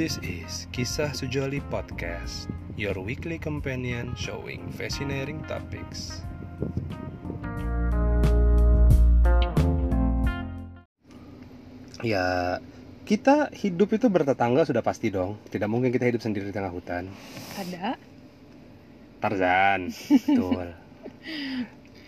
This 0.00 0.16
is 0.24 0.64
Kisah 0.72 1.12
Sujoli 1.12 1.60
Podcast, 1.68 2.48
your 2.72 2.96
weekly 2.96 3.36
companion 3.36 4.16
showing 4.16 4.64
fascinating 4.72 5.44
topics. 5.44 6.24
Ya, 12.00 12.56
kita 13.04 13.52
hidup 13.52 13.92
itu 13.92 14.08
bertetangga 14.08 14.64
sudah 14.64 14.80
pasti 14.80 15.12
dong. 15.12 15.36
Tidak 15.52 15.68
mungkin 15.68 15.92
kita 15.92 16.08
hidup 16.08 16.24
sendiri 16.24 16.48
di 16.48 16.56
tengah 16.56 16.72
hutan. 16.72 17.04
Ada. 17.60 18.00
Tarzan, 19.20 19.92
betul. 19.92 20.66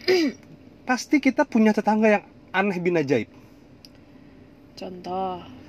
pasti 0.89 1.21
kita 1.21 1.45
punya 1.45 1.77
tetangga 1.77 2.09
yang 2.09 2.25
aneh 2.57 2.81
bin 2.81 2.97
ajaib. 2.97 3.29
Contoh. 4.81 5.62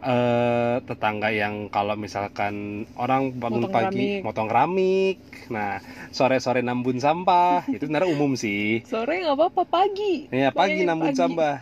Eh 0.00 0.76
tetangga 0.88 1.28
yang 1.28 1.68
kalau 1.68 1.92
misalkan 1.94 2.54
orang 2.96 3.36
bangun 3.36 3.68
Motong 3.68 3.74
pagi 3.76 4.06
keramik. 4.16 4.24
motong 4.24 4.48
keramik, 4.48 5.16
nah 5.52 5.76
sore-sore 6.08 6.64
nambun 6.64 6.96
sampah 6.96 7.68
itu 7.74 7.84
sebenarnya 7.84 8.08
umum 8.08 8.32
sih. 8.32 8.80
Sore 8.88 9.20
nggak 9.20 9.36
apa-apa 9.36 9.62
pagi. 9.68 10.28
Ya 10.32 10.48
pagi 10.50 10.80
Pokoknya 10.80 10.88
nambun 10.88 11.12
pagi. 11.12 11.20
sampah. 11.20 11.56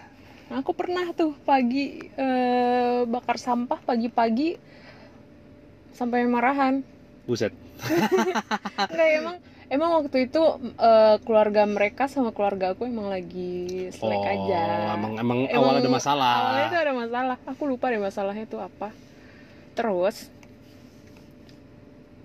Nah, 0.49 0.57
aku 0.65 0.73
pernah 0.73 1.07
tuh 1.13 1.35
pagi 1.45 1.85
eh, 2.17 3.01
bakar 3.05 3.37
sampah 3.37 3.81
pagi-pagi 3.83 4.57
sampai 5.93 6.25
marahan. 6.25 6.81
Buset. 7.27 7.53
Enggak 8.93 9.09
emang 9.19 9.37
emang 9.69 9.91
waktu 10.05 10.29
itu 10.29 10.43
eh, 10.77 11.17
keluarga 11.25 11.63
mereka 11.69 12.09
sama 12.09 12.33
keluarga 12.33 12.73
aku 12.73 12.89
emang 12.89 13.13
lagi 13.13 13.89
selek 13.93 14.21
oh, 14.21 14.33
aja. 14.33 14.63
emang 14.97 15.15
emang 15.21 15.39
Emang 15.49 15.77
awal 15.77 15.81
ada 15.81 15.91
masalah. 15.93 16.35
Awalnya 16.41 16.67
itu 16.69 16.79
ada 16.81 16.93
masalah. 16.97 17.37
Aku 17.45 17.63
lupa 17.69 17.93
deh 17.93 18.01
masalahnya 18.01 18.45
itu 18.49 18.59
apa. 18.59 18.91
Terus, 19.77 20.33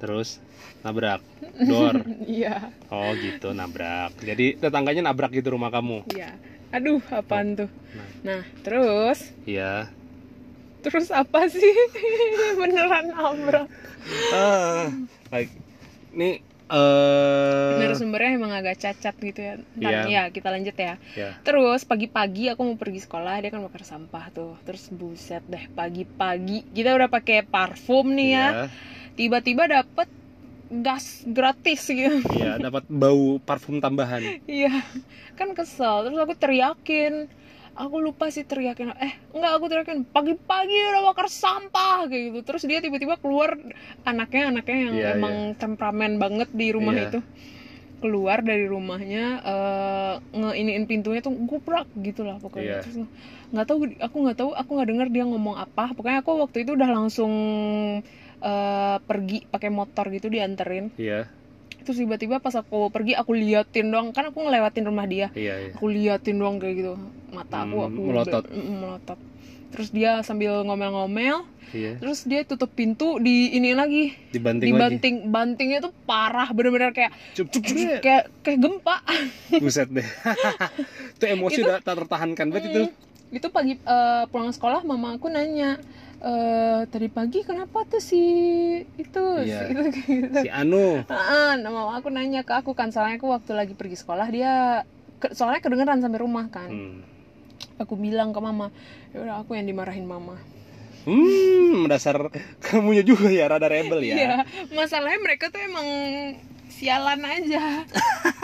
Terus 0.04 0.44
nabrak 0.84 1.24
door. 1.64 2.04
iya, 2.28 2.74
Oh 2.92 3.16
gitu 3.16 3.56
nabrak. 3.56 4.12
Jadi 4.20 4.60
tetangganya 4.60 5.08
nabrak 5.08 5.32
gitu 5.32 5.56
rumah 5.56 5.72
kamu. 5.72 6.04
iya. 6.12 6.36
Aduh, 6.74 7.00
apaan 7.14 7.54
tuh? 7.54 7.70
Nah. 7.94 8.10
Nah, 8.26 8.42
terus 8.66 9.30
Iya. 9.46 9.94
Terus 10.84 11.14
apa 11.14 11.48
sih? 11.48 11.72
Beneran 12.60 13.16
nabrak. 13.16 13.70
Ah, 14.36 14.92
like 15.32 15.54
ini 16.12 16.44
eh 16.68 17.76
Narasumbernya 17.76 18.32
emang 18.36 18.52
agak 18.52 18.80
cacat 18.80 19.16
gitu 19.16 19.40
ya. 19.40 19.54
Ntar 19.76 19.92
Iya. 19.94 20.02
ya, 20.08 20.24
kita 20.30 20.48
lanjut 20.50 20.76
ya. 20.76 20.96
ya. 21.14 21.30
Terus 21.42 21.84
pagi-pagi 21.84 22.48
aku 22.50 22.62
mau 22.64 22.78
pergi 22.78 23.04
sekolah, 23.04 23.42
dia 23.42 23.52
kan 23.52 23.62
bakar 23.62 23.84
sampah 23.84 24.32
tuh. 24.32 24.56
Terus 24.64 24.88
buset 24.90 25.44
deh, 25.46 25.68
pagi-pagi 25.72 26.64
kita 26.72 26.94
udah 26.94 27.08
pakai 27.08 27.44
parfum 27.44 28.12
nih 28.12 28.30
ya. 28.32 28.48
Iya. 28.48 28.64
Tiba-tiba 29.14 29.64
dapet 29.68 30.10
gas 30.74 31.22
gratis 31.24 31.86
gitu. 31.86 32.24
Iya, 32.34 32.58
dapat 32.58 32.90
bau 32.90 33.38
parfum 33.38 33.78
tambahan. 33.78 34.24
Iya. 34.50 34.74
Kan 35.36 35.54
kesel. 35.54 36.08
Terus 36.08 36.18
aku 36.18 36.34
teriakin. 36.34 37.30
Aku 37.74 37.98
lupa 37.98 38.30
sih 38.30 38.46
teriakin. 38.46 38.94
Eh, 39.02 39.14
enggak 39.34 39.52
aku 39.58 39.66
teriakin. 39.66 40.06
Pagi-pagi 40.06 40.78
udah 40.94 41.02
bakar 41.10 41.26
sampah 41.26 42.06
kayak 42.06 42.24
gitu. 42.30 42.40
Terus 42.46 42.64
dia 42.70 42.80
tiba-tiba 42.80 43.18
keluar 43.18 43.58
anaknya 44.06 44.54
anaknya 44.54 44.78
yang 44.78 44.96
Iya, 44.96 45.10
emang 45.18 45.36
temperamen 45.58 46.22
banget 46.22 46.54
di 46.54 46.70
rumah 46.70 46.94
Iya. 46.94 47.10
itu. 47.10 47.20
Keluar 47.98 48.44
dari 48.44 48.68
rumahnya 48.68 49.26
eh 49.42 50.14
ngeiniin 50.36 50.86
pintunya 50.86 51.24
tuh 51.24 51.34
guprak 51.34 51.90
gitu 51.98 52.22
lah 52.22 52.38
pokoknya. 52.38 52.78
Iya. 52.78 52.80
Terus 52.86 52.98
nggak 53.50 53.66
tahu 53.66 53.78
aku 53.98 54.16
nggak 54.22 54.38
tahu 54.38 54.50
aku 54.54 54.70
nggak 54.78 54.90
dengar 54.94 55.08
dia 55.10 55.24
ngomong 55.26 55.56
apa. 55.58 55.98
Pokoknya 55.98 56.22
aku 56.22 56.46
waktu 56.46 56.68
itu 56.68 56.78
udah 56.78 56.90
langsung 56.94 57.34
eh, 58.38 58.98
pergi 59.02 59.48
pakai 59.48 59.72
motor 59.72 60.12
gitu 60.12 60.28
dianterin 60.28 60.92
Iya, 61.00 61.32
terus 61.84 61.98
tiba-tiba 61.98 62.40
pas 62.40 62.54
aku 62.54 62.88
pergi 62.88 63.14
aku 63.14 63.32
liatin 63.32 63.88
doang 63.88 64.10
kan 64.10 64.26
aku 64.26 64.40
ngelewatin 64.40 64.84
rumah 64.84 65.04
dia 65.04 65.28
iya, 65.34 65.60
iya. 65.62 65.72
aku 65.72 65.86
liatin 65.86 66.36
doang 66.36 66.58
kayak 66.58 66.76
gitu 66.78 66.94
mata 67.30 67.62
aku 67.62 67.76
Hmm, 67.78 67.88
aku 67.88 68.00
melotot. 68.06 68.44
Melotot 68.50 69.20
terus 69.70 69.90
dia 69.90 70.22
sambil 70.22 70.62
ngomel-ngomel 70.62 71.50
Iya, 71.70 71.98
terus 71.98 72.22
dia 72.22 72.46
tutup 72.46 72.70
pintu 72.70 73.18
di 73.18 73.50
ini 73.50 73.74
lagi 73.74 74.14
dibanting, 74.30 74.70
lagi. 74.70 74.78
dibanting 75.02 75.16
bantingnya 75.28 75.82
tuh 75.82 75.90
parah 76.06 76.46
bener-bener 76.48 76.94
kayak 76.94 77.10
Cup, 77.34 77.50
cup, 77.50 77.60
cup, 77.60 77.74
cup. 77.74 77.98
kayak 78.06 78.24
kayak 78.40 78.60
gempa 78.60 78.98
Buset 79.58 79.90
deh. 79.90 80.06
itu 81.18 81.26
emosi 81.26 81.58
Itu- 81.58 81.66
udah 81.66 81.78
tak 81.80 81.96
tertahankan 81.98 82.46
banget 82.48 82.70
itu. 82.70 82.82
Itu 83.34 83.50
pagi 83.50 83.74
eh, 83.76 84.24
pulang 84.30 84.54
sekolah 84.54 84.86
mama 84.86 85.18
aku 85.18 85.26
nanya 85.28 85.82
eh 86.24 86.80
tadi 86.88 87.08
pagi 87.08 87.44
kenapa 87.44 87.84
tuh 87.84 88.00
si 88.00 88.24
itu 88.96 89.24
Iya. 89.38 89.60
si 89.60 89.64
itu 89.70 89.82
gitu 89.92 90.40
Si 90.40 90.50
Anu. 90.50 91.04
Mama 91.60 91.94
aku 91.94 92.08
nanya 92.08 92.42
ke 92.42 92.56
aku 92.56 92.72
kan 92.72 92.90
soalnya 92.90 93.20
aku 93.20 93.28
waktu 93.28 93.52
lagi 93.52 93.74
pergi 93.74 94.00
sekolah 94.00 94.28
dia 94.28 94.84
ke- 95.20 95.32
soalnya 95.32 95.60
kedengeran 95.60 96.00
sampai 96.00 96.20
rumah 96.20 96.48
kan. 96.48 96.72
Hmm. 96.72 96.98
Aku 97.76 97.96
bilang 97.96 98.32
ke 98.32 98.40
mama, 98.40 98.72
ya 99.12 99.20
udah 99.20 99.36
aku 99.40 99.54
yang 99.54 99.66
dimarahin 99.66 100.04
mama. 100.04 100.40
Hmm, 101.04 101.84
dasar 101.86 102.16
kamunya 102.62 103.04
juga 103.04 103.28
ya 103.28 103.48
rada 103.48 103.68
rebel 103.68 104.00
ya. 104.02 104.16
Iya, 104.16 104.36
masalahnya 104.72 105.20
mereka 105.20 105.52
tuh 105.52 105.60
emang 105.60 105.88
sialan 106.70 107.20
aja. 107.20 107.84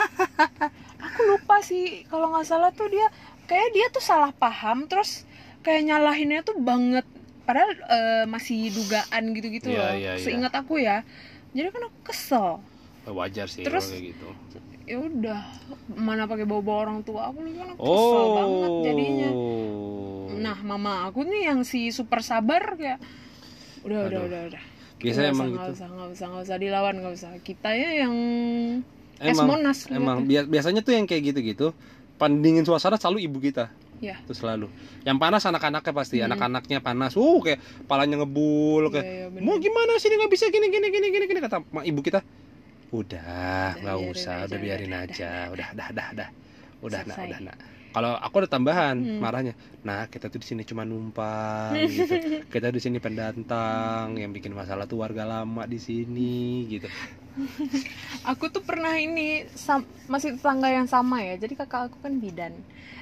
aku 1.00 1.20
lupa 1.26 1.60
sih 1.60 2.04
kalau 2.06 2.28
nggak 2.28 2.44
salah 2.44 2.68
tuh 2.70 2.88
dia 2.88 3.08
kayak 3.44 3.72
dia 3.72 3.86
tuh 3.88 4.00
salah 4.00 4.30
paham 4.30 4.84
terus 4.84 5.24
kayak 5.60 5.84
nyalahinnya 5.86 6.40
tuh 6.40 6.56
banget 6.56 7.04
padahal 7.42 7.70
eh, 7.72 8.24
masih 8.24 8.70
dugaan 8.70 9.22
gitu-gitu 9.32 9.68
Iya, 9.68 9.78
loh. 9.80 9.92
iya, 9.92 10.10
iya. 10.14 10.22
Seingat 10.22 10.52
aku 10.52 10.76
ya. 10.76 11.02
Jadi 11.50 11.68
kan 11.68 11.82
aku 11.84 11.98
kesel. 12.04 12.48
Wajar 13.02 13.46
sih 13.46 13.62
Terus- 13.62 13.90
kayak 13.90 14.14
gitu. 14.14 14.28
ya 14.82 14.98
udah 14.98 15.40
mana 15.88 16.26
pakai 16.26 16.42
bawa-bawa 16.42 16.78
orang 16.84 16.98
tua 17.00 17.26
aku 17.26 17.40
nih 17.40 17.54
kan 17.54 17.68
aku 17.68 17.78
kesel 17.80 17.94
Oh. 18.18 18.30
banget 18.34 18.70
jadinya 18.84 19.30
nah 20.36 20.56
mama 20.58 21.06
aku 21.06 21.22
nih 21.22 21.46
yang 21.46 21.62
si 21.62 21.90
super 21.90 22.18
sabar 22.20 22.74
kayak 22.74 22.98
udah 23.82 23.98
udah 24.04 24.18
Aduh. 24.18 24.26
udah 24.26 24.40
udah 24.50 24.62
Biasanya 24.98 25.30
Nggak 25.30 25.36
emang 25.38 25.46
usah, 25.46 25.54
gitu. 25.54 25.62
nggak 25.62 25.70
usah 25.70 25.88
nggak 25.88 26.08
usah 26.10 26.26
nggak 26.28 26.44
usah 26.44 26.56
dilawan 26.58 26.94
nggak 26.96 27.14
usah 27.14 27.30
kita 27.40 27.70
ya 27.72 27.90
yang 27.98 28.14
es 29.18 29.32
Emang 29.32 29.46
monas 29.48 29.78
emang 29.86 30.16
ngeliatnya. 30.20 30.26
bia- 30.26 30.48
biasanya 30.50 30.80
tuh 30.82 30.92
yang 30.92 31.06
kayak 31.06 31.22
gitu-gitu 31.24 31.66
pandingin 32.16 32.64
suasana 32.64 32.96
selalu 32.96 33.24
ibu 33.24 33.38
kita. 33.38 33.70
Ya 34.00 34.16
Itu 34.20 34.32
selalu. 34.32 34.66
Yang 35.04 35.16
panas 35.16 35.42
anak-anaknya 35.44 35.92
pasti, 35.92 36.16
Mm-mm. 36.18 36.28
anak-anaknya 36.32 36.78
panas. 36.80 37.12
Uh, 37.14 37.38
kayak 37.38 37.60
palanya 37.84 38.18
ngebul 38.18 38.88
kayak 38.88 39.04
Iya, 39.04 39.12
iya, 39.14 39.26
bener. 39.28 39.44
mau 39.44 39.56
gimana 39.56 39.92
sih? 39.96 40.08
Nggak 40.08 40.32
bisa 40.32 40.48
gini 40.48 40.66
gini 40.66 40.88
gini 40.88 41.06
gini 41.08 41.24
gini 41.24 41.40
kata 41.40 41.60
ibu 41.84 42.00
kita. 42.00 42.20
Udah 42.90 43.78
nggak 43.78 43.96
usah 44.08 44.34
aja, 44.42 44.48
udah 44.48 44.58
biarin 44.58 44.90
udah, 44.90 45.00
aja. 45.04 45.30
udah. 45.48 45.68
Dah 45.72 45.88
dah 45.92 46.08
dah 46.10 46.28
udah. 46.80 47.00
Nak 47.04 47.16
udah 47.20 47.40
nak. 47.44 47.56
Kalau 47.90 48.14
aku 48.14 48.34
ada 48.38 48.48
tambahan 48.48 48.94
Hmm. 48.96 49.18
marahnya 49.18 49.52
nah 49.82 50.06
kita 50.06 50.30
tuh 50.30 50.38
di 50.38 50.46
sini 50.46 50.62
cuma 50.62 50.86
numpang 50.86 51.74
gitu. 51.90 52.14
Kita 52.52 52.70
di 52.70 52.78
sini 52.78 53.02
pendatang 53.02 54.14
yang 54.14 54.30
bikin 54.30 54.54
masalah 54.54 54.86
tuh 54.86 55.02
warga 55.02 55.26
lama 55.26 55.66
di 55.66 55.74
sini 55.76 56.70
gitu. 56.70 56.86
Aku 58.22 58.46
tuh 58.46 58.60
pernah 58.60 58.94
ini 58.94 59.42
sam- 59.50 59.86
masih 60.06 60.36
tetangga 60.36 60.68
yang 60.68 60.86
sama 60.86 61.18
ya. 61.20 61.34
Jadi 61.34 61.54
kakak 61.56 61.90
aku 61.90 61.98
kan 61.98 62.14
bidan 62.14 62.52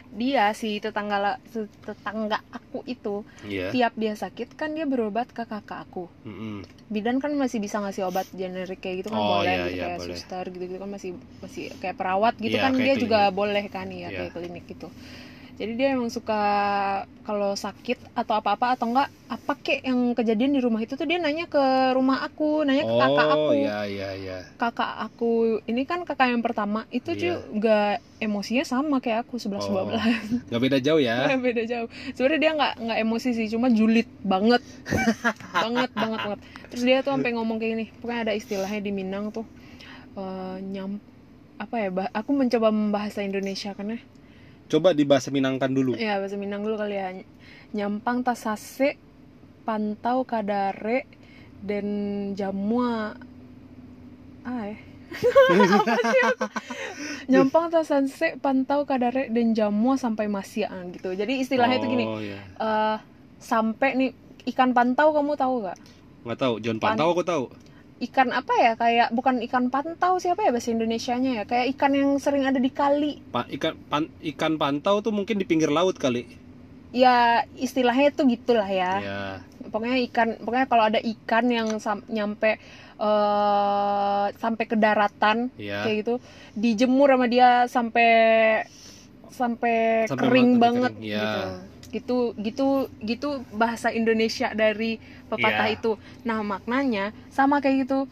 dia 0.08 0.50
si 0.56 0.80
tetangga 0.80 1.36
si 1.44 1.68
tetangga 1.84 2.40
aku 2.48 2.80
itu 2.88 3.28
iya 3.44 3.68
tiap 3.68 3.92
dia 3.92 4.16
sakit 4.16 4.56
kan 4.56 4.72
dia 4.72 4.88
berobat 4.88 5.28
ke 5.28 5.44
kakak 5.44 5.84
aku 5.84 6.08
Mm-mm. 6.24 6.64
bidan 6.88 7.20
kan 7.20 7.36
masih 7.36 7.60
bisa 7.60 7.76
ngasih 7.78 8.08
obat 8.08 8.24
generik 8.32 8.80
kayak 8.80 9.04
gitu 9.04 9.12
kan 9.12 9.20
Oh, 9.20 9.28
boleh 9.36 9.52
iya, 9.52 9.60
gitu 9.68 9.76
iya, 9.76 9.84
kayak 9.84 9.98
boleh. 10.00 10.16
suster 10.16 10.44
gitu 10.48 10.64
gitu 10.64 10.78
kan 10.80 10.90
masih 10.90 11.10
masih 11.44 11.64
kayak 11.76 11.96
perawat 12.00 12.34
gitu 12.40 12.56
Iya, 12.56 12.64
kan 12.64 12.72
dia 12.74 12.94
juga 12.96 13.20
klinik. 13.28 13.36
boleh 13.36 13.64
kan 13.68 13.86
ya 13.92 14.08
Iya. 14.08 14.16
kayak 14.16 14.32
klinik 14.32 14.64
gitu 14.64 14.88
jadi 15.58 15.72
dia 15.74 15.88
emang 15.90 16.06
suka 16.08 16.38
kalau 17.22 17.52
sakit 17.52 17.98
atau 18.14 18.34
apa-apa 18.34 18.72
atau 18.72 18.88
enggak 18.88 19.10
apa 19.26 19.52
kek 19.54 19.82
yang 19.82 20.14
kejadian 20.14 20.54
di 20.54 20.62
rumah 20.62 20.78
itu 20.78 20.94
tuh 20.94 21.02
dia 21.02 21.18
nanya 21.18 21.44
ke 21.44 21.60
rumah 21.92 22.22
aku 22.22 22.62
nanya 22.62 22.82
ke 22.82 22.94
kakak 22.94 23.26
oh 23.26 23.32
aku. 23.50 23.58
iya 23.58 23.78
iya 23.84 24.08
iya. 24.14 24.38
Kakak 24.54 24.92
aku 25.02 25.30
ini 25.64 25.82
kan 25.82 26.02
kakak 26.02 26.30
yang 26.30 26.40
pertama 26.40 26.86
itu 26.88 27.10
Iya. 27.10 27.42
juga 27.44 27.78
emosinya 28.16 28.62
sama 28.62 28.98
kayak 28.98 29.26
aku 29.26 29.36
11 29.36 29.60
Oh, 29.60 29.84
12 29.84 30.46
nggak 30.48 30.62
beda 30.62 30.78
jauh 30.78 30.98
ya? 30.98 31.26
Beda 31.36 31.62
jauh. 31.62 31.88
Sebenarnya 32.14 32.38
dia 32.38 32.52
nggak 32.54 32.72
nggak 32.78 32.98
emosi 33.02 33.28
sih 33.34 33.46
cuma 33.48 33.66
julid 33.68 34.08
banget. 34.22 34.62
Banget 35.66 35.90
banget 35.92 36.20
banget. 36.22 36.40
Terus 36.70 36.82
dia 36.82 36.96
tuh 37.00 37.12
sampai 37.12 37.34
ngomong 37.34 37.58
kayak 37.58 37.72
gini 37.74 37.86
pokoknya 37.98 38.20
ada 38.24 38.32
istilahnya 38.32 38.78
di 38.78 38.92
Minang 38.94 39.34
tuh 39.34 39.44
eh, 40.14 40.56
nyam 40.64 40.96
apa 41.58 41.74
ya 41.76 41.88
bah- 41.90 42.12
aku 42.14 42.30
mencoba 42.30 42.70
membahasa 42.70 43.20
Indonesia 43.20 43.74
karena 43.74 43.98
coba 44.68 44.92
dibahasa 44.92 45.32
Minangkan 45.32 45.72
dulu. 45.72 45.96
Ya 45.96 46.20
bahasa 46.20 46.36
Minang 46.36 46.62
dulu 46.62 46.76
kali 46.76 46.96
ya. 46.96 47.10
Nyampang 47.72 48.22
tasase 48.22 49.00
pantau 49.64 50.24
kadare 50.28 51.08
dan 51.64 51.86
jamua. 52.36 53.16
Ah 54.44 54.62
eh. 54.68 54.78
Nyampang 57.32 57.72
tasanse 57.72 58.36
pantau 58.40 58.84
kadare 58.84 59.32
dan 59.32 59.56
jamua 59.56 59.96
sampai 59.96 60.28
masian 60.28 60.92
gitu. 60.92 61.16
Jadi 61.16 61.40
istilahnya 61.40 61.80
itu 61.80 61.88
gini 61.88 62.04
oh, 62.04 62.20
iya. 62.20 62.40
eh 62.60 62.96
sampai 63.40 63.96
nih 63.96 64.10
ikan 64.52 64.76
pantau 64.76 65.12
kamu 65.16 65.36
tahu 65.36 65.64
gak? 65.64 65.78
nggak 66.28 66.38
tahu. 66.38 66.54
John 66.60 66.76
Pan- 66.76 66.96
Pantau 66.96 67.16
aku 67.16 67.24
tahu 67.24 67.44
ikan 67.98 68.30
apa 68.30 68.54
ya 68.54 68.72
kayak 68.74 69.08
bukan 69.10 69.42
ikan 69.42 69.68
pantau 69.68 70.22
siapa 70.22 70.46
ya 70.46 70.54
bahasa 70.54 70.70
Indonesianya 70.70 71.42
ya? 71.42 71.44
Kayak 71.44 71.66
ikan 71.74 71.92
yang 71.92 72.10
sering 72.16 72.46
ada 72.46 72.56
di 72.56 72.70
kali. 72.70 73.18
Pa- 73.28 73.50
ikan 73.50 73.74
pan- 73.86 74.12
ikan 74.22 74.54
pantau 74.54 75.02
tuh 75.02 75.10
mungkin 75.10 75.34
di 75.34 75.42
pinggir 75.42 75.68
laut 75.68 75.98
kali. 75.98 76.22
Ya 76.88 77.42
istilahnya 77.54 78.14
tuh 78.14 78.30
gitulah 78.30 78.66
ya. 78.66 78.92
Ya. 79.02 79.22
Pokoknya 79.68 79.98
ikan 80.08 80.38
pokoknya 80.40 80.66
kalau 80.66 80.84
ada 80.86 81.00
ikan 81.02 81.44
yang 81.50 81.68
sam- 81.78 82.06
nyampe 82.06 82.56
eh 82.98 84.24
sampai 84.34 84.64
ke 84.66 84.74
daratan 84.74 85.54
ya. 85.54 85.86
kayak 85.86 85.96
gitu 86.02 86.14
dijemur 86.52 87.14
sama 87.14 87.26
dia 87.30 87.70
sampai 87.70 88.10
sampai 89.30 89.76
Sampai 90.10 90.18
kering 90.18 90.50
banget 90.58 90.92
kering, 90.98 91.06
ya. 91.06 91.22
gitu 91.22 91.42
gitu 91.88 92.16
gitu 92.36 92.66
gitu 93.00 93.28
bahasa 93.50 93.88
Indonesia 93.90 94.52
dari 94.52 95.00
pepatah 95.26 95.66
Ya. 95.66 95.74
itu. 95.74 95.92
Nah 96.22 96.40
maknanya 96.42 97.10
sama 97.28 97.58
kayak 97.58 97.84
gitu. 97.84 98.04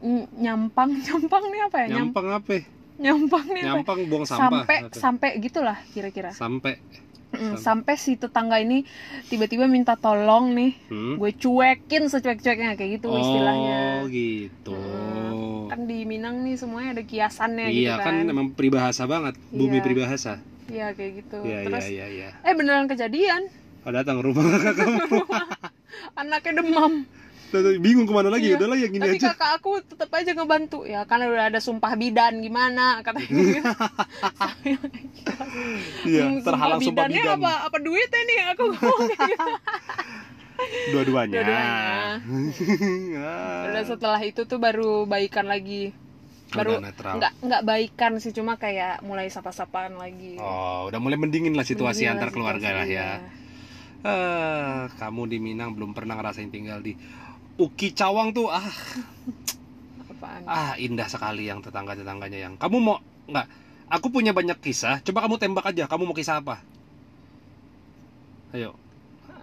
Ny- 0.00 0.28
nyampang 0.38 0.90
nyampang 1.06 1.44
nih 1.46 1.60
apa 1.62 1.76
ya? 1.78 1.86
Nyam- 1.86 1.96
nyampang 2.08 2.26
apa? 2.30 2.56
nyampang 3.00 3.44
nih 3.48 3.62
apa 3.62 3.64
ya? 3.64 3.72
nyampang 3.74 3.98
buang 4.06 4.24
sampah 4.24 4.44
sampai 4.60 4.76
Apa? 4.82 4.92
sampai 4.94 5.30
gitulah 5.38 5.78
kira-kira. 5.90 6.30
Sampai. 6.30 6.76
Mm, 7.30 7.54
Sam- 7.54 7.86
sampai 7.86 7.94
si 7.94 8.12
tetangga 8.14 8.58
ini 8.58 8.82
tiba-tiba 9.24 9.64
minta 9.64 9.94
tolong 9.94 10.50
nih. 10.50 10.72
Hmm? 10.86 11.14
gue 11.16 11.30
cuekin 11.32 12.04
secuek-cueknya 12.06 12.74
kayak 12.74 12.90
gitu 12.98 13.08
istilahnya. 13.08 13.78
Oh 13.96 14.04
gitu. 14.04 14.74
Hmm, 14.76 15.70
kan 15.70 15.86
di 15.86 16.02
Minang 16.02 16.42
nih 16.42 16.58
semuanya 16.58 16.98
ada 16.98 17.02
kiasannya 17.02 17.70
gitu 17.70 17.86
iya 17.86 17.96
kan 17.96 18.20
kan. 18.20 18.26
emang 18.26 18.50
peribahasa 18.50 19.06
banget 19.06 19.38
bumi 19.48 19.78
Iya. 19.78 19.84
peribahasa 19.86 20.32
iya 20.70 20.86
kayak 20.94 21.12
gitu. 21.18 21.38
Iya 21.42 21.58
iya 21.58 21.66
terus 21.66 21.86
iya 21.86 22.06
iya. 22.06 22.28
eh 22.40 22.54
beneran 22.54 22.86
kejadian? 22.86 23.42
Oh, 23.80 23.90
datang 23.90 24.20
ke 24.20 24.24
rumah 24.24 24.44
kakak 24.46 24.74
kamu 24.76 24.98
anaknya 26.20 26.52
demam. 26.60 26.92
Bingung 27.82 28.06
ke 28.06 28.14
mana 28.14 28.30
lagi? 28.30 28.46
Iya. 28.46 28.62
udah 28.62 28.68
lah 28.70 28.78
yang 28.78 28.92
gini 28.94 29.02
tapi 29.02 29.18
aja. 29.18 29.34
kakak 29.34 29.50
aku 29.58 29.70
tetap 29.82 30.06
aja 30.14 30.30
ngebantu. 30.30 30.86
Ya 30.86 31.02
karena 31.02 31.26
udah 31.26 31.44
ada 31.50 31.58
sumpah 31.58 31.98
bidan 31.98 32.38
gimana? 32.38 33.02
Katanya 33.02 33.26
gitu. 33.26 33.66
iya 36.06 36.22
Hmm, 36.30 36.38
terhalang 36.46 36.78
sumpah 36.78 37.10
bidannya 37.10 37.22
bidan. 37.26 37.38
apa 37.42 37.52
apa 37.66 37.76
duitnya 37.82 38.20
nih? 38.22 38.38
Aku 38.54 38.62
ngomong 38.70 39.00
gitu. 39.10 39.50
dua-duanya. 40.94 41.34
Dua-duanya. 41.40 41.66
Ah. 43.18 43.66
udah 43.66 43.82
setelah 43.82 44.20
itu 44.20 44.44
tuh 44.44 44.58
baru 44.60 45.08
baikan 45.08 45.48
lagi 45.48 45.90
baru 46.50 46.82
nggak 46.82 47.32
nggak 47.46 47.62
baikan 47.62 48.18
sih 48.18 48.34
cuma 48.34 48.58
kayak 48.58 49.02
mulai 49.06 49.30
sapa-sapaan 49.30 49.94
lagi 49.94 50.34
Oh, 50.38 50.90
udah 50.90 50.98
mulai 50.98 51.14
mendingin 51.14 51.54
lah 51.54 51.62
situasi 51.62 52.04
Mending 52.06 52.14
antar 52.18 52.28
lah 52.28 52.34
keluarga 52.34 52.68
lah 52.82 52.86
ya. 52.90 53.08
Eh, 54.00 54.80
kamu 54.96 55.22
di 55.28 55.38
Minang 55.38 55.76
belum 55.76 55.92
pernah 55.92 56.16
ngerasain 56.16 56.48
tinggal 56.48 56.80
di 56.80 56.96
Uki 57.60 57.92
Cawang 57.92 58.32
tuh 58.32 58.48
ah 58.48 58.64
apaan 60.08 60.40
ah 60.48 60.72
indah 60.80 61.06
sekali 61.06 61.46
yang 61.46 61.60
tetangga-tetangganya 61.60 62.38
yang. 62.40 62.54
Kamu 62.56 62.76
mau 62.80 62.96
nggak? 63.28 63.46
Aku 63.90 64.08
punya 64.08 64.30
banyak 64.32 64.56
kisah. 64.62 65.02
Coba 65.02 65.26
kamu 65.26 65.36
tembak 65.36 65.66
aja. 65.68 65.84
Kamu 65.90 66.06
mau 66.06 66.16
kisah 66.16 66.40
apa? 66.40 66.62
Ayo, 68.50 68.74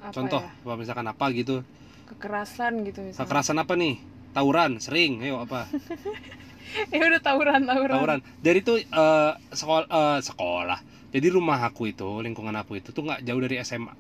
Apa 0.04 0.12
contoh. 0.12 0.42
ya? 0.44 0.74
Misalkan 0.76 1.08
apa 1.08 1.26
gitu? 1.32 1.64
kekerasan 2.08 2.88
gitu 2.88 3.04
misalnya 3.04 3.28
Kekerasan 3.28 3.58
apa 3.60 3.76
nih? 3.76 4.00
Tawuran, 4.32 4.80
sering. 4.80 5.20
Ayo 5.20 5.44
apa? 5.44 5.68
ya 6.94 7.02
udah 7.08 7.22
tawuran 7.22 7.62
tawuran 7.64 7.96
Tawuran. 7.96 8.20
Jadi 8.42 8.60
tuh 8.62 8.78
eh, 8.82 9.32
sekolah 9.52 9.88
sekolah. 10.20 10.80
Jadi 11.08 11.28
rumah 11.32 11.60
aku 11.64 11.88
itu, 11.88 12.20
lingkungan 12.20 12.54
aku 12.54 12.78
itu 12.78 12.92
tuh 12.92 13.08
nggak 13.08 13.24
jauh 13.24 13.40
dari 13.40 13.58
SMA. 13.64 13.94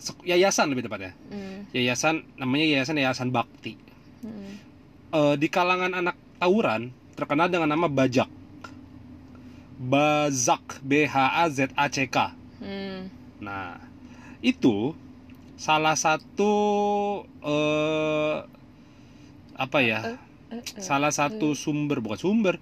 Sek- 0.00 0.24
Yayasan 0.24 0.72
lebih 0.72 0.88
tepatnya. 0.88 1.12
Hmm, 1.28 1.68
yayasan 1.72 2.24
namanya 2.36 2.66
yayasan 2.72 2.96
yayasan 2.96 3.28
bakti 3.28 3.76
hmm. 4.24 4.52
Eh, 5.10 5.34
di 5.36 5.50
kalangan 5.50 5.92
anak 5.92 6.16
tawuran 6.38 6.88
terkenal 7.18 7.50
dengan 7.50 7.68
nama 7.68 7.84
bajak 7.84 8.30
bazak 9.80 10.80
b 10.84 11.04
h 11.04 11.16
a 11.16 11.44
z 11.48 11.68
a 11.72 11.86
c 11.88 12.04
k 12.06 12.16
Hmm. 12.60 13.08
nah 13.40 13.80
itu 14.44 14.92
salah 15.56 15.96
satu 15.96 16.52
eh 17.40 18.36
apa 19.56 19.78
ya 19.80 20.00
eh. 20.12 20.18
Salah 20.82 21.14
satu 21.14 21.54
sumber 21.54 22.02
bukan 22.02 22.18
sumber 22.18 22.56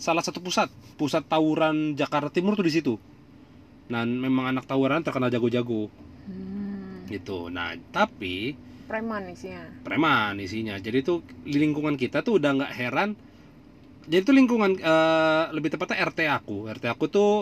salah 0.00 0.24
satu 0.24 0.40
pusat. 0.40 0.72
Pusat 0.96 1.28
tawuran 1.28 1.92
Jakarta 1.92 2.32
Timur 2.32 2.56
tuh 2.56 2.64
di 2.64 2.72
situ. 2.72 2.96
Dan 3.92 4.16
memang 4.16 4.48
anak 4.56 4.64
tawuran 4.64 5.04
terkenal 5.04 5.28
jago-jago. 5.28 5.92
Hmm. 6.24 7.04
gitu. 7.10 7.50
Nah 7.52 7.74
tapi 7.90 8.54
preman 8.88 9.28
isinya. 9.28 9.66
preman 9.84 10.40
isinya. 10.40 10.78
Jadi 10.80 10.98
tuh 11.04 11.20
di 11.44 11.60
lingkungan 11.60 12.00
kita 12.00 12.24
tuh 12.24 12.40
udah 12.40 12.50
nggak 12.56 12.74
heran. 12.74 13.10
Jadi 14.08 14.22
tuh 14.24 14.34
lingkungan 14.34 14.78
eh, 14.80 15.44
lebih 15.52 15.76
tepatnya 15.76 16.06
RT 16.08 16.20
aku. 16.32 16.70
RT 16.70 16.84
aku 16.88 17.04
tuh 17.10 17.34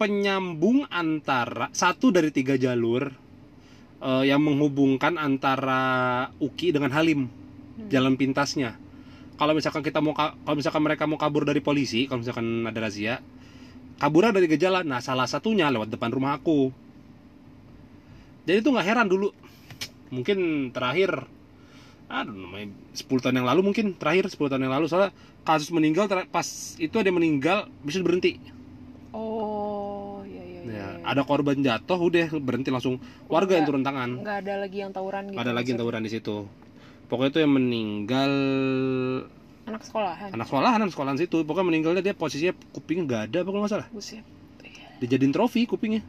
penyambung 0.00 0.88
antara 0.90 1.70
satu 1.70 2.10
dari 2.10 2.32
tiga 2.32 2.56
jalur 2.56 3.12
eh, 4.00 4.24
yang 4.24 4.40
menghubungkan 4.40 5.20
antara 5.20 5.82
Uki 6.40 6.72
dengan 6.72 6.90
Halim 6.96 7.43
Hmm. 7.74 7.90
jalan 7.90 8.14
pintasnya. 8.14 8.78
Kalau 9.34 9.50
misalkan 9.50 9.82
kita 9.82 9.98
mau 9.98 10.14
ka- 10.14 10.38
kalau 10.38 10.54
misalkan 10.54 10.78
mereka 10.78 11.04
mau 11.04 11.18
kabur 11.18 11.42
dari 11.42 11.58
polisi 11.58 12.06
kalau 12.06 12.22
misalkan 12.22 12.62
ada 12.62 12.78
razia 12.78 13.18
kaburnya 13.94 14.30
dari 14.30 14.46
tiga 14.46 14.70
jalan 14.70 14.86
nah 14.86 14.98
salah 14.98 15.26
satunya 15.26 15.66
lewat 15.68 15.90
depan 15.90 16.10
rumah 16.10 16.34
aku. 16.34 16.70
Jadi 18.44 18.58
tuh 18.60 18.70
nggak 18.70 18.86
heran 18.86 19.08
dulu. 19.08 19.34
Mungkin 20.10 20.38
terakhir 20.70 21.26
aduh 22.04 22.36
namanya 22.36 22.68
10 22.92 23.10
tahun 23.18 23.40
yang 23.40 23.48
lalu 23.48 23.60
mungkin 23.64 23.96
terakhir 23.96 24.28
10 24.28 24.46
tahun 24.46 24.62
yang 24.62 24.74
lalu. 24.76 24.86
Soalnya 24.86 25.10
kasus 25.42 25.70
meninggal 25.70 26.06
pas 26.28 26.46
itu 26.76 26.94
ada 26.94 27.08
yang 27.08 27.18
meninggal 27.18 27.66
bisa 27.82 27.98
berhenti. 27.98 28.38
Oh 29.10 30.22
iya 30.22 30.42
iya 30.42 30.60
iya, 30.62 30.74
ya, 30.74 30.86
iya. 30.94 31.02
ada 31.02 31.22
korban 31.22 31.58
jatuh 31.58 31.98
udah 31.98 32.34
berhenti 32.38 32.70
langsung. 32.70 32.98
Warga 33.26 33.56
yang 33.56 33.64
nggak- 33.64 33.66
turun 33.66 33.82
tangan. 33.82 34.10
nggak 34.20 34.38
ada 34.46 34.54
lagi 34.58 34.76
yang 34.78 34.90
tawuran 34.90 35.22
gitu 35.26 35.38
ada 35.38 35.50
lagi 35.50 35.68
yang 35.70 35.80
tawuran 35.80 36.02
di 36.02 36.12
situ 36.12 36.36
pokoknya 37.06 37.30
itu 37.30 37.40
yang 37.40 37.52
meninggal 37.52 38.32
anak 39.64 39.82
sekolahan. 39.82 40.28
Anak 40.30 40.46
sekolahan 40.46 40.78
anak 40.78 40.92
sekolahan 40.92 41.16
situ. 41.16 41.40
Pokoknya 41.40 41.66
meninggalnya 41.66 42.02
dia 42.02 42.12
posisinya 42.12 42.52
kupingnya 42.70 43.02
nggak 43.04 43.22
ada 43.26 43.38
apa 43.40 43.48
kalau 43.48 43.62
nggak 43.62 43.72
salah. 43.72 43.88
Buset. 43.88 44.24
Dijadiin 44.98 45.30
trofi 45.30 45.64
kupingnya. 45.64 46.04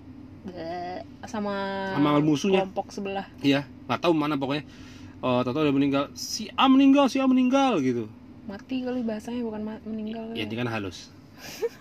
Sama 1.25 1.55
Sama 1.93 2.19
musuhnya. 2.19 2.61
kelompok 2.61 2.91
sebelah. 2.91 3.25
Iya 3.39 3.65
nggak 3.85 3.99
tahu 3.99 4.13
mana 4.13 4.35
pokoknya. 4.35 4.63
Oh 5.19 5.41
tahu 5.41 5.57
udah 5.57 5.73
meninggal. 5.73 6.03
Si 6.13 6.51
A 6.53 6.67
meninggal 6.67 7.07
si 7.07 7.17
A 7.17 7.25
meninggal 7.25 7.79
gitu. 7.79 8.05
Mati 8.45 8.85
kali 8.85 9.01
bahasanya 9.01 9.41
bukan 9.41 9.61
meninggal 9.81 10.35
ya 10.37 10.43
ini 10.43 10.53
kan 10.53 10.67
halus. 10.67 11.09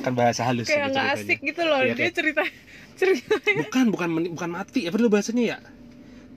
Kan 0.00 0.12
bahasa 0.12 0.44
halus 0.44 0.68
kayak 0.68 0.92
nggak 0.92 1.00
ceritanya. 1.16 1.24
asik 1.24 1.38
gitu 1.40 1.62
loh. 1.64 1.80
Iya, 1.80 1.92
dia 1.92 1.96
kayak- 1.98 2.16
cerita 2.16 2.42
cerita 3.00 3.32
bukan 3.56 3.84
bukan 3.88 4.08
bukan 4.36 4.50
mati. 4.52 4.84
Apa 4.84 4.96
dulu 4.96 5.16
bahasanya 5.16 5.42
ya 5.42 5.56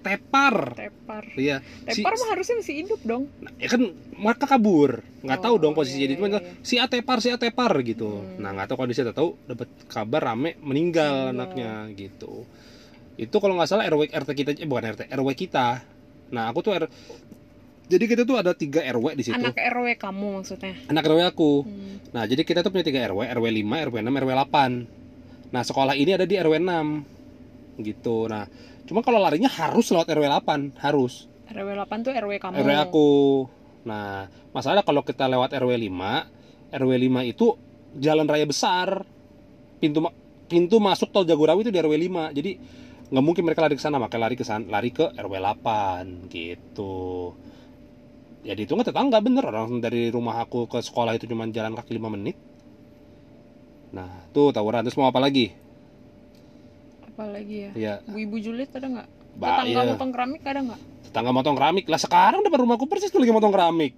tepar 0.03 0.75
tepar 0.75 1.23
iya 1.33 1.63
si, 1.87 1.99
tepar 1.99 2.13
mah 2.13 2.29
harusnya 2.31 2.55
masih 2.59 2.75
hidup 2.83 3.01
dong 3.01 3.23
ya 3.55 3.67
kan 3.67 3.81
mereka 4.13 4.45
kabur 4.45 4.99
nggak 5.23 5.39
tahu 5.39 5.55
Oh, 5.55 5.59
dong 5.59 5.73
posisi 5.73 5.97
iya, 5.97 6.03
jadi 6.05 6.13
cuma 6.15 6.27
iya, 6.27 6.37
iya. 6.37 6.59
si 6.59 6.75
A 6.75 6.85
tepar 6.85 7.17
si 7.17 7.31
A 7.31 7.39
tepar 7.39 7.71
gitu 7.81 8.19
Hmm. 8.19 8.37
nah 8.37 8.51
nggak 8.51 8.67
tahu 8.67 8.77
kondisi 8.77 9.01
tahu 9.01 9.39
dapat 9.45 9.67
kabar 9.87 10.21
rame 10.25 10.59
meninggal 10.59 11.31
Meninggal. 11.31 11.33
anaknya 11.33 11.71
gitu 11.95 12.43
itu 13.15 13.35
kalau 13.35 13.55
nggak 13.55 13.69
salah 13.69 13.87
RW 13.87 14.11
RT 14.11 14.29
kita 14.33 14.49
eh 14.53 14.67
bukan 14.67 14.83
RT 14.91 15.01
RW 15.09 15.27
kita 15.33 15.81
nah 16.29 16.49
aku 16.49 16.59
tuh 16.59 16.73
R, 16.73 16.85
jadi 17.85 18.03
kita 18.03 18.21
tuh 18.23 18.35
ada 18.35 18.51
tiga 18.51 18.81
RW 18.83 19.13
di 19.13 19.23
situ 19.23 19.37
anak 19.37 19.53
RW 19.55 19.87
kamu 19.95 20.27
maksudnya 20.37 20.73
anak 20.85 21.03
RW 21.03 21.19
aku 21.23 21.51
Hmm. 21.63 21.93
Nah, 22.13 22.29
jadi 22.29 22.45
kita 22.45 22.61
tuh 22.61 22.69
punya 22.69 22.85
tiga 22.85 23.01
RW, 23.03 23.25
RW 23.25 23.45
5, 23.65 23.89
RW 23.89 23.95
6, 23.97 24.13
RW 24.13 24.31
8. 24.37 24.85
Nah, 25.49 25.65
sekolah 25.65 25.97
ini 25.97 26.13
ada 26.13 26.29
di 26.29 26.37
RW 26.37 26.61
6. 26.61 27.01
Gitu. 27.81 28.29
Nah, 28.29 28.45
cuma 28.83 28.99
kalau 28.99 29.19
larinya 29.19 29.47
harus 29.47 29.87
lewat 29.89 30.07
RW 30.11 30.25
8, 30.27 30.75
harus. 30.79 31.27
RW 31.47 31.69
8 31.75 32.05
tuh 32.05 32.11
RW 32.11 32.31
kamu 32.39 32.53
RW 32.63 32.69
aku. 32.89 33.09
Nah, 33.83 34.27
masalah 34.55 34.83
kalau 34.83 35.03
kita 35.03 35.27
lewat 35.27 35.51
RW 35.55 35.71
5, 35.75 36.27
RW 36.71 36.91
5 36.97 37.23
itu 37.27 37.45
jalan 37.99 38.25
raya 38.27 38.47
besar. 38.47 39.03
Pintu 39.79 39.99
ma- 39.99 40.15
pintu 40.47 40.79
masuk 40.79 41.11
tol 41.11 41.27
Jagorawi 41.27 41.67
itu 41.67 41.71
di 41.71 41.79
RW 41.79 41.93
5. 41.99 42.31
Jadi 42.31 42.51
nggak 43.13 43.23
mungkin 43.23 43.43
mereka 43.45 43.61
lari 43.67 43.75
ke 43.77 43.83
sana, 43.83 43.99
makanya 43.99 44.21
lari 44.31 44.35
ke 44.39 44.45
sana, 44.47 44.63
lari 44.65 44.89
ke 44.89 45.05
RW 45.13 45.33
8 45.37 46.31
gitu. 46.31 47.35
Jadi 48.43 48.61
itu 48.67 48.71
nggak 48.75 48.91
tetangga 48.91 49.23
bener 49.23 49.43
orang 49.47 49.79
dari 49.79 50.11
rumah 50.11 50.43
aku 50.43 50.67
ke 50.67 50.79
sekolah 50.83 51.15
itu 51.15 51.27
cuma 51.27 51.47
jalan 51.47 51.75
kaki 51.75 51.95
5 51.95 52.11
menit. 52.11 52.35
Nah, 53.93 54.27
tuh 54.33 54.49
tawuran 54.49 54.83
terus 54.83 54.97
mau 54.97 55.07
apa 55.07 55.21
lagi? 55.21 55.53
Apalagi 57.13 57.55
ya 57.59 57.71
Ya, 57.73 57.93
ibu-ibu 58.03 58.35
julid 58.39 58.67
ada 58.67 58.87
nggak 58.89 59.07
tetangga 59.33 59.63
iya. 59.79 59.85
motong 59.87 60.09
keramik 60.09 60.41
ada 60.41 60.59
nggak 60.63 60.79
tetangga 61.03 61.31
motong 61.31 61.55
keramik 61.55 61.85
lah 61.85 61.97
sekarang 61.97 62.41
depan 62.41 62.59
rumahku 62.59 62.85
persis 62.85 63.07
tuh 63.07 63.17
lagi 63.17 63.29
motong 63.29 63.49
keramik. 63.49 63.93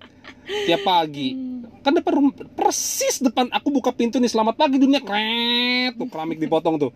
Tiap 0.45 0.84
pagi. 0.84 1.31
Hmm. 1.31 1.63
Kan 1.79 1.93
depan 1.93 2.12
rum- 2.13 2.36
persis 2.51 3.17
depan 3.17 3.48
aku 3.50 3.72
buka 3.72 3.89
pintu 3.89 4.17
nih 4.17 4.27
selamat 4.27 4.55
pagi 4.55 4.75
dunia 4.75 5.00
kret 5.00 5.93
tuh 5.93 6.05
keramik 6.05 6.38
dipotong 6.38 6.75
tuh. 6.77 6.91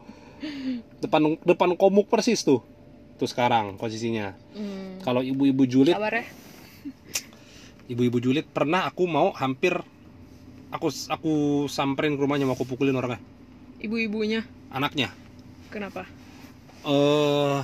Depan 0.99 1.23
depan 1.39 1.71
komuk 1.73 2.05
persis 2.05 2.41
tuh. 2.41 2.59
tuh 3.15 3.27
sekarang 3.27 3.75
posisinya 3.75 4.31
Hmm. 4.53 4.99
kalau 4.99 5.19
ibu-ibu 5.19 5.63
julid 5.65 5.91
Sabar 5.91 6.13
ya. 6.13 6.25
ibu-ibu 7.85 8.17
julid 8.17 8.45
pernah 8.45 8.85
aku 8.85 9.03
mau 9.03 9.33
hampir 9.33 9.75
aku 10.69 10.87
aku 11.05 11.31
samperin 11.65 12.13
ke 12.13 12.21
rumahnya 12.21 12.45
mau 12.45 12.53
aku 12.53 12.63
pukulin 12.65 12.93
orangnya 12.93 13.19
Ibu-ibunya. 13.77 14.43
anaknya 14.69 15.11
Kenapa? 15.69 16.05
eh 16.85 17.61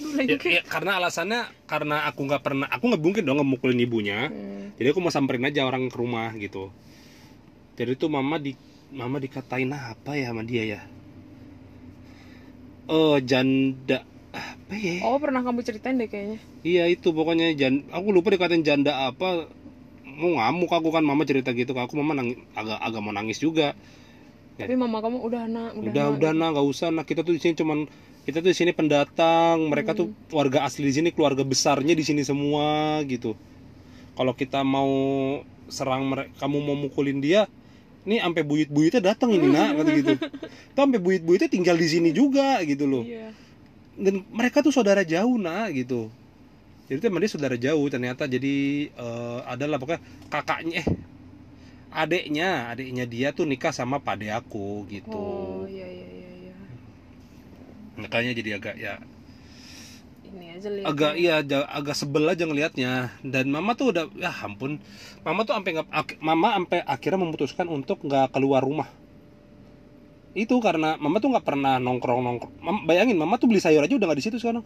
Lu 0.00 0.16
ya, 0.24 0.36
ya, 0.40 0.62
karena 0.64 0.96
alasannya 0.96 1.40
karena 1.68 2.08
aku 2.08 2.20
nggak 2.24 2.42
pernah 2.42 2.66
aku 2.72 2.84
nggak 2.88 3.02
mungkin 3.04 3.22
dong 3.26 3.38
ngemukulin 3.38 3.84
ibunya. 3.84 4.18
Hmm. 4.32 4.72
jadi 4.80 4.88
aku 4.96 5.00
mau 5.04 5.12
samperin 5.12 5.44
aja 5.44 5.68
orang 5.68 5.92
ke 5.92 5.96
rumah 6.00 6.32
gitu. 6.40 6.72
Jadi 7.78 7.92
tuh 8.00 8.10
mama 8.12 8.36
di 8.40 8.52
mama 8.92 9.16
dikatain 9.24 9.70
apa 9.72 10.10
ya 10.18 10.30
sama 10.30 10.42
dia 10.50 10.62
ya? 10.66 10.80
Eh 12.90 13.16
janda 13.22 14.02
apa 14.34 14.74
ya? 14.74 14.96
Oh, 15.06 15.18
pernah 15.22 15.40
kamu 15.46 15.60
ceritain 15.66 15.96
deh 16.00 16.08
kayaknya. 16.10 16.38
iya 16.66 16.84
itu 16.94 17.08
pokoknya 17.16 17.56
jan 17.60 17.74
aku 17.96 18.08
lupa 18.16 18.28
dikatain 18.34 18.64
janda 18.66 18.92
apa. 19.10 19.48
Mau 20.20 20.36
ngamuk 20.36 20.70
aku 20.72 20.88
kan 20.92 21.04
mama 21.06 21.24
cerita 21.24 21.50
gitu 21.56 21.72
aku. 21.72 21.94
Mama 22.00 22.12
nangis, 22.18 22.36
agak 22.58 22.78
agak 22.82 23.00
mau 23.00 23.14
nangis 23.14 23.38
juga 23.40 23.72
Ya. 24.60 24.68
Tapi 24.68 24.76
mama 24.76 25.00
kamu 25.00 25.24
udah 25.24 25.48
nak, 25.48 25.70
udah, 25.72 25.88
udah 25.88 26.04
nak, 26.04 26.16
udah 26.20 26.30
nah 26.36 26.48
nggak 26.52 26.66
usah 26.68 26.92
nah 26.92 27.04
kita 27.08 27.24
tuh 27.24 27.32
di 27.32 27.40
sini 27.40 27.56
cuman 27.56 27.88
kita 28.28 28.44
tuh 28.44 28.52
di 28.52 28.58
sini 28.60 28.76
pendatang. 28.76 29.72
Mereka 29.72 29.96
tuh 29.96 30.12
warga 30.28 30.68
asli 30.68 30.84
di 30.84 30.92
sini 30.92 31.08
keluarga 31.16 31.40
besarnya 31.40 31.96
di 31.96 32.04
sini 32.04 32.20
semua 32.20 33.00
gitu. 33.08 33.32
Kalau 34.12 34.36
kita 34.36 34.60
mau 34.60 34.92
serang 35.72 36.12
mereka 36.12 36.44
kamu 36.44 36.60
mau 36.60 36.76
mukulin 36.76 37.24
dia 37.24 37.48
ini 38.04 38.20
sampai 38.20 38.42
buyut-buyutnya 38.44 39.00
datang 39.00 39.32
ini 39.32 39.48
nak 39.48 39.80
kata 39.80 39.90
gitu. 39.96 40.12
Tuh 40.76 40.80
sampai 40.84 41.00
buyut-buyutnya 41.00 41.48
tinggal 41.48 41.76
di 41.80 41.88
sini 41.88 42.10
juga 42.12 42.60
gitu 42.68 42.84
loh. 42.84 43.04
Iya. 43.04 43.32
dan 44.00 44.24
mereka 44.32 44.64
tuh 44.64 44.72
saudara 44.72 45.04
jauh 45.04 45.36
nak 45.36 45.76
gitu. 45.76 46.08
Jadi 46.88 47.04
tuh 47.04 47.12
dia 47.12 47.28
saudara 47.28 47.56
jauh 47.60 47.84
ternyata. 47.92 48.24
Jadi 48.24 48.88
eh, 48.88 49.38
adalah 49.44 49.76
pokoknya 49.76 50.00
kakaknya 50.32 50.80
eh 50.80 50.88
adeknya 51.90 52.70
adeknya 52.70 53.04
dia 53.04 53.28
tuh 53.30 53.44
nikah 53.44 53.74
sama 53.74 53.98
pade 53.98 54.30
aku 54.30 54.86
gitu. 54.86 55.10
Oh, 55.10 55.66
iya 55.66 55.86
iya 55.86 56.06
iya 56.08 56.30
iya. 56.46 56.54
makanya 57.98 58.32
jadi 58.32 58.50
agak 58.56 58.76
ya 58.78 58.94
Ini 60.24 60.46
aja 60.56 60.68
lihat. 60.70 60.86
agak 60.86 61.12
iya 61.18 61.34
agak 61.66 61.96
sebel 61.98 62.24
aja 62.24 62.46
ngelihatnya 62.46 62.92
dan 63.26 63.50
mama 63.50 63.74
tuh 63.74 63.90
udah 63.90 64.06
ya 64.14 64.30
ampun 64.30 64.78
mama 65.26 65.42
tuh 65.42 65.58
sampai 65.58 65.70
nggak 65.74 65.88
ak- 65.90 66.20
mama 66.22 66.54
sampai 66.54 66.78
akhirnya 66.86 67.18
memutuskan 67.18 67.66
untuk 67.66 67.98
nggak 68.06 68.30
keluar 68.30 68.62
rumah. 68.62 68.86
Itu 70.30 70.62
karena 70.62 70.94
mama 70.94 71.18
tuh 71.18 71.34
nggak 71.34 71.42
pernah 71.42 71.82
nongkrong 71.82 72.22
nongkrong. 72.22 72.54
Bayangin 72.86 73.18
mama 73.18 73.34
tuh 73.34 73.50
beli 73.50 73.58
sayur 73.58 73.82
aja 73.82 73.90
udah 73.98 74.06
nggak 74.06 74.20
di 74.22 74.26
situ 74.30 74.38
sekarang. 74.38 74.62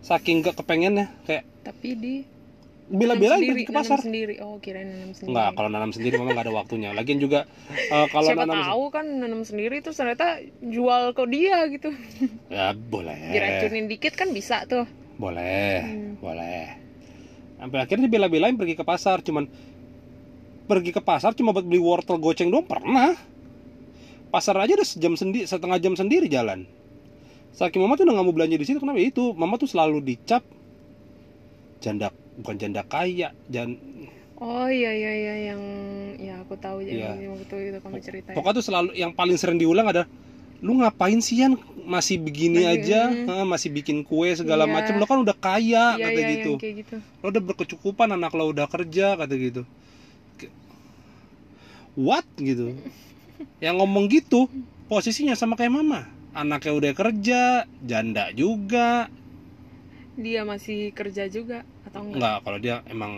Saking 0.00 0.40
gak 0.40 0.56
kepengennya 0.56 1.12
kayak 1.28 1.44
Tapi 1.60 1.88
di 1.92 2.14
nanam 2.90 3.22
pergi 3.22 3.64
ke 3.64 3.72
pasar 3.72 3.98
sendiri. 4.02 4.42
Oh, 4.42 4.58
kirain 4.58 4.90
nanam 4.90 5.14
sendiri. 5.14 5.30
Nggak, 5.30 5.50
kalau 5.54 5.68
nanam 5.70 5.90
sendiri 5.94 6.14
memang 6.18 6.34
nggak 6.34 6.46
ada 6.50 6.54
waktunya. 6.54 6.90
Lagian 6.90 7.22
juga 7.22 7.46
eh, 7.70 8.06
kalau 8.10 8.28
Siapa 8.28 8.42
nanam 8.44 8.66
tahu 8.66 8.84
kan 8.90 9.06
nanam 9.06 9.42
sendiri 9.46 9.78
terus 9.78 9.94
ternyata 9.96 10.42
jual 10.58 11.14
ke 11.14 11.22
dia 11.30 11.56
gitu. 11.70 11.90
ya 12.54 12.74
boleh. 12.74 13.30
Diracunin 13.30 13.86
dikit 13.86 14.18
kan 14.18 14.34
bisa 14.34 14.66
tuh. 14.66 14.84
Boleh, 15.20 15.84
Hmm. 15.84 16.12
boleh. 16.18 16.64
Sampai 17.60 17.78
akhirnya 17.84 18.08
bela-belain 18.08 18.56
pergi 18.56 18.72
ke 18.72 18.82
pasar, 18.82 19.20
cuman 19.20 19.44
pergi 20.64 20.90
ke 20.96 21.02
pasar 21.04 21.36
cuma 21.36 21.52
buat 21.52 21.66
beli 21.68 21.76
wortel 21.76 22.16
goceng 22.16 22.48
doang 22.48 22.64
pernah. 22.64 23.12
Pasar 24.32 24.56
aja 24.62 24.72
udah 24.78 24.88
sejam 24.88 25.12
sendiri, 25.18 25.44
setengah 25.44 25.76
jam 25.76 25.92
sendiri 25.92 26.24
jalan. 26.30 26.64
Saking 27.52 27.82
mama 27.84 27.98
tuh 27.98 28.06
udah 28.08 28.14
nggak 28.16 28.26
mau 28.26 28.32
belanja 28.32 28.56
di 28.56 28.64
situ 28.64 28.78
kenapa 28.80 28.96
Ya 28.96 29.10
itu? 29.12 29.34
Mama 29.36 29.58
tuh 29.60 29.66
selalu 29.68 30.00
dicap 30.00 30.40
janda 31.82 32.08
bukan 32.40 32.56
janda 32.56 32.82
kaya, 32.82 33.30
jan 33.46 33.76
Oh 34.36 34.66
iya 34.66 34.88
iya 34.90 35.12
iya 35.12 35.34
yang 35.52 35.62
ya 36.16 36.40
aku 36.40 36.56
tahu 36.56 36.80
Iya. 36.80 37.12
yang 37.12 37.36
waktu 37.36 37.44
itu 37.68 37.78
kamu 37.78 37.96
ceritain. 38.00 38.32
Pokoknya 38.32 38.56
tuh 38.56 38.64
selalu 38.64 38.90
yang 38.96 39.12
paling 39.12 39.36
sering 39.36 39.60
diulang 39.60 39.84
ada 39.84 40.08
lu 40.60 40.76
ngapain 40.76 41.20
sih 41.20 41.40
Yan 41.40 41.56
masih 41.84 42.16
begini 42.16 42.64
aja. 42.64 43.08
Hah, 43.08 43.44
masih 43.44 43.68
bikin 43.70 44.00
kue 44.00 44.32
segala 44.32 44.64
Iya. 44.64 44.72
macam 44.72 44.94
lo 44.96 45.04
kan 45.04 45.20
udah 45.20 45.36
kaya 45.36 45.84
Iya 45.92 46.02
kata 46.02 46.16
iya 46.16 46.28
gitu 46.34 46.52
kayak 46.56 46.74
gitu. 46.80 46.96
lo 47.20 47.26
udah 47.28 47.42
berkecukupan 47.42 48.08
anak 48.10 48.32
lo 48.32 48.48
udah 48.48 48.64
kerja 48.64 49.12
kata 49.14 49.34
gitu 49.34 49.62
what 51.96 52.24
gitu 52.36 52.76
yang 53.64 53.76
ngomong 53.76 54.08
gitu 54.08 54.48
posisinya 54.86 55.34
sama 55.34 55.52
kayak 55.52 55.74
mama 55.74 56.06
anaknya 56.32 56.72
udah 56.72 56.92
kerja 56.94 57.40
janda 57.80 58.30
juga 58.32 59.10
Dia 60.14 60.44
masih 60.44 60.92
kerja 60.92 61.26
juga 61.26 61.64
atau 61.90 62.00
enggak? 62.00 62.14
enggak 62.14 62.36
kalau 62.40 62.58
dia 62.58 62.74
emang 62.86 63.12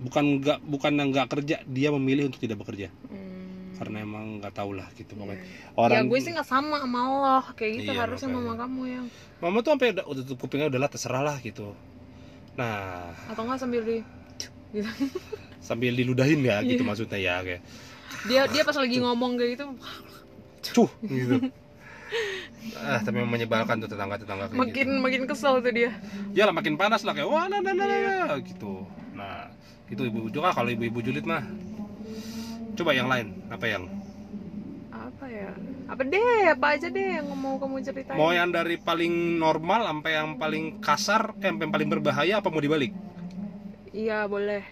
bukan 0.00 0.24
enggak 0.36 0.58
bukan 0.60 0.92
enggak 0.96 1.26
kerja 1.28 1.56
dia 1.64 1.88
memilih 1.90 2.26
untuk 2.26 2.38
tidak 2.38 2.58
bekerja 2.58 2.90
Hmm. 3.06 3.76
karena 3.76 4.02
emang 4.02 4.40
nggak 4.40 4.52
tahu 4.52 4.72
lah 4.72 4.88
gitu 4.92 5.12
pokoknya 5.12 5.36
Iya. 5.36 5.46
orang 5.76 5.96
ya 5.96 6.02
gue 6.06 6.18
sih 6.18 6.32
nggak 6.32 6.48
sama 6.48 6.76
sama 6.80 6.98
Allah 7.02 7.44
kayak 7.52 7.72
gitu 7.76 7.90
Iya, 7.90 8.00
harusnya 8.00 8.28
makanya. 8.28 8.46
mama 8.46 8.58
kamu 8.58 8.82
yang 8.88 9.06
mama 9.38 9.56
tuh 9.60 9.70
sampai 9.70 9.88
udah, 9.92 10.04
udah 10.06 10.22
tutup 10.24 10.38
kupingnya 10.40 10.66
udahlah 10.66 10.88
terserah 10.88 11.22
lah 11.22 11.36
gitu 11.38 11.76
nah 12.54 13.12
atau 13.28 13.42
enggak 13.44 13.60
sambil 13.60 13.80
di 13.80 14.00
gitu. 14.72 14.88
sambil 15.60 15.92
diludahin 15.92 16.40
ya 16.40 16.60
gitu 16.62 16.80
Iya. 16.80 16.88
maksudnya 16.88 17.18
ya 17.18 17.34
kayak 17.40 17.62
dia 18.24 18.40
dia 18.48 18.62
pas 18.62 18.74
lagi 18.74 18.96
ngomong 18.96 19.36
kayak 19.36 19.50
gitu 19.54 19.64
cuh 20.66 20.90
gitu 21.06 21.36
ah 22.76 22.98
tapi 23.00 23.22
menyebalkan 23.22 23.78
tuh 23.78 23.88
tetangga 23.88 24.18
tetangga 24.18 24.50
kayak 24.50 24.58
makin 24.58 24.88
gitu. 24.90 25.02
makin 25.02 25.22
kesel 25.30 25.54
tuh 25.62 25.72
dia. 25.72 25.90
Ya 26.34 26.44
lah 26.48 26.54
makin 26.54 26.74
panas 26.74 27.06
lah 27.06 27.14
kayak 27.14 27.28
wah 27.30 27.46
nah, 27.46 27.62
nah, 27.62 27.72
nah, 27.72 27.86
Iya. 27.86 28.18
nah, 28.26 28.38
gitu. 28.42 28.84
Nah 29.14 29.48
itu 29.86 30.02
ibu 30.02 30.26
juga 30.28 30.50
kalau 30.50 30.68
ibu-ibu 30.72 30.98
julid 31.00 31.22
mah. 31.22 31.46
Coba 32.76 32.92
yang 32.92 33.08
lain 33.08 33.32
apa 33.48 33.64
yang? 33.64 33.88
Apa 34.92 35.24
ya? 35.30 35.50
Apa 35.86 36.02
deh 36.02 36.50
apa 36.50 36.66
aja 36.74 36.88
deh 36.90 37.08
yang 37.22 37.30
mau 37.38 37.56
kamu 37.56 37.80
ceritain? 37.86 38.18
Mau 38.18 38.34
yang 38.34 38.50
dari 38.50 38.76
paling 38.76 39.38
normal 39.38 39.86
sampai 39.86 40.10
yang 40.18 40.28
paling 40.36 40.64
kasar 40.82 41.38
eh, 41.40 41.48
sampai 41.48 41.70
yang 41.70 41.72
paling 41.72 41.88
berbahaya 41.88 42.34
apa 42.42 42.50
mau 42.50 42.60
dibalik? 42.60 42.92
Iya 43.94 44.26
boleh. 44.26 44.66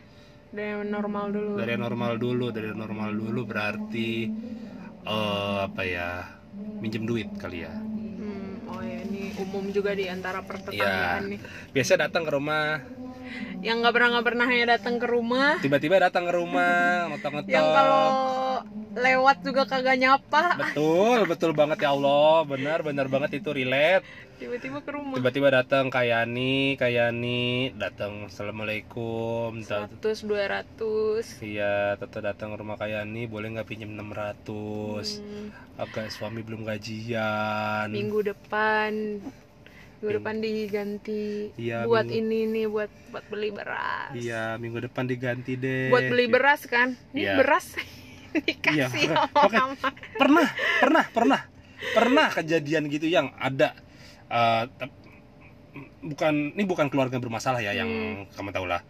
Dari 0.54 0.70
yang 0.76 0.90
normal 0.90 1.32
dulu. 1.32 1.54
Dari 1.62 1.70
yang 1.78 1.82
normal 1.86 2.12
dulu 2.18 2.46
dari 2.50 2.66
yang 2.74 2.80
normal 2.82 3.10
dulu 3.14 3.40
berarti 3.46 4.10
eh 5.04 5.58
apa 5.68 5.82
ya 5.84 6.08
minjem 6.82 7.04
duit 7.08 7.28
kali 7.40 7.64
ya. 7.64 7.72
Hmm, 7.72 8.68
oh 8.68 8.80
ya 8.84 8.98
ini 9.08 9.32
umum 9.40 9.64
juga 9.72 9.96
di 9.96 10.06
antara 10.06 10.44
pertetanggaan 10.44 11.22
nih. 11.32 11.40
Biasa 11.72 11.92
datang 11.96 12.28
ke 12.28 12.32
rumah. 12.32 12.84
Yang 13.64 13.76
nggak 13.80 13.94
pernah 13.96 14.08
nggak 14.14 14.26
pernah 14.26 14.46
hanya 14.46 14.66
datang 14.76 14.94
ke 15.00 15.06
rumah. 15.08 15.56
Tiba-tiba 15.64 15.96
datang 15.96 16.28
ke 16.28 16.32
rumah 16.36 17.08
ngetok-ngetok. 17.14 17.50
Yang 17.50 17.66
kalau 17.72 18.06
lewat 18.96 19.36
juga 19.40 19.62
kagak 19.64 19.96
nyapa. 19.96 20.44
Betul 20.56 21.18
betul 21.24 21.50
banget 21.52 21.78
ya 21.80 21.90
Allah. 21.90 22.42
Benar 22.44 22.80
benar 22.80 23.06
banget 23.06 23.38
itu 23.38 23.50
relate. 23.50 24.06
Tiba-tiba 24.34 24.82
ke 24.82 24.90
rumah. 24.90 25.14
Tiba-tiba 25.14 25.48
datang 25.48 25.86
kayani 25.88 26.74
kayani 26.74 27.42
datang 27.72 28.26
assalamualaikum. 28.26 29.62
Dat- 29.62 29.94
100 29.94 30.26
200 30.26 31.38
iya 31.40 31.94
tetap 31.94 32.20
datang 32.24 32.50
ke 32.50 32.56
rumah 32.56 32.74
kayani 32.74 33.24
boleh 33.24 33.52
nggak 33.52 33.64
pinjam 33.64 33.94
600 33.94 35.22
Hmm, 35.22 35.48
agak 35.76 36.10
suami 36.10 36.40
belum 36.40 36.62
gajian. 36.62 37.88
Minggu 37.88 38.26
depan. 38.26 39.22
Minggu 39.94 40.10
Ming- 40.10 40.16
depan 40.18 40.34
diganti. 40.36 41.54
Iya, 41.56 41.86
buat 41.86 42.04
minggu- 42.04 42.18
ini 42.20 42.38
nih 42.46 42.66
buat 42.66 42.90
buat 43.08 43.24
beli 43.24 43.48
beras. 43.48 44.12
Iya 44.12 44.58
minggu 44.58 44.82
depan 44.82 45.06
diganti 45.06 45.54
deh. 45.54 45.88
Buat 45.88 46.10
beli 46.10 46.26
beras 46.26 46.66
kan? 46.66 46.98
Ini 47.10 47.22
Iya. 47.24 47.34
beras 47.38 47.72
dikasih 48.36 49.08
makanya- 49.08 49.30
sama 49.30 49.74
mama. 49.78 49.88
pernah 50.14 50.48
pernah 50.80 51.04
pernah 51.08 51.40
pernah 51.94 52.26
kejadian 52.32 52.88
gitu 52.88 53.06
yang 53.06 53.30
ada 53.36 53.76
tep- 54.74 55.02
bukan 56.00 56.52
ini 56.52 56.64
bukan 56.64 56.86
keluarga 56.86 57.16
bermasalah 57.16 57.58
ya 57.58 57.72
yang 57.72 57.88
Hmm. 57.88 58.30
kamu 58.30 58.50
tahu 58.50 58.66
lah. 58.66 58.82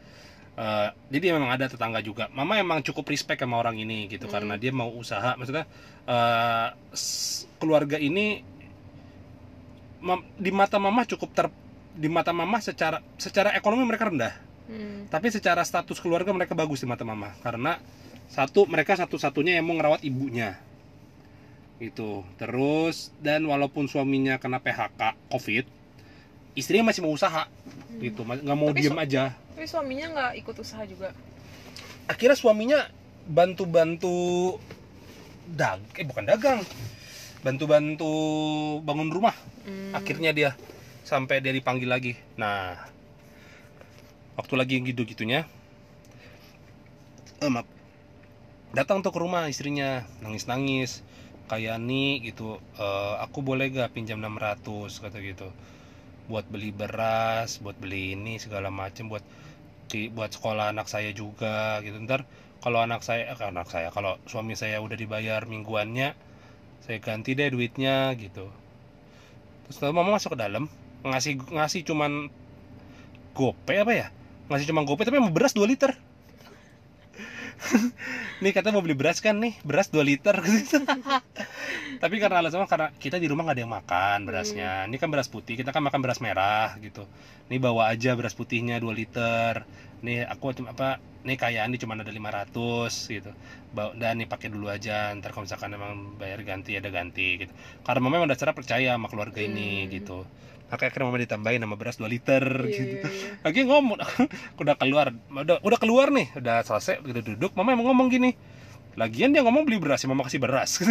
Eh, 0.54 0.88
jadi 1.10 1.34
memang 1.34 1.50
ada 1.50 1.66
tetangga 1.66 1.98
juga. 1.98 2.30
Mama 2.30 2.54
emang 2.56 2.78
cukup 2.80 3.02
respect 3.06 3.38
sama 3.38 3.58
orang 3.58 3.74
ini 3.74 4.06
gitu 4.06 4.24
Hmm. 4.24 4.34
karena 4.34 4.54
dia 4.54 4.70
mau 4.70 4.86
usaha. 4.88 5.34
Maksudnya 5.34 5.66
s- 6.90 7.50
keluarga 7.56 7.96
ini 7.96 8.44
di 10.36 10.50
mata 10.50 10.76
mama 10.76 11.02
cukup 11.02 11.30
ter 11.32 11.46
di 11.94 12.06
mata 12.06 12.30
mama 12.30 12.60
secara 12.60 13.00
secara 13.16 13.50
ekonomi 13.52 13.82
mereka 13.82 14.06
rendah. 14.06 14.34
Hmm, 14.64 15.04
tapi 15.06 15.28
secara 15.28 15.60
status 15.60 15.98
keluarga 15.98 16.30
mereka 16.30 16.52
bagus 16.52 16.80
di 16.80 16.86
mata 16.86 17.02
mama. 17.02 17.32
Karena 17.40 17.80
satu 18.28 18.66
mereka 18.66 18.94
satu-satunya 18.94 19.58
yang 19.58 19.66
mau 19.66 19.76
ngerawat 19.76 20.02
ibunya. 20.02 20.58
Itu 21.78 22.22
terus 22.38 23.10
dan 23.18 23.44
walaupun 23.44 23.86
suaminya 23.86 24.38
kena 24.38 24.58
PHK 24.58 25.16
COVID 25.28 25.64
istrinya 26.54 26.90
masih 26.94 27.02
mau 27.02 27.10
usaha. 27.10 27.50
Gitu. 27.98 28.22
Ma- 28.22 28.38
nggak 28.38 28.58
mau 28.58 28.70
Tapi 28.70 28.80
diem 28.80 28.98
aja. 28.98 29.22
tapi 29.54 29.66
suaminya 29.66 30.06
nggak 30.14 30.32
ikut 30.42 30.56
usaha 30.58 30.82
juga? 30.86 31.10
Akhirnya 32.06 32.34
suaminya 32.34 32.78
bantu-bantu 33.24 34.14
dag 35.50 35.82
eh 35.98 36.06
bukan 36.06 36.24
dagang. 36.26 36.60
Bantu-bantu 37.42 38.10
bangun 38.82 39.10
rumah. 39.10 39.34
Hmm, 39.66 39.92
akhirnya 39.92 40.30
dia 40.32 40.50
sampai 41.04 41.38
dia 41.38 41.52
dipanggil 41.52 41.90
lagi. 41.90 42.12
Nah 42.34 42.78
waktu 44.34 44.54
lagi 44.58 44.74
gitu 44.82 45.06
gitunya 45.06 45.46
eh, 47.38 47.50
maaf. 47.50 47.66
Datang 48.78 48.98
tuh 49.04 49.12
ke 49.14 49.18
rumah 49.24 49.46
istrinya 49.52 50.02
nangis 50.24 50.44
nangis 50.50 50.90
kayak 51.50 51.76
nih 51.88 52.10
gitu 52.26 52.58
"Eh, 52.84 53.14
aku 53.24 53.38
boleh 53.48 53.66
gak 53.70 53.92
pinjam 53.96 54.18
600 54.24 54.90
kata 55.02 55.18
gitu. 55.30 55.48
Buat 56.30 56.46
beli 56.52 56.70
beras 56.80 57.50
buat 57.64 57.76
beli 57.82 58.16
ini 58.18 58.34
segala 58.44 58.68
macem 58.72 59.04
buat 59.12 59.24
buat 60.16 60.30
sekolah 60.36 60.66
anak 60.74 60.88
saya 60.90 61.10
juga 61.14 61.78
gitu. 61.86 61.96
Ntar 62.06 62.20
kalau 62.64 62.78
anak 62.86 63.00
saya 63.06 63.22
eh, 63.32 63.38
anak 63.52 63.68
saya 63.74 63.88
kalau 63.96 64.12
suami 64.30 64.54
saya 64.58 64.76
udah 64.86 64.96
dibayar 65.02 65.40
mingguannya 65.46 66.08
saya 66.84 66.98
ganti 67.06 67.30
deh 67.38 67.48
duitnya 67.54 67.96
gitu. 68.18 68.46
Terus 69.68 69.78
mama 69.92 70.10
masuk 70.16 70.36
ke 70.36 70.38
dalam 70.44 70.64
ngasih 71.04 71.34
ngasih 71.56 71.80
cuman 71.88 72.12
gope 73.36 73.74
apa 73.76 73.92
ya? 73.92 74.06
Ngasih 74.50 74.66
cuman 74.70 74.84
gope 74.88 75.02
tapi 75.06 75.18
mau 75.22 75.32
beras 75.32 75.52
2 75.56 75.68
liter 75.68 75.92
nih 78.42 78.52
katanya 78.52 78.76
mau 78.76 78.84
beli 78.84 78.96
beras 78.96 79.18
kan 79.24 79.36
nih. 79.40 79.56
Beras 79.64 79.88
2 79.88 80.02
liter. 80.04 80.36
Tapi 82.02 82.14
karena 82.20 82.42
alasannya 82.44 82.68
karena 82.68 82.88
kita 82.96 83.16
di 83.16 83.28
rumah 83.30 83.48
nggak 83.48 83.56
ada 83.56 83.64
yang 83.64 83.74
makan 83.74 84.18
berasnya. 84.28 84.84
Ini 84.88 84.96
kan 85.00 85.08
beras 85.08 85.28
putih 85.30 85.56
kita 85.56 85.70
kan 85.72 85.82
makan 85.84 86.00
beras 86.04 86.20
merah 86.20 86.76
gitu. 86.80 87.06
Nih 87.48 87.60
bawa 87.60 87.92
aja 87.92 88.12
beras 88.18 88.36
putihnya 88.36 88.80
2 88.82 88.90
liter. 88.92 89.64
Nih 90.04 90.26
aku 90.28 90.52
cuma 90.52 90.76
apa 90.76 91.00
nih 91.24 91.40
kayaan 91.40 91.72
nih 91.72 91.80
cuma 91.80 91.96
ada 91.96 92.12
500 92.12 92.92
gitu. 93.08 93.30
Bawa 93.72 93.96
dan 93.96 94.20
nih 94.20 94.28
pakai 94.28 94.48
dulu 94.52 94.68
aja. 94.68 95.10
Ntar 95.16 95.32
kalau 95.32 95.48
misalkan 95.48 95.72
emang 95.72 96.18
bayar 96.20 96.44
ganti 96.44 96.76
ada 96.76 96.92
ganti 96.92 97.40
gitu. 97.40 97.52
Karena 97.86 98.00
mama 98.04 98.20
emang 98.20 98.30
dasarnya 98.30 98.56
percaya 98.56 98.96
sama 98.96 99.08
keluarga 99.08 99.40
ini 99.40 99.86
Hmm. 99.86 99.90
gitu 99.90 100.18
makanya 100.66 100.88
akhirnya 100.90 101.06
mama 101.06 101.20
ditambahin 101.20 101.60
sama 101.60 101.76
beras 101.76 101.96
2 101.96 102.08
liter 102.08 102.42
Iya, 102.42 102.72
gitu. 102.72 103.06
iya, 103.06 103.14
iya. 103.14 103.30
lagi 103.42 103.60
ngomong 103.62 103.98
udah 104.62 104.74
keluar 104.74 105.06
udah 105.30 105.56
udah 105.60 105.78
keluar 105.78 106.08
nih 106.10 106.28
udah 106.34 106.62
selesai 106.62 106.98
gitu 107.00 107.20
duduk. 107.34 107.52
Mama 107.54 107.72
emang 107.72 107.88
ngomong 107.88 108.08
gini 108.08 108.32
lagian 108.94 109.34
dia 109.34 109.42
ngomong 109.42 109.66
beli 109.66 109.78
beras 109.78 110.02
ya 110.02 110.08
mama 110.08 110.22
kasih 110.22 110.38
beras. 110.38 110.78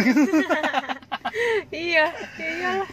Iya 1.74 2.14
ya 2.38 2.46
iyalah 2.46 2.88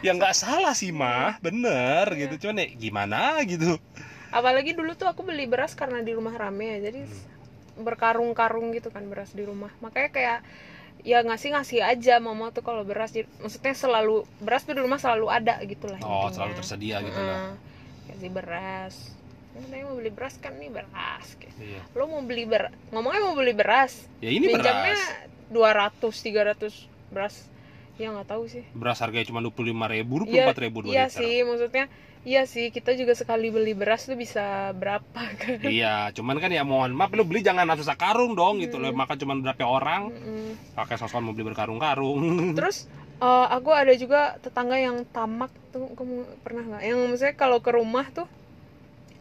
ya 0.00 0.10
nggak 0.16 0.32
salah 0.32 0.72
sih 0.72 0.88
mah 0.90 1.36
bener 1.44 2.08
Iya. 2.10 2.20
gitu. 2.26 2.48
Cuman 2.48 2.64
ya 2.64 2.66
gimana 2.72 3.20
gitu. 3.44 3.76
Apalagi 4.32 4.72
dulu 4.72 4.96
tuh 4.96 5.04
aku 5.04 5.20
beli 5.22 5.44
beras 5.44 5.76
karena 5.76 6.00
di 6.00 6.16
rumah 6.16 6.32
rame 6.32 6.78
ya. 6.78 6.88
Jadi 6.88 7.04
Hmm. 7.04 7.84
berkarung-karung 7.84 8.72
gitu 8.72 8.88
kan 8.88 9.04
beras 9.08 9.36
di 9.36 9.44
rumah. 9.44 9.68
Makanya 9.84 10.08
kayak 10.08 10.38
ya 11.02 11.18
ngasih 11.20 11.50
ngasih 11.52 11.82
aja 11.82 12.18
mama 12.18 12.50
tuh 12.50 12.62
kalau 12.62 12.82
beras 12.82 13.10
Jadi, 13.10 13.26
maksudnya 13.38 13.74
selalu 13.74 14.22
beras 14.38 14.62
tuh 14.62 14.72
di 14.72 14.80
rumah 14.80 14.96
selalu 14.96 15.26
ada 15.28 15.58
gitu 15.62 15.90
lah 15.90 15.98
oh 15.98 16.26
intinya. 16.26 16.30
selalu 16.32 16.52
tersedia 16.56 16.96
gitu 17.00 17.18
lah. 17.18 17.38
Heeh. 17.38 17.52
kasih 18.08 18.30
beras. 18.30 18.94
Ya, 19.52 19.60
saya 19.68 19.82
mau 19.84 19.94
beli 19.94 20.08
beras 20.08 20.34
kan 20.38 20.56
nih 20.56 20.70
beras 20.70 21.26
iya. 21.58 21.82
Lo 21.92 22.06
mau 22.06 22.22
beli 22.22 22.46
beras 22.46 22.72
ngomongnya 22.88 23.20
mau 23.20 23.34
beli 23.34 23.52
beras. 23.52 24.06
Ya 24.18 24.30
ini 24.30 24.46
minjamnya 24.48 24.94
beras 24.94 26.00
200 26.00 26.00
300 26.00 26.88
beras. 27.10 27.34
Ya 28.00 28.08
nggak 28.08 28.24
tahu 28.26 28.48
sih. 28.48 28.64
Beras 28.72 28.98
harganya 28.98 29.28
cuma 29.28 29.44
dua 29.44 29.52
puluh 29.52 29.76
lima 29.76 29.84
ribu 29.86 30.24
dua 30.24 30.48
Iya, 30.48 30.56
ribu 30.56 30.78
dua 30.80 30.90
iya 30.90 31.04
liter. 31.06 31.18
sih 31.18 31.44
maksudnya 31.44 31.84
iya 32.22 32.46
sih 32.46 32.70
kita 32.70 32.94
juga 32.94 33.18
sekali 33.18 33.50
beli 33.50 33.74
beras 33.74 34.06
tuh 34.06 34.14
bisa 34.14 34.70
berapa 34.72 35.22
kan? 35.42 35.58
Iya 35.58 36.14
cuman 36.14 36.38
kan 36.38 36.50
ya 36.54 36.62
mohon 36.62 36.94
maaf 36.94 37.10
lu 37.12 37.26
beli 37.26 37.42
jangan 37.42 37.66
langsung 37.66 37.88
sekarung 37.88 38.38
dong 38.38 38.62
gitu 38.62 38.78
Hmm. 38.78 38.90
lo 38.90 38.94
makan 38.94 39.16
cuma 39.18 39.34
berapa 39.42 39.64
orang 39.66 40.02
Mm-mm. 40.14 40.50
pakai 40.78 40.96
sosokan 40.96 41.26
mau 41.26 41.34
beli 41.34 41.50
berkarung-karung. 41.50 42.22
Terus 42.58 42.86
eh, 43.18 43.46
aku 43.50 43.70
ada 43.74 43.90
juga 43.98 44.38
tetangga 44.38 44.78
yang 44.78 45.02
tamak 45.10 45.50
tuh 45.70 45.90
kamu 45.98 46.14
pernah 46.42 46.62
nggak? 46.70 46.82
Yang 46.86 46.98
maksudnya 47.10 47.34
kalau 47.34 47.58
ke 47.58 47.70
rumah 47.74 48.06
tuh 48.10 48.28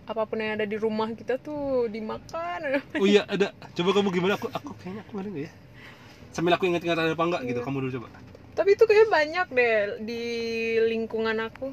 apa 0.05 0.27
pun 0.27 0.37
yang 0.43 0.59
ada 0.59 0.65
di 0.67 0.75
rumah 0.75 1.09
kita 1.13 1.41
tuh 1.41 1.87
dimakan. 1.87 2.81
Oh 3.01 3.07
iya 3.07 3.25
ada. 3.25 3.49
Coba 3.73 3.97
kamu 3.97 4.09
gimana? 4.11 4.33
Aku 4.37 4.45
aku 4.51 4.71
kayaknya 4.77 5.01
aku 5.01 5.11
nggak 5.17 5.41
ya. 5.41 5.51
Sambil 6.31 6.53
aku 6.53 6.63
inget-inget 6.69 6.95
ada 6.95 7.11
apa 7.11 7.23
enggak 7.25 7.41
gitu 7.49 7.59
Iya. 7.59 7.65
kamu 7.65 7.77
dulu 7.81 7.91
coba. 7.97 8.07
Tapi 8.51 8.69
itu 8.75 8.83
kayak 8.83 9.07
banyak 9.09 9.47
deh 9.51 9.75
di 10.03 10.23
lingkungan 10.85 11.37
aku 11.39 11.71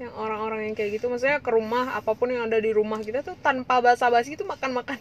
yang 0.00 0.16
orang-orang 0.16 0.60
yang 0.64 0.74
kayak 0.74 0.96
gitu 0.96 1.12
maksudnya 1.12 1.44
ke 1.44 1.52
rumah 1.52 1.92
apa 1.92 2.16
pun 2.16 2.32
yang 2.32 2.48
ada 2.48 2.56
di 2.56 2.72
rumah 2.72 2.96
kita 2.98 3.20
tuh 3.20 3.36
tanpa 3.36 3.84
basa-basi 3.84 4.32
itu 4.32 4.48
makan-makan 4.48 4.96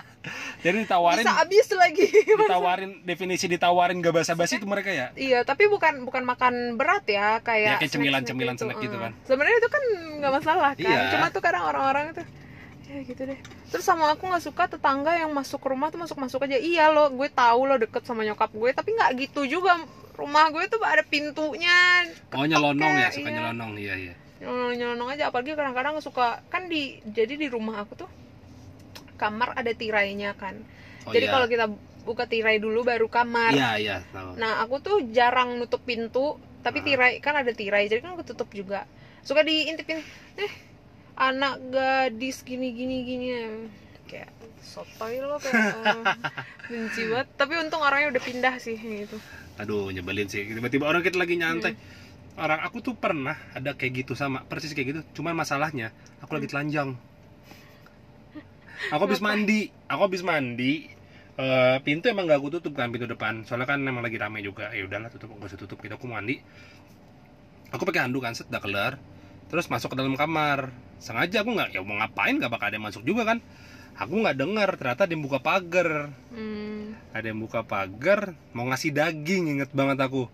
jadi 0.64 0.76
ditawarin 0.84 1.24
bisa 1.24 1.32
habis 1.32 1.66
lagi 1.72 2.04
ditawarin 2.44 3.00
definisi 3.00 3.48
ditawarin 3.48 3.96
gak 3.98 4.12
basa-basi 4.12 4.60
itu 4.60 4.68
mereka 4.68 4.92
ya 4.92 5.08
iya 5.16 5.40
tapi 5.40 5.64
bukan 5.66 6.04
bukan 6.04 6.20
makan 6.22 6.76
berat 6.76 7.08
ya 7.08 7.40
kayak 7.40 7.64
Ya, 7.66 7.80
kayak 7.80 7.92
cemilan-cemilan 7.96 8.60
snack-snack 8.60 8.76
snack 8.76 8.84
gitu 8.84 8.96
Eh. 8.96 9.02
kan. 9.08 9.12
sebenarnya 9.24 9.56
itu 9.56 9.70
kan 9.72 9.82
nggak 10.20 10.32
masalah 10.36 10.70
kan 10.76 10.84
Iya. 10.84 11.00
cuma 11.16 11.26
tuh 11.32 11.40
kadang 11.40 11.64
orang-orang 11.64 12.04
itu 12.12 12.22
ya 12.86 13.00
gitu 13.02 13.22
deh 13.24 13.38
terus 13.66 13.82
sama 13.82 14.12
aku 14.12 14.28
nggak 14.28 14.44
suka 14.44 14.68
tetangga 14.68 15.16
yang 15.16 15.32
masuk 15.32 15.58
ke 15.58 15.68
rumah 15.72 15.88
tuh 15.88 15.98
masuk 15.98 16.20
masuk 16.20 16.44
aja 16.44 16.60
iya 16.60 16.92
lo 16.92 17.08
gue 17.08 17.26
tahu 17.26 17.64
lo 17.64 17.80
deket 17.80 18.04
sama 18.04 18.20
nyokap 18.20 18.52
gue 18.52 18.70
tapi 18.70 18.92
nggak 18.92 19.10
gitu 19.16 19.48
juga 19.48 19.80
rumah 20.12 20.52
gue 20.52 20.64
tuh 20.68 20.80
ada 20.80 21.00
pintunya 21.00 22.04
oh 22.30 22.44
nyelonong 22.44 22.92
ya 22.94 23.08
Ketok 23.08 23.16
suka 23.16 23.28
iya. 23.28 23.36
nyelonong 23.40 23.72
iya 23.76 23.94
iya 23.96 24.14
nyelonong 24.38 25.16
aja 25.16 25.32
apalagi 25.32 25.56
kadang-kadang 25.56 25.96
suka 25.98 26.44
kan 26.52 26.68
di 26.68 27.00
jadi 27.08 27.34
di 27.34 27.48
rumah 27.48 27.80
aku 27.82 27.96
tuh 27.96 28.10
kamar 29.16 29.56
ada 29.56 29.72
tirainya 29.72 30.36
kan 30.36 30.60
oh, 31.08 31.12
jadi 31.12 31.26
iya. 31.28 31.32
kalau 31.32 31.46
kita 31.48 31.66
buka 32.04 32.28
tirai 32.28 32.60
dulu 32.60 32.84
baru 32.84 33.08
kamar 33.08 33.50
iya 33.50 33.70
iya 33.80 33.96
tahu 34.12 34.36
Nah, 34.36 34.62
aku 34.62 34.78
tuh 34.78 34.96
jarang 35.10 35.58
nutup 35.58 35.82
pintu, 35.82 36.36
tapi 36.60 36.78
Ah. 36.78 36.86
tirai 36.86 37.12
kan 37.18 37.34
ada 37.34 37.50
tirai, 37.50 37.88
jadi 37.88 37.98
kan 37.98 38.14
aku 38.14 38.22
tutup 38.22 38.46
juga. 38.52 38.86
Suka 39.26 39.42
diintipin, 39.42 39.98
eh 40.38 40.52
anak 41.16 41.58
gadis 41.66 42.44
gini 42.44 42.70
gini 42.70 43.02
gini 43.02 43.26
kayak 44.06 44.30
sotoy 44.62 45.18
lo 45.18 45.40
kayak 45.40 45.56
benci 46.70 47.10
banget. 47.10 47.26
Tapi 47.34 47.52
untung 47.58 47.82
orangnya 47.82 48.14
udah 48.14 48.22
pindah 48.22 48.54
sih 48.60 48.76
gitu. 48.76 49.16
aduh 49.56 49.88
nyebelin 49.88 50.28
sih 50.28 50.44
tiba-tiba 50.44 50.84
orang 50.84 51.00
kita 51.00 51.16
lagi 51.16 51.40
nyantai 51.40 51.72
Hmm. 51.72 51.80
Orang 52.36 52.60
aku 52.64 52.84
tuh 52.84 52.94
pernah 52.96 53.36
ada 53.56 53.72
kayak 53.72 54.04
gitu 54.06 54.12
sama 54.12 54.44
persis 54.44 54.72
kayak 54.76 54.88
gitu. 54.92 55.00
Cuman 55.20 55.36
masalahnya 55.36 55.92
aku 56.20 56.36
lagi 56.36 56.48
telanjang. 56.48 56.96
Aku 58.92 59.08
habis 59.08 59.24
mandi 59.24 59.72
aku 59.88 60.00
habis 60.04 60.20
mandi 60.20 60.96
Eh, 61.36 61.76
pintu 61.84 62.08
emang 62.08 62.24
gak 62.24 62.40
aku 62.40 62.48
tutup 62.48 62.72
kan 62.72 62.88
pintu 62.88 63.04
depan. 63.04 63.44
Soalnya 63.44 63.68
kan 63.68 63.84
emang 63.84 64.00
lagi 64.00 64.16
rame 64.16 64.40
juga. 64.40 64.72
Ya 64.72 64.88
udahlah 64.88 65.12
tutup 65.12 65.36
gak 65.36 65.52
usah 65.52 65.60
tutup 65.60 65.78
gitu. 65.84 65.92
Aku 65.92 66.08
mandi. 66.08 66.40
Aku 67.76 67.84
pakai 67.84 68.08
handuk 68.08 68.24
kan 68.24 68.32
set 68.32 68.48
udah 68.48 68.62
kelar. 68.64 68.92
Terus 69.52 69.68
masuk 69.68 69.92
ke 69.92 69.96
dalam 70.00 70.16
kamar. 70.16 70.72
Sengaja 70.96 71.44
aku 71.44 71.52
nggak 71.52 71.76
ya 71.76 71.84
mau 71.84 72.00
ngapain 72.00 72.40
gak 72.40 72.48
bakal 72.48 72.72
ada 72.72 72.76
yang 72.80 72.88
masuk 72.88 73.04
juga 73.04 73.28
kan. 73.28 73.38
Aku 74.00 74.16
nggak 74.24 74.36
dengar 74.36 74.68
ternyata 74.80 75.04
ada 75.04 75.12
yang 75.12 75.24
buka 75.24 75.38
pagar. 75.44 76.08
Hmm. 76.32 76.96
ada 77.16 77.32
yang 77.32 77.40
buka 77.40 77.64
pagar 77.64 78.36
mau 78.52 78.68
ngasih 78.68 78.92
daging 78.92 79.56
inget 79.56 79.70
banget 79.72 79.96
aku 80.04 80.28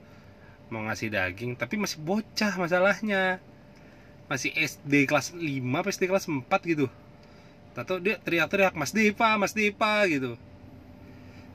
mau 0.73 0.89
ngasih 0.89 1.13
daging 1.13 1.53
tapi 1.61 1.77
masih 1.77 2.01
bocah 2.01 2.57
masalahnya. 2.57 3.37
Masih 4.33 4.49
SD 4.57 5.05
kelas 5.05 5.37
5 5.37 5.45
apa 5.77 5.89
SD 5.93 6.09
kelas 6.09 6.25
4 6.25 6.49
gitu. 6.65 6.89
Tahu 7.77 8.01
dia 8.01 8.17
teriak-teriak 8.17 8.73
Mas 8.73 8.97
Dipa 8.97 9.37
Mas 9.37 9.53
Dipa 9.53 10.09
gitu. 10.09 10.41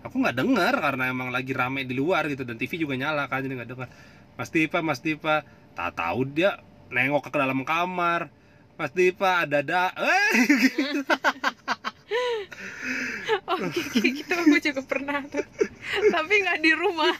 Aku 0.06 0.21
nggak 0.21 0.38
dengar 0.38 0.77
karena 0.77 1.10
emang 1.10 1.34
lagi 1.34 1.58
rame 1.58 1.82
di 1.89 1.97
luar 1.97 2.30
gitu 2.30 2.45
dan 2.45 2.62
TV 2.62 2.77
juga 2.77 2.93
nyala 2.93 3.25
kan 3.25 3.41
jadi 3.41 3.58
nggak 3.58 3.69
dengar. 3.73 3.89
Mas 4.38 4.53
Dipa 4.53 4.86
Mas 4.86 5.01
Dipa. 5.01 5.41
Tak 5.73 5.97
tahu 5.97 6.30
dia 6.30 6.62
nengok 6.93 7.34
ke 7.34 7.38
dalam 7.38 7.65
kamar. 7.65 8.30
Mas 8.77 8.93
Dipa 8.93 9.41
ada 9.41 9.65
ada 9.65 9.89
eh 10.06 10.38
Oh, 13.48 13.60
kayak 13.60 14.12
gitu 14.24 14.34
aku 14.34 14.56
juga 14.60 14.82
pernah 14.84 15.20
tuh. 15.28 15.43
Tapi 16.15 16.34
nggak 16.43 16.60
di 16.63 16.72
rumah. 16.72 17.12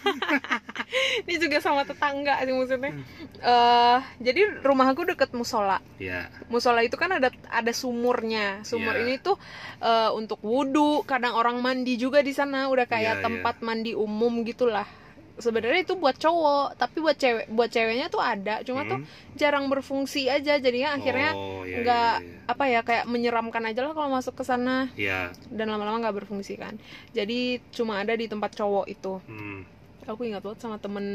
Ini 1.28 1.36
juga 1.36 1.60
sama 1.60 1.84
tetangga 1.84 2.40
sih 2.44 2.56
maksudnya. 2.56 2.92
Eh, 3.38 3.98
jadi 4.24 4.64
rumah 4.64 4.88
aku 4.88 5.04
deket 5.04 5.36
musola. 5.36 5.80
ya 5.98 6.30
musola 6.48 6.86
itu 6.86 6.96
kan 6.96 7.10
ada 7.12 7.28
ada 7.50 7.74
sumurnya 7.74 8.62
sumur 8.62 8.94
Iya. 8.96 9.04
ini 9.04 9.16
tuh 9.18 9.36
eh, 9.82 10.10
untuk 10.14 10.40
wudhu 10.46 11.04
kadang 11.04 11.34
orang 11.34 11.60
mandi 11.60 11.98
juga 11.98 12.22
di 12.22 12.32
sana 12.32 12.70
udah 12.70 12.86
kayak 12.86 13.20
Iya, 13.20 13.24
tempat 13.26 13.56
mandi 13.66 13.92
umum 13.92 14.46
gitulah 14.46 14.86
sebenarnya 15.38 15.82
itu 15.82 15.94
buat 15.94 16.14
cowok 16.14 16.76
tapi 16.76 16.98
buat 16.98 17.14
cewek 17.14 17.46
buat 17.48 17.68
ceweknya 17.68 18.08
tuh 18.08 18.20
ada 18.20 18.62
cuma 18.62 18.82
tuh 18.84 18.98
Hmm. 18.98 19.08
jarang 19.34 19.66
berfungsi 19.66 20.26
aja 20.28 20.58
jadinya 20.58 20.94
akhirnya 20.94 21.30
Oh, 21.32 21.62
iya, 21.62 21.78
nggak 21.80 22.14
iya, 22.18 22.26
iya. 22.26 22.42
apa 22.48 22.64
ya 22.66 22.80
kayak 22.82 23.06
menyeramkan 23.06 23.62
aja 23.64 23.82
lah 23.82 23.92
kalau 23.92 24.10
masuk 24.10 24.34
ke 24.34 24.42
sana 24.42 24.90
Iya. 24.94 25.30
dan 25.48 25.68
lama-lama 25.68 26.02
nggak 26.02 26.18
berfungsi 26.18 26.56
kan 26.56 26.76
jadi 27.12 27.62
cuma 27.70 27.98
ada 27.98 28.12
di 28.12 28.26
tempat 28.26 28.52
cowok 28.52 28.86
itu 28.88 29.22
Hmm. 29.24 29.62
aku 30.04 30.24
ingat 30.24 30.40
banget 30.40 30.60
sama 30.60 30.78
temen 30.78 31.06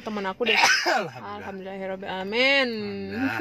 temen 0.00 0.24
aku 0.24 0.42
deh 0.44 0.56
Alhamdulillah. 0.98 1.36
Alhamdulillahirobbilalamin 1.36 2.68
Nah, 3.12 3.38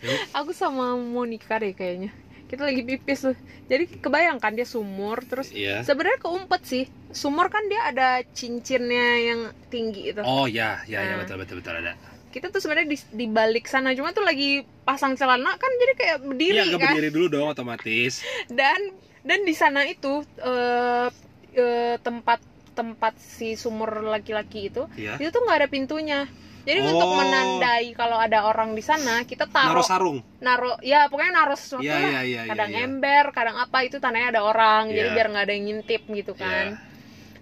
yuk. 0.00 0.18
aku 0.38 0.50
sama 0.50 0.94
Monica 0.94 1.58
deh 1.58 1.72
kayaknya 1.72 2.08
kita 2.46 2.62
lagi 2.62 2.82
pipis 2.82 3.20
tuh 3.22 3.36
jadi 3.64 3.90
kebayangkan 3.98 4.52
dia 4.52 4.62
sumur 4.64 5.18
terus 5.20 5.50
Iya. 5.50 5.82
sebenarnya 5.82 6.18
keumpet 6.18 6.62
sih 6.62 6.84
sumur 7.10 7.46
kan 7.46 7.66
dia 7.66 7.82
ada 7.84 8.08
cincinnya 8.30 9.06
yang 9.24 9.40
tinggi 9.66 10.10
itu 10.10 10.22
Oh 10.22 10.46
ya, 10.46 10.78
ya, 10.84 11.02
ya 11.02 11.12
Nah. 11.12 11.22
betul 11.22 11.36
betul 11.38 11.56
betul 11.58 11.74
ada. 11.76 11.94
kita 12.28 12.48
tuh 12.48 12.60
sebenarnya 12.60 12.86
di, 12.86 12.98
di 13.16 13.26
balik 13.26 13.64
sana 13.64 13.90
cuma 13.92 14.12
tuh 14.12 14.20
lagi 14.20 14.60
pasang 14.82 15.16
celana 15.16 15.56
kan 15.56 15.70
jadi 15.74 15.92
kayak 15.94 16.16
berdiri 16.22 16.58
Iya, 16.62 16.76
kan 16.76 16.92
berdiri 16.92 17.10
dulu 17.10 17.26
dong 17.30 17.48
otomatis. 17.48 18.20
dan 18.52 18.76
dan 19.22 19.42
di 19.42 19.52
sana 19.52 19.82
itu 19.82 20.20
eh, 20.38 21.08
eh, 21.52 21.96
tempat 21.98 22.38
tempat 22.72 23.16
si 23.16 23.54
sumur 23.54 24.04
laki-laki 24.04 24.68
itu 24.68 24.84
Iya. 24.94 25.16
itu 25.16 25.30
tuh 25.30 25.42
nggak 25.42 25.58
ada 25.58 25.68
pintunya 25.68 26.28
jadi 26.66 26.82
untuk 26.82 27.06
Oh. 27.06 27.14
menandai 27.16 27.86
kalau 27.92 28.18
ada 28.18 28.42
orang 28.44 28.74
di 28.74 28.82
sana 28.82 29.22
kita 29.22 29.46
taruh 29.46 29.70
Naruh 29.72 29.86
sarung. 29.86 30.18
naruh 30.38 30.74
ya 30.82 31.06
pokoknya 31.06 31.32
naruh 31.32 31.54
sesuatu 31.54 31.80
Iya, 31.80 31.94
lah 31.94 32.02
iya, 32.02 32.20
iya, 32.20 32.40
iya, 32.42 32.42
kadang 32.46 32.70
iya. 32.70 32.82
ember 32.82 33.24
kadang 33.30 33.56
apa 33.56 33.78
itu 33.80 33.96
tandanya 33.96 34.28
ada 34.30 34.42
orang 34.42 34.90
jadi 34.90 35.08
Iya. 35.08 35.14
biar 35.14 35.26
nggak 35.28 35.44
ada 35.44 35.52
yang 35.52 35.64
ngintip 35.64 36.02
gitu 36.04 36.34
kan 36.34 36.66
Iya. 36.68 36.94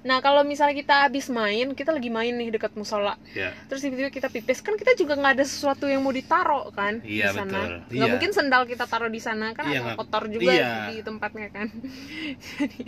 nah 0.04 0.20
kalau 0.20 0.44
misalnya 0.44 0.76
kita 0.76 0.94
habis 1.02 1.32
main 1.32 1.72
kita 1.72 1.88
lagi 1.88 2.12
main 2.12 2.30
nih 2.30 2.52
dekat 2.52 2.76
musola 2.76 3.16
Iya. 3.32 3.56
terus 3.64 3.80
tiba-tiba 3.80 4.12
kita 4.12 4.28
pipis 4.28 4.60
kan 4.60 4.76
kita 4.76 4.92
juga 4.92 5.16
nggak 5.16 5.32
ada 5.34 5.44
sesuatu 5.44 5.88
yang 5.88 6.04
mau 6.04 6.12
ditaruh 6.12 6.68
kan 6.70 7.00
Iya, 7.00 7.32
di 7.32 7.34
sana 7.34 7.60
betul. 7.80 7.96
nggak 7.96 8.08
mungkin 8.12 8.30
sendal 8.30 8.62
kita 8.64 8.84
taruh 8.84 9.08
di 9.08 9.18
sana 9.18 9.46
kan 9.50 9.64
Iya, 9.64 9.80
agak 9.82 9.96
kotor 9.98 10.28
juga 10.28 10.52
iya. 10.52 10.70
di 10.86 11.00
tempatnya 11.00 11.48
kan 11.48 11.72
jadi 12.44 12.80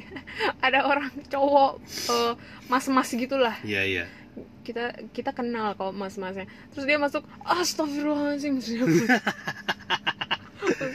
ada 0.61 0.85
orang 0.85 1.09
cowok 1.27 1.72
eh, 2.07 2.33
mas-mas 2.68 3.09
gitulah 3.11 3.57
Iya, 3.64 3.83
iya. 3.83 4.05
Kita 4.62 4.85
kita 5.11 5.31
kenal 5.31 5.72
kok 5.72 5.92
mas-masnya 5.92 6.44
terus 6.70 6.85
dia 6.85 6.96
masuk 6.96 7.22
astagfirullahaladzim 7.40 8.59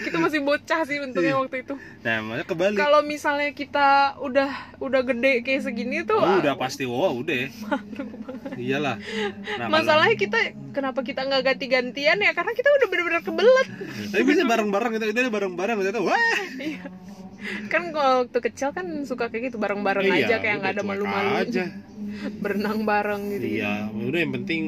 kita 0.01 0.17
masih 0.17 0.41
bocah 0.41 0.84
sih 0.84 0.99
untungnya 0.99 1.32
Iya. 1.32 1.39
waktu 1.39 1.58
itu 1.63 1.73
Nah, 2.01 2.17
makanya 2.19 2.45
kebalik. 2.45 2.77
kalau 2.77 2.99
misalnya 3.01 3.49
kita 3.51 3.88
udah 4.19 4.49
udah 4.77 5.01
gede 5.01 5.41
kayak 5.41 5.62
segini 5.63 6.04
tuh 6.04 6.17
Oh, 6.17 6.38
udah 6.38 6.54
ah, 6.54 6.60
pasti 6.60 6.84
wow 6.84 7.13
udah. 7.13 7.47
Iyalah. 8.58 8.97
Nah, 9.58 9.67
masalahnya 9.69 10.17
kita 10.17 10.38
kenapa 10.69 11.01
kita 11.01 11.23
nggak 11.23 11.41
ganti-gantian 11.45 12.17
ya 12.19 12.34
karena 12.34 12.51
kita 12.51 12.67
udah 12.67 12.88
bener-bener 12.89 13.21
kebelet 13.21 13.67
tapi 14.12 14.23
bisa 14.25 14.43
bareng-bareng 14.43 14.91
gitu, 14.97 15.06
itu 15.08 15.32
bareng-bareng 15.32 15.77
gitu. 15.82 16.01
Wah. 16.04 16.17
Iya. 16.58 16.82
Kan 17.67 17.89
kalau 17.89 18.23
waktu 18.23 18.39
kecil 18.41 18.69
kan 18.69 18.86
suka 19.01 19.27
kayak 19.27 19.49
gitu 19.49 19.58
bareng-bareng 19.58 20.06
Iya, 20.06 20.15
aja 20.23 20.36
kayak 20.38 20.56
nggak 20.60 20.73
ada 20.73 20.84
malu-malu 20.84 21.32
aja. 21.39 21.65
berenang 22.43 22.84
bareng 22.84 23.21
gitu 23.32 23.45
Iya, 23.58 23.89
udah 23.89 24.19
yang 24.19 24.34
penting 24.36 24.62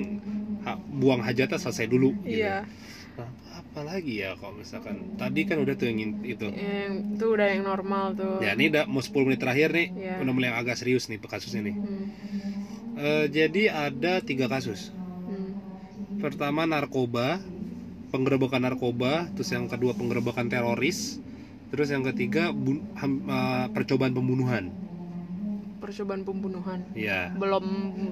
ha- 0.61 0.79
buang 0.79 1.19
hajatnya 1.19 1.57
selesai 1.57 1.85
dulu. 1.85 2.13
gitu. 2.19 2.39
iya 2.39 2.65
Nah, 3.13 3.29
apa 3.53 3.81
lagi 3.83 4.19
ya 4.19 4.33
kalau 4.33 4.53
misalkan 4.55 5.13
tadi 5.15 5.45
kan 5.45 5.61
udah 5.61 5.73
tuh 5.73 5.85
yang 5.85 5.99
itu. 6.19 6.49
yang 6.49 7.13
itu 7.13 7.25
udah 7.27 7.47
yang 7.47 7.61
normal 7.63 8.13
tuh 8.13 8.37
Ya 8.39 8.53
ini 8.53 8.69
udah 8.69 8.85
mau 8.85 8.99
10 8.99 9.21
menit 9.23 9.37
terakhir 9.37 9.69
nih, 9.69 9.87
Iya. 9.91 10.15
udah 10.19 10.31
mulai 10.31 10.47
yang 10.49 10.57
agak 10.57 10.75
serius 10.75 11.05
nih 11.05 11.19
kasusnya 11.19 11.61
nih. 11.63 11.75
Hmm, 11.75 12.05
Eh, 12.95 13.25
jadi 13.27 13.63
ada 13.69 14.17
tiga 14.19 14.45
kasus. 14.47 14.89
hmm. 14.89 15.49
Pertama 16.19 16.63
narkoba, 16.63 17.37
penggerebekan 18.09 18.61
narkoba, 18.61 19.29
terus 19.31 19.49
yang 19.49 19.65
kedua 19.65 19.91
penggerebekan 19.91 20.45
teroris, 20.45 21.17
terus 21.73 21.89
yang 21.89 22.05
ketiga 22.05 22.53
bun- 22.53 22.85
ham- 22.93 23.25
eh, 23.25 23.65
percobaan 23.71 24.13
pembunuhan. 24.13 24.69
percobaan 25.81 26.21
pembunuhan 26.21 26.79
Ya, 26.93 27.33
belum 27.33 27.65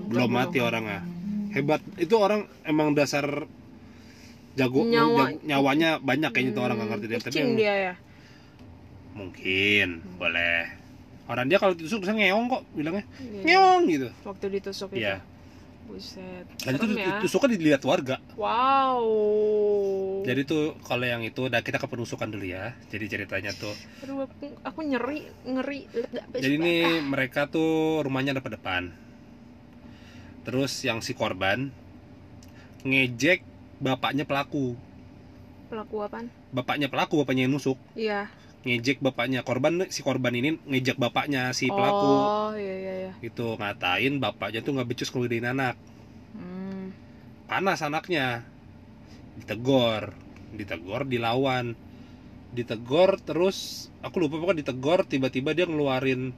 belum 0.09 0.27
mati 0.29 0.59
orangnya. 0.59 1.05
Hebat, 1.51 1.79
itu 1.95 2.11
orang 2.13 2.43
emang 2.63 2.91
dasar 2.91 3.47
jago 4.53 4.83
Nyawa- 4.83 5.39
nyawanya 5.39 5.95
banyak 5.97 6.31
kayaknya 6.31 6.51
tuh 6.51 6.63
orang 6.63 6.75
nggak 6.75 6.89
ngerti 6.91 7.05
deh. 7.07 7.19
Tapi 7.21 7.37
yang- 7.37 7.55
dia 7.55 7.73
ya 7.81 7.93
mungkin 9.11 10.03
boleh. 10.17 10.67
Orang 11.27 11.47
dia 11.47 11.55
kalau 11.55 11.71
ditusuk 11.71 12.03
bisa 12.03 12.11
ngeong 12.11 12.45
kok 12.49 12.63
bilangnya 12.73 13.07
Iya. 13.23 13.43
ngeong 13.45 13.81
gitu. 13.87 14.07
waktu 14.25 14.45
ditusuk 14.51 14.89
itu 14.91 14.99
Iya. 14.99 15.23
Buset 15.91 16.47
Dan 16.63 16.79
itu 16.79 16.85
ya. 16.95 17.19
tusuknya 17.19 17.59
dilihat 17.59 17.83
warga. 17.83 18.15
wow 18.39 19.03
Jadi 20.23 20.41
tuh 20.47 20.77
kalau 20.87 21.03
yang 21.03 21.19
itu, 21.21 21.49
nah 21.51 21.59
kita 21.59 21.81
ke 21.81 21.87
penusukan 21.89 22.29
dulu 22.31 22.45
ya. 22.47 22.71
Jadi 22.87 23.05
ceritanya 23.11 23.51
tuh 23.51 23.75
Aduh, 24.05 24.23
aku, 24.23 24.55
aku 24.63 24.79
nyeri 24.87 25.27
ngeri 25.43 25.91
Jadi 26.39 26.53
ini 26.55 26.75
mereka 27.03 27.51
tuh 27.51 27.99
rumahnya 28.01 28.37
depan 28.37 28.51
depan. 28.55 28.83
Terus 30.47 30.71
yang 30.81 31.03
si 31.03 31.11
korban 31.13 31.69
ngejek 32.81 33.43
bapaknya 33.77 34.25
pelaku. 34.25 34.73
pelaku 35.69 36.03
apaan 36.03 36.27
Bapaknya 36.51 36.91
pelaku, 36.91 37.23
bapaknya 37.23 37.47
yang 37.47 37.53
nusuk. 37.55 37.79
iya 37.95 38.27
Ngejek 38.61 39.01
bapaknya 39.01 39.41
korban, 39.41 39.89
si 39.89 40.05
korban 40.05 40.37
ini 40.37 40.61
ngejek 40.69 41.01
bapaknya 41.01 41.49
si 41.49 41.65
pelaku. 41.65 42.13
oh 42.13 42.53
iya 42.53 42.75
iya 42.77 42.93
iya 43.07 43.11
Gitu 43.17 43.57
ngatain 43.57 44.21
bapaknya 44.21 44.61
tuh 44.61 44.77
nggak 44.77 44.87
becus 44.89 45.09
ngeludahin 45.09 45.49
anak. 45.49 45.75
hmm. 46.37 46.93
Panas 47.49 47.81
anaknya. 47.81 48.45
Ditegor, 49.41 50.13
ditegor, 50.53 51.09
dilawan. 51.09 51.73
Ditegor 52.53 53.17
terus 53.23 53.89
aku 54.05 54.21
lupa 54.21 54.37
pokoknya 54.37 54.61
ditegor 54.61 55.09
tiba-tiba 55.09 55.57
dia 55.57 55.65
ngeluarin 55.65 56.35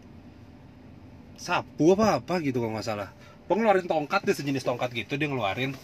sapu 1.35 1.97
apa 1.97 2.23
apa 2.23 2.39
gitu 2.39 2.63
kalau 2.63 2.71
nggak 2.77 2.87
salah. 2.87 3.09
Pokoknya 3.49 3.67
ngeluarin 3.67 3.87
tongkat 3.91 4.21
dia 4.23 4.35
sejenis 4.37 4.63
tongkat 4.63 4.95
gitu 4.95 5.19
dia 5.19 5.27
ngeluarin. 5.27 5.75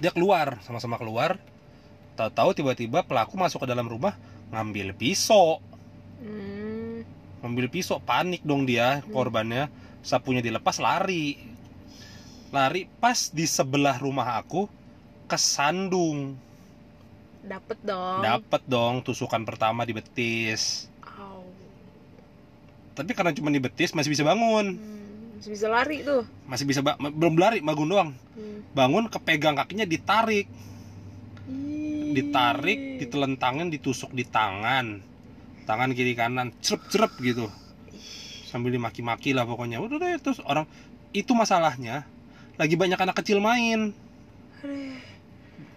Dia 0.00 0.08
keluar, 0.16 0.56
sama-sama 0.64 0.96
keluar. 0.96 1.36
Tahu-tahu 2.18 2.50
tiba-tiba 2.56 3.02
pelaku 3.06 3.36
masuk 3.38 3.64
ke 3.64 3.68
dalam 3.70 3.86
rumah 3.86 4.16
ngambil 4.50 4.94
pisau. 4.94 5.62
Hmm. 6.20 7.06
Ngambil 7.40 7.72
pisau, 7.72 7.98
panik 8.02 8.44
dong 8.44 8.68
dia 8.68 9.00
korbannya. 9.10 9.72
Sapunya 10.00 10.44
dilepas 10.44 10.80
lari. 10.80 11.38
Lari 12.50 12.90
pas 12.98 13.30
di 13.30 13.46
sebelah 13.46 13.96
rumah 14.00 14.38
aku 14.40 14.66
kesandung. 15.30 16.34
dapet 17.40 17.80
dong 17.80 18.20
Dapet 18.20 18.62
dong 18.68 19.00
tusukan 19.00 19.40
pertama 19.48 19.88
di 19.88 19.96
betis. 19.96 20.90
Tapi 23.00 23.16
karena 23.16 23.32
cuma 23.32 23.48
di 23.48 23.56
betis 23.62 23.96
masih 23.96 24.12
bisa 24.12 24.26
bangun. 24.26 24.76
Hmm, 24.76 25.40
masih 25.40 25.50
bisa 25.56 25.66
lari 25.72 26.04
tuh 26.04 26.20
Masih 26.44 26.68
bisa 26.68 26.80
ba- 26.84 27.00
belum 27.00 27.40
lari, 27.40 27.64
bangun 27.64 27.88
doang. 27.88 28.10
Hmm. 28.36 28.60
Bangun 28.76 29.08
kepegang 29.08 29.56
kakinya 29.56 29.88
ditarik, 29.88 30.44
Ditarik, 32.10 32.98
ditelentangin, 33.00 33.70
ditusuk 33.70 34.10
di 34.10 34.26
tangan. 34.26 34.98
Tangan 35.64 35.94
kiri 35.94 36.18
kanan, 36.18 36.50
cerep-cerep 36.58 37.12
gitu. 37.22 37.46
Sambil 38.50 38.74
dimaki-maki 38.74 39.30
lah 39.30 39.46
pokoknya. 39.46 39.78
Udah 39.78 40.02
deh 40.02 40.18
terus 40.18 40.42
orang 40.42 40.66
itu 41.14 41.34
masalahnya 41.34 42.06
lagi 42.60 42.76
banyak 42.76 42.98
anak 42.98 43.16
kecil 43.22 43.40
main. 43.40 43.94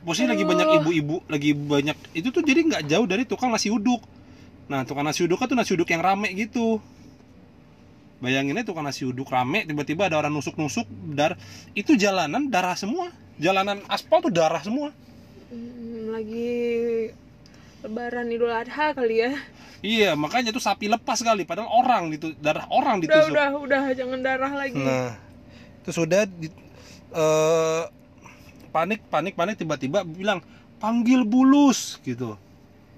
Posisi 0.04 0.28
lagi 0.28 0.44
banyak 0.44 0.84
ibu-ibu, 0.84 1.24
lagi 1.32 1.56
banyak 1.56 1.96
itu 2.12 2.28
tuh 2.28 2.44
jadi 2.44 2.60
nggak 2.68 2.84
jauh 2.92 3.08
dari 3.08 3.24
tukang 3.24 3.56
nasi 3.56 3.72
uduk. 3.72 4.04
Nah, 4.68 4.84
tukang 4.84 5.08
nasi 5.08 5.24
uduk 5.24 5.40
tuh 5.48 5.56
nasi 5.56 5.80
uduk 5.80 5.88
yang 5.88 6.04
rame 6.04 6.28
gitu. 6.36 6.84
Bayanginnya 8.20 8.68
tukang 8.68 8.84
nasi 8.84 9.08
uduk 9.08 9.32
rame, 9.32 9.64
tiba-tiba 9.64 10.12
ada 10.12 10.20
orang 10.20 10.36
nusuk-nusuk, 10.36 10.88
dar 11.16 11.40
itu 11.72 11.96
jalanan 11.96 12.52
darah 12.52 12.76
semua. 12.76 13.16
Jalanan 13.40 13.80
aspal 13.88 14.20
tuh 14.20 14.32
darah 14.32 14.60
semua. 14.60 14.92
Hmm, 15.54 16.10
lagi 16.10 16.50
lebaran 17.86 18.34
idul 18.34 18.50
adha 18.50 18.98
kali 18.98 19.22
ya 19.22 19.32
Iya, 19.84 20.16
makanya 20.16 20.56
tuh 20.56 20.64
sapi 20.64 20.88
lepas 20.88 21.20
kali, 21.20 21.44
padahal 21.44 21.68
orang 21.68 22.16
itu 22.16 22.32
darah 22.40 22.64
orang 22.72 23.04
udah 23.04 23.20
ditusuk. 23.20 23.36
udah 23.36 23.48
udah 23.60 23.82
jangan 23.92 24.20
darah 24.24 24.52
lagi 24.56 24.80
Nah, 24.80 25.20
terus 25.84 26.00
udah 26.00 26.24
di, 26.24 26.48
eh, 27.12 27.84
panik, 28.72 29.04
panik, 29.12 29.36
panik 29.36 29.60
tiba-tiba 29.60 30.08
bilang 30.08 30.40
panggil 30.80 31.28
bulus 31.28 32.00
gitu. 32.08 32.40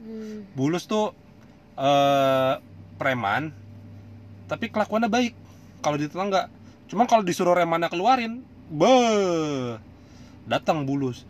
Hmm. 0.05 0.45
Bulus 0.53 0.85
tuh 0.85 1.11
eh 1.75 2.53
preman, 3.01 3.49
tapi 4.45 4.69
kelakuannya 4.69 5.09
baik 5.09 5.33
kalau 5.81 5.97
di 5.97 6.05
tetangga. 6.05 6.53
Cuman 6.85 7.09
kalau 7.09 7.25
disuruh 7.25 7.57
remannya 7.57 7.89
keluarin, 7.89 8.45
be 8.69 8.93
datang 10.45 10.85
bulus. 10.85 11.25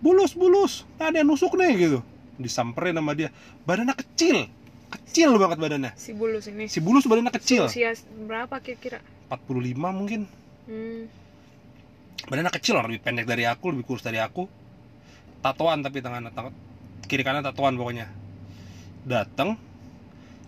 Bulus, 0.00 0.32
bulus, 0.32 0.88
ada 0.96 1.12
yang 1.14 1.28
nusuk 1.28 1.52
nih 1.54 1.72
gitu. 1.76 1.98
Disamperin 2.36 2.96
sama 2.96 3.12
dia. 3.12 3.28
Badannya 3.62 3.92
kecil, 3.92 4.48
kecil 4.88 5.36
banget 5.36 5.60
badannya. 5.60 5.92
si 5.94 6.10
bulus 6.10 6.48
ini 6.48 6.64
Si 6.66 6.80
bulus 6.80 7.04
badannya 7.04 7.28
kecil, 7.30 7.68
usia 7.68 7.92
berapa 8.24 8.56
kira-kira 8.58 9.04
45 9.28 9.76
mungkin. 9.92 10.20
hmm. 10.64 11.02
Badannya 12.26 12.52
kecil 12.52 12.76
orang 12.76 12.90
lebih 12.90 13.04
pendek 13.04 13.26
dari 13.26 13.44
aku, 13.44 13.72
lebih 13.72 13.84
kurus 13.84 14.00
dari 14.00 14.16
aku. 14.16 14.48
Tatoan 15.40 15.80
tapi 15.80 16.00
tangan, 16.00 16.28
kiri 17.04 17.20
kanan 17.20 17.40
tatoan 17.40 17.76
pokoknya. 17.76 18.08
Datang 19.04 19.56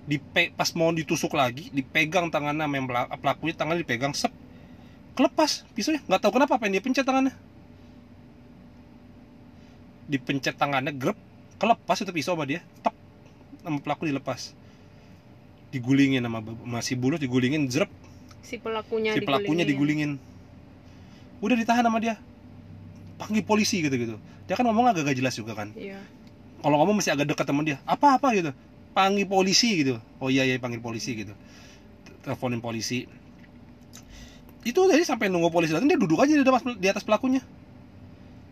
dipe, 0.05 0.53
pas 0.53 0.69
mau 0.73 0.93
ditusuk 0.93 1.33
lagi, 1.33 1.69
dipegang 1.71 2.29
tangannya 2.29 2.65
yang 2.67 2.85
pela- 2.85 3.09
pelakunya 3.17 3.55
tangannya 3.55 3.81
dipegang 3.85 4.13
sep. 4.13 4.33
Kelepas 5.13 5.65
pisaunya, 5.73 6.01
nggak 6.05 6.21
tahu 6.21 6.33
kenapa 6.37 6.57
pengen 6.57 6.77
dia 6.77 6.85
pencet 6.85 7.05
tangannya. 7.05 7.33
Dipencet 10.13 10.61
tangannya 10.61 10.93
grep, 10.93 11.17
kelepas 11.57 11.97
itu 12.05 12.13
pisau 12.13 12.37
sama 12.37 12.45
dia. 12.45 12.61
Tek. 12.85 12.93
Sama 13.65 13.81
pelaku 13.81 14.05
dilepas. 14.05 14.53
Digulingin 15.73 16.21
sama, 16.21 16.45
sama 16.45 16.85
si 16.85 16.93
bulus 16.93 17.17
digulingin 17.17 17.65
zrep 17.73 17.89
si 18.45 18.61
pelakunya 18.61 19.17
si 19.17 19.25
pelakunya 19.25 19.65
digulingin 19.65 20.21
udah 21.41 21.57
ditahan 21.57 21.81
sama 21.81 21.97
dia. 21.97 22.21
Panggil 23.17 23.41
polisi 23.41 23.81
gitu 23.81 23.97
gitu. 23.97 24.21
Dia 24.45 24.55
kan 24.55 24.69
ngomong 24.69 24.93
agak 24.93 25.09
gak 25.09 25.17
jelas 25.17 25.33
juga 25.33 25.57
kan. 25.57 25.73
Iya. 25.73 25.97
Kalau 26.61 26.77
ngomong 26.79 27.01
masih 27.01 27.17
agak 27.17 27.33
dekat 27.33 27.47
temen 27.49 27.65
dia. 27.65 27.81
Apa 27.89 28.21
apa 28.21 28.31
gitu. 28.37 28.53
Panggil 28.93 29.25
polisi 29.25 29.81
gitu. 29.81 29.97
Oh 30.21 30.29
iya 30.29 30.45
iya 30.45 30.61
panggil 30.61 30.79
polisi 30.79 31.17
gitu. 31.17 31.33
Teleponin 32.23 32.61
polisi. 32.61 33.09
Itu 34.63 34.87
jadi 34.87 35.03
sampai 35.03 35.27
nunggu 35.33 35.51
polisi 35.51 35.75
datang 35.75 35.91
dia 35.91 35.99
duduk 35.99 36.23
aja 36.23 36.37
di 36.37 36.45
atas, 36.45 36.63
di 36.79 36.87
atas 36.87 37.03
pelakunya. 37.03 37.43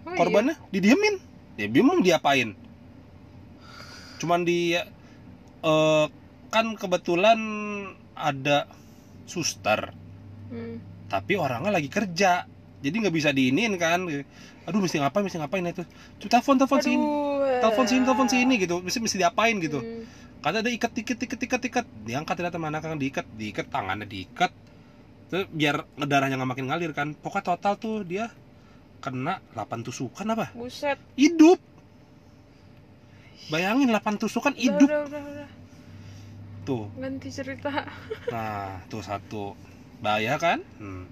Oh, 0.02 0.16
korbannya 0.16 0.58
didiemin 0.74 1.29
dia 1.58 1.66
bingung 1.70 2.04
diapain. 2.04 2.54
Cuman 4.20 4.44
dia 4.44 4.84
eh, 5.64 6.06
kan 6.50 6.66
kebetulan 6.76 7.40
ada 8.18 8.66
suster. 9.24 9.94
Hmm. 10.50 10.82
tapi 11.06 11.38
orangnya 11.38 11.70
lagi 11.74 11.86
kerja. 11.86 12.46
Jadi 12.82 12.94
nggak 12.94 13.14
bisa 13.14 13.30
diinin 13.30 13.74
kan. 13.78 14.06
Aduh 14.66 14.80
mesti 14.82 14.98
ngapain 14.98 15.22
mesti 15.26 15.38
ngapain 15.38 15.62
itu. 15.66 15.82
Tuh, 16.22 16.28
telepon 16.30 16.58
telepon 16.58 16.80
sini. 16.82 17.06
Telepon 17.62 17.86
sini 17.86 18.02
telepon 18.06 18.28
sini 18.30 18.54
gitu. 18.58 18.76
Mesti 18.82 18.98
mesti 18.98 19.16
diapain 19.18 19.56
gitu. 19.62 19.78
Hmm. 19.82 20.06
kata 20.40 20.64
ada 20.64 20.72
ikat 20.72 20.96
ikat 20.96 21.20
ikat 21.20 21.40
ikat 21.44 21.62
ikat 21.68 21.86
diangkat 22.08 22.34
ternyata 22.34 22.58
mana 22.58 22.78
kan 22.82 22.98
diikat. 22.98 23.26
Diikat 23.34 23.70
tangannya 23.70 24.06
diikat. 24.06 24.50
Terus 25.30 25.46
biar 25.50 25.86
darahnya 25.98 26.38
nggak 26.38 26.50
makin 26.50 26.66
ngalir 26.70 26.90
kan. 26.94 27.14
Pokoknya 27.14 27.54
total 27.54 27.74
tuh 27.78 28.02
dia 28.02 28.30
kena 29.00 29.40
8 29.52 29.80
tusukan 29.82 30.26
apa? 30.28 30.52
Buset. 30.52 31.00
Hidup. 31.16 31.58
Bayangin 33.48 33.90
8 33.90 33.98
tusukan 34.16 34.52
Udah, 34.52 34.60
hidup. 34.60 34.86
udah, 34.86 35.00
udah, 35.08 35.22
udah. 35.26 35.48
tuh. 36.62 36.84
Ganti 36.94 37.28
cerita. 37.28 37.72
Nah 38.32 38.84
tuh 38.86 39.00
satu. 39.00 39.56
Bahaya 39.98 40.36
kan? 40.36 40.60
Hmm. 40.76 41.04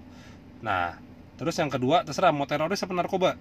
nah 0.59 0.99
terus 1.35 1.55
yang 1.55 1.71
kedua 1.71 2.03
terserah 2.03 2.31
mau 2.31 2.43
teroris 2.43 2.79
apa 2.79 2.91
narkoba? 2.91 3.35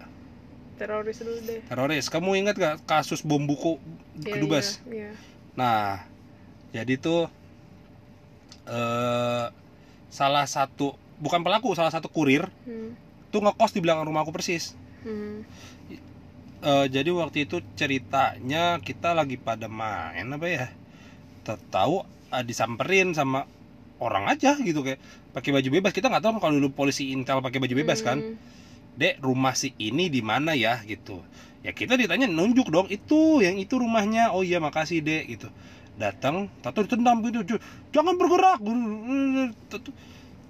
Teroris 0.78 1.18
dulu 1.18 1.38
deh. 1.42 1.61
Teroris. 1.66 2.06
Kamu 2.06 2.30
ingat 2.34 2.54
gak 2.54 2.76
kasus 2.84 3.22
bom 3.22 3.42
buku 3.42 3.74
Iya, 4.18 4.34
kedubes? 4.34 4.78
iya, 4.87 5.08
iya. 5.08 5.11
Nah, 5.54 6.06
jadi 6.70 6.94
tuh 6.96 7.26
eh 8.66 9.46
salah 10.08 10.46
satu 10.46 10.92
bukan 11.18 11.42
pelaku, 11.42 11.74
salah 11.74 11.90
satu 11.90 12.06
kurir 12.06 12.46
Hmm. 12.62 12.94
Tuh 13.28 13.40
ngekos 13.44 13.72
di 13.76 13.80
belakang 13.84 14.08
rumahku 14.08 14.30
persis. 14.32 14.74
Hmm. 15.06 15.44
Eh, 16.58 16.86
jadi 16.90 17.10
waktu 17.14 17.46
itu 17.46 17.62
ceritanya 17.78 18.82
kita 18.82 19.14
lagi 19.14 19.38
pada 19.38 19.70
main 19.70 20.26
apa 20.26 20.46
ya? 20.50 20.66
Ta- 21.46 21.60
Tahu 21.70 22.02
eh, 22.34 22.42
disamperin 22.42 23.14
sama 23.14 23.46
orang 24.02 24.26
aja 24.26 24.58
gitu 24.58 24.82
kayak 24.82 24.98
pakai 25.30 25.54
baju 25.54 25.68
bebas. 25.70 25.94
Kita 25.94 26.10
nggak 26.10 26.22
tahu 26.24 26.42
kalau 26.42 26.54
dulu 26.58 26.74
polisi 26.74 27.14
intel 27.14 27.38
pakai 27.38 27.62
baju 27.62 27.74
bebas 27.78 28.02
kan. 28.02 28.18
Hmm. 28.18 28.36
Dek, 28.98 29.22
rumah 29.22 29.54
si 29.54 29.70
ini 29.78 30.10
di 30.10 30.18
mana 30.18 30.58
ya 30.58 30.82
gitu. 30.82 31.22
Ya 31.62 31.70
kita 31.70 31.94
ditanya 31.94 32.26
nunjuk 32.26 32.66
dong, 32.74 32.90
itu 32.90 33.38
yang 33.38 33.54
itu 33.54 33.78
rumahnya. 33.78 34.34
Oh 34.34 34.42
iya 34.42 34.58
makasih 34.58 34.98
dek 34.98 35.30
gitu. 35.30 35.46
Datang, 35.98 36.50
tato 36.62 36.82
ditendang 36.86 37.22
gitu, 37.26 37.42
"J- 37.54 37.62
jangan 37.94 38.14
bergerak. 38.18 38.58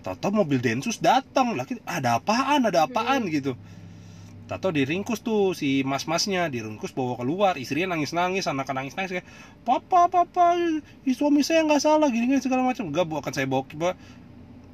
Tato, 0.09 0.33
mobil 0.33 0.65
Densus 0.65 0.97
datang 1.05 1.53
lagi, 1.53 1.77
ada 1.85 2.17
apaan, 2.17 2.65
ada 2.65 2.89
apaan 2.89 3.29
gitu. 3.29 3.53
Tato 4.49 4.73
diringkus 4.73 5.21
tuh 5.21 5.53
si 5.53 5.85
mas-masnya, 5.85 6.49
diringkus 6.49 6.97
bawa 6.97 7.21
keluar, 7.21 7.61
istrinya 7.61 7.93
nangis-nangis, 7.93 8.49
anak 8.49 8.73
nangis-nangis 8.73 9.21
kayak, 9.21 9.29
papa, 9.69 10.09
papa, 10.09 10.57
suami 11.13 11.45
saya 11.45 11.69
nggak 11.69 11.85
salah, 11.85 12.09
gini 12.09 12.33
gini 12.33 12.41
segala 12.41 12.65
macam. 12.65 12.89
Enggak, 12.89 13.05
bu, 13.05 13.21
akan 13.21 13.33
saya 13.37 13.45
bawa, 13.45 13.69
bawa. 13.77 13.93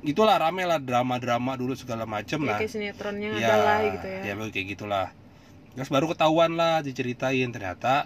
Itulah 0.05 0.37
rame 0.37 0.63
lah 0.69 0.79
drama-drama 0.79 1.57
dulu 1.57 1.73
segala 1.75 2.05
macam 2.05 2.45
Ya, 2.45 2.47
lah 2.47 2.59
kayak 2.61 2.73
sinetronnya 2.77 3.29
ya, 3.41 3.49
ada 3.49 3.57
lah 3.57 3.79
gitu 3.89 4.07
ya. 4.07 4.21
ya 4.21 4.33
kayak 4.53 4.67
gitulah 4.77 5.09
terus 5.75 5.89
baru 5.89 6.07
ketahuan 6.13 6.53
lah 6.61 6.85
diceritain 6.85 7.49
ternyata 7.49 8.05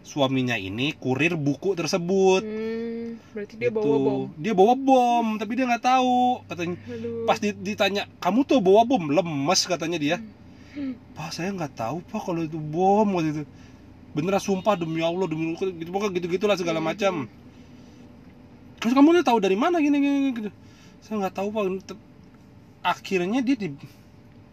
suaminya 0.00 0.56
ini 0.56 0.96
kurir 0.96 1.36
buku 1.36 1.76
tersebut 1.76 2.42
Hmm, 2.42 3.20
berarti 3.36 3.54
dia 3.60 3.68
Gitu. 3.68 3.76
bawa 3.76 3.96
bom. 4.00 4.20
dia 4.34 4.52
bawa 4.56 4.74
bom 4.74 5.26
tapi 5.36 5.52
dia 5.54 5.64
nggak 5.68 5.84
tahu 5.84 6.40
katanya 6.48 6.76
Aduh. 6.88 7.24
pas 7.28 7.38
di- 7.38 7.56
ditanya 7.56 8.02
kamu 8.18 8.40
tuh 8.48 8.58
bawa 8.64 8.82
bom 8.88 9.02
lemes 9.12 9.60
katanya 9.68 9.98
dia 10.00 10.16
Hmm. 10.70 10.94
pak 11.14 11.34
saya 11.34 11.50
nggak 11.52 11.74
tahu 11.76 12.00
pak 12.08 12.22
kalau 12.24 12.40
itu 12.46 12.56
bom 12.56 13.06
waktu 13.12 13.28
itu 13.34 13.42
beneran 14.16 14.42
sumpah 14.42 14.74
demi 14.74 15.02
allah 15.04 15.26
demi 15.28 15.54
Allah, 15.54 15.70
gitu 15.74 15.90
pokoknya 15.92 16.12
gitu 16.18 16.26
gitulah 16.30 16.56
segala 16.58 16.78
Hmm. 16.82 16.88
macam 16.90 17.14
terus 18.80 18.92
kamu 18.96 19.20
udah 19.20 19.24
tahu 19.26 19.38
dari 19.44 19.56
mana 19.58 19.76
gini 19.78 19.96
gini, 20.00 20.16
gini, 20.24 20.30
gitu 20.32 20.50
saya 21.04 21.20
nggak 21.20 21.34
tahu 21.36 21.48
pak 21.52 21.64
akhirnya 22.80 23.44
dia 23.44 23.56
di 23.56 23.68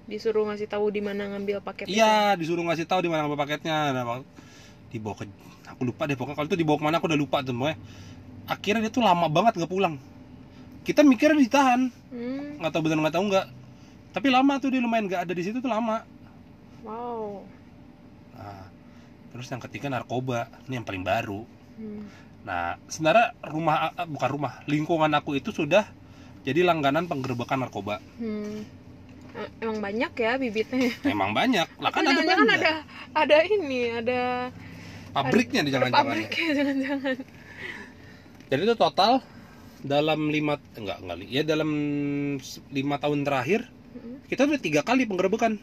Disuruh 0.08 0.48
ngasih 0.48 0.72
tahu 0.72 0.88
di 0.88 1.04
mana 1.04 1.28
ngambil 1.36 1.60
paket. 1.60 1.84
Iya, 1.92 2.40
disuruh 2.40 2.64
ngasih 2.64 2.88
tahu 2.88 3.04
di 3.04 3.12
mana 3.12 3.28
ngambil 3.28 3.44
paketnya. 3.44 3.92
Nah, 3.92 4.24
dibawa 4.88 5.16
ke 5.20 5.24
aku 5.68 5.82
lupa 5.84 6.08
deh 6.08 6.16
pokoknya 6.16 6.36
kalau 6.40 6.48
itu 6.48 6.58
dibawa 6.58 6.78
ke 6.80 6.84
mana 6.88 6.96
aku 7.00 7.08
udah 7.12 7.20
lupa 7.20 7.38
tuh 7.44 7.54
pokoknya. 7.56 7.78
Akhirnya 8.48 8.82
dia 8.88 8.92
tuh 8.94 9.04
lama 9.04 9.28
banget 9.28 9.60
nggak 9.60 9.72
pulang. 9.72 9.96
Kita 10.88 11.04
mikirnya 11.04 11.36
ditahan, 11.36 11.92
Hmm. 12.10 12.64
nggak 12.64 12.72
tahu 12.72 12.82
bener 12.88 12.98
nggak 13.04 13.16
tahu 13.20 13.26
nggak. 13.28 13.46
Tapi 14.16 14.28
lama 14.32 14.54
tuh 14.58 14.72
dia 14.72 14.80
lumayan 14.80 15.12
nggak 15.12 15.22
ada 15.28 15.34
di 15.36 15.44
situ 15.44 15.60
tuh 15.60 15.68
lama. 15.68 16.08
Wow. 16.88 17.44
Nah, 18.40 18.64
terus 19.36 19.52
yang 19.52 19.60
ketiga 19.60 19.92
narkoba, 19.92 20.48
ini 20.70 20.80
yang 20.80 20.88
paling 20.88 21.04
baru. 21.04 21.44
Hmm. 21.76 22.08
Nah, 22.48 22.80
sebenarnya 22.88 23.36
rumah 23.44 23.92
eh, 23.92 24.08
bukan 24.08 24.30
rumah, 24.32 24.54
lingkungan 24.64 25.12
aku 25.12 25.36
itu 25.36 25.52
sudah 25.52 25.84
jadi 26.48 26.64
langganan 26.64 27.12
penggerbekan 27.12 27.60
narkoba. 27.60 28.00
Hmm. 28.16 28.64
Eh, 29.36 29.50
Emang 29.60 29.84
banyak 29.84 30.12
ya 30.16 30.40
bibitnya. 30.40 30.96
Memang 31.04 31.36
banyak, 31.36 31.68
lah 31.84 31.92
kan 31.92 32.08
ada 32.08 32.24
benda. 32.24 32.56
ada 32.56 32.74
ada 33.12 33.38
ini, 33.44 33.92
ada 33.92 34.22
pabriknya 35.18 35.62
di 35.66 35.72
jangan-jangan. 35.74 36.06
pabriknya 36.06 36.50
jangan-jangan. 36.54 37.16
Jadi 38.48 38.62
itu 38.64 38.76
total 38.78 39.12
dalam 39.84 40.32
lima 40.34 40.58
enggak 40.74 40.98
enggak 41.04 41.18
ya 41.30 41.42
dalam 41.46 41.70
lima 42.74 42.96
tahun 42.98 43.22
terakhir 43.22 43.70
kita 44.28 44.50
udah 44.50 44.62
tiga 44.62 44.82
kali 44.82 45.06
penggerebekan 45.06 45.58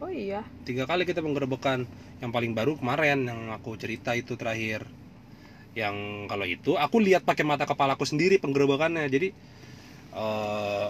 Oh 0.00 0.08
iya. 0.08 0.40
tiga 0.64 0.88
kali 0.88 1.04
kita 1.04 1.20
penggerebekan 1.20 1.84
yang 2.24 2.32
paling 2.32 2.56
baru 2.56 2.80
kemarin 2.80 3.28
yang 3.28 3.52
aku 3.52 3.76
cerita 3.76 4.16
itu 4.16 4.32
terakhir 4.40 4.88
yang 5.76 6.24
kalau 6.26 6.48
itu 6.48 6.80
aku 6.80 6.98
lihat 7.04 7.28
pakai 7.28 7.44
mata 7.44 7.68
kepalaku 7.68 8.08
sendiri 8.08 8.40
penggerebekannya 8.40 9.04
jadi 9.12 9.28
eh 10.16 10.88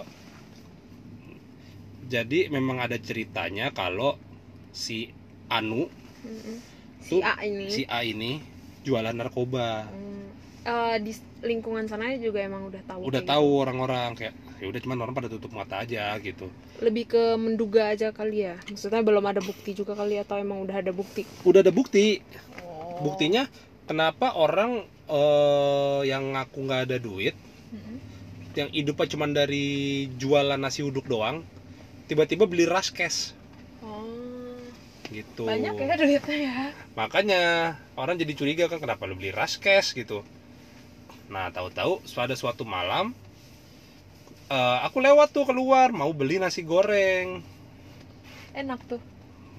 jadi 2.07 2.39
memang 2.51 2.79
ada 2.83 2.95
ceritanya 2.99 3.71
kalau 3.75 4.15
si 4.71 5.11
Anu 5.51 5.91
Mm-mm. 6.23 6.70
Si 7.01 7.17
A 7.19 7.33
ini. 7.41 7.67
si 7.69 7.81
A 7.89 8.05
ini 8.05 8.41
jualan 8.85 9.13
narkoba 9.13 9.89
Hmm. 9.89 10.09
Eh, 10.61 10.97
di 11.01 11.09
lingkungan 11.41 11.89
sana 11.89 12.13
juga 12.21 12.37
emang 12.45 12.69
udah 12.69 12.85
tahu. 12.85 13.09
udah 13.09 13.21
tahu 13.25 13.47
orang-orang 13.65 14.13
kayak 14.13 14.33
ya 14.61 14.69
udah 14.69 14.77
cuman 14.77 14.97
orang 15.01 15.17
pada 15.17 15.25
tutup 15.25 15.49
mata 15.57 15.81
aja 15.81 16.13
gitu 16.21 16.45
gitu. 16.45 16.85
Lebih 16.85 17.09
ke 17.09 17.23
menduga 17.33 17.89
aja 17.89 18.13
kali 18.13 18.45
ya. 18.45 18.61
Maksudnya 18.69 19.01
belum 19.01 19.25
ada 19.25 19.41
bukti 19.41 19.73
juga 19.73 19.97
kali 19.97 20.21
atau 20.21 20.37
emang 20.37 20.61
udah 20.61 20.77
ada 20.85 20.93
bukti. 20.93 21.25
udah 21.41 21.65
ada 21.65 21.73
bukti 21.73 22.21
Oh. 22.61 23.01
buktinya 23.01 23.49
kenapa 23.89 24.37
orang 24.37 24.85
eh, 25.09 26.01
yang 26.05 26.37
ngaku 26.37 26.59
nggak 26.69 26.81
ada 26.85 26.97
duit 27.01 27.33
Mm-mm. 27.73 27.97
yang 28.53 28.69
hidupnya 28.69 29.07
cuma 29.09 29.25
dari 29.25 29.65
jualan 30.21 30.61
nasi 30.61 30.85
uduk 30.85 31.09
doang 31.09 31.41
tiba-tiba 32.05 32.45
beli 32.45 32.69
cash 32.93 33.33
Oh. 33.33 33.40
Gitu. 35.11 35.43
Banyak 35.45 35.75
ya 35.75 35.95
duitnya 35.99 36.37
ya. 36.47 36.55
makanya 36.95 37.41
orang 37.99 38.15
jadi 38.15 38.33
curiga 38.33 38.65
kan 38.71 38.79
kenapa 38.79 39.03
lu 39.05 39.19
beli 39.19 39.35
rush 39.35 39.59
cash 39.59 39.91
gitu. 39.93 40.23
Nah 41.27 41.51
tahu-tahu 41.51 41.99
pada 42.15 42.33
suatu 42.33 42.63
malam 42.63 43.11
eh, 44.47 44.77
aku 44.87 45.03
lewat 45.03 45.35
tuh 45.35 45.43
keluar 45.43 45.91
mau 45.91 46.09
beli 46.15 46.39
nasi 46.39 46.63
goreng. 46.63 47.43
Enak 48.55 48.79
tuh. 48.87 49.01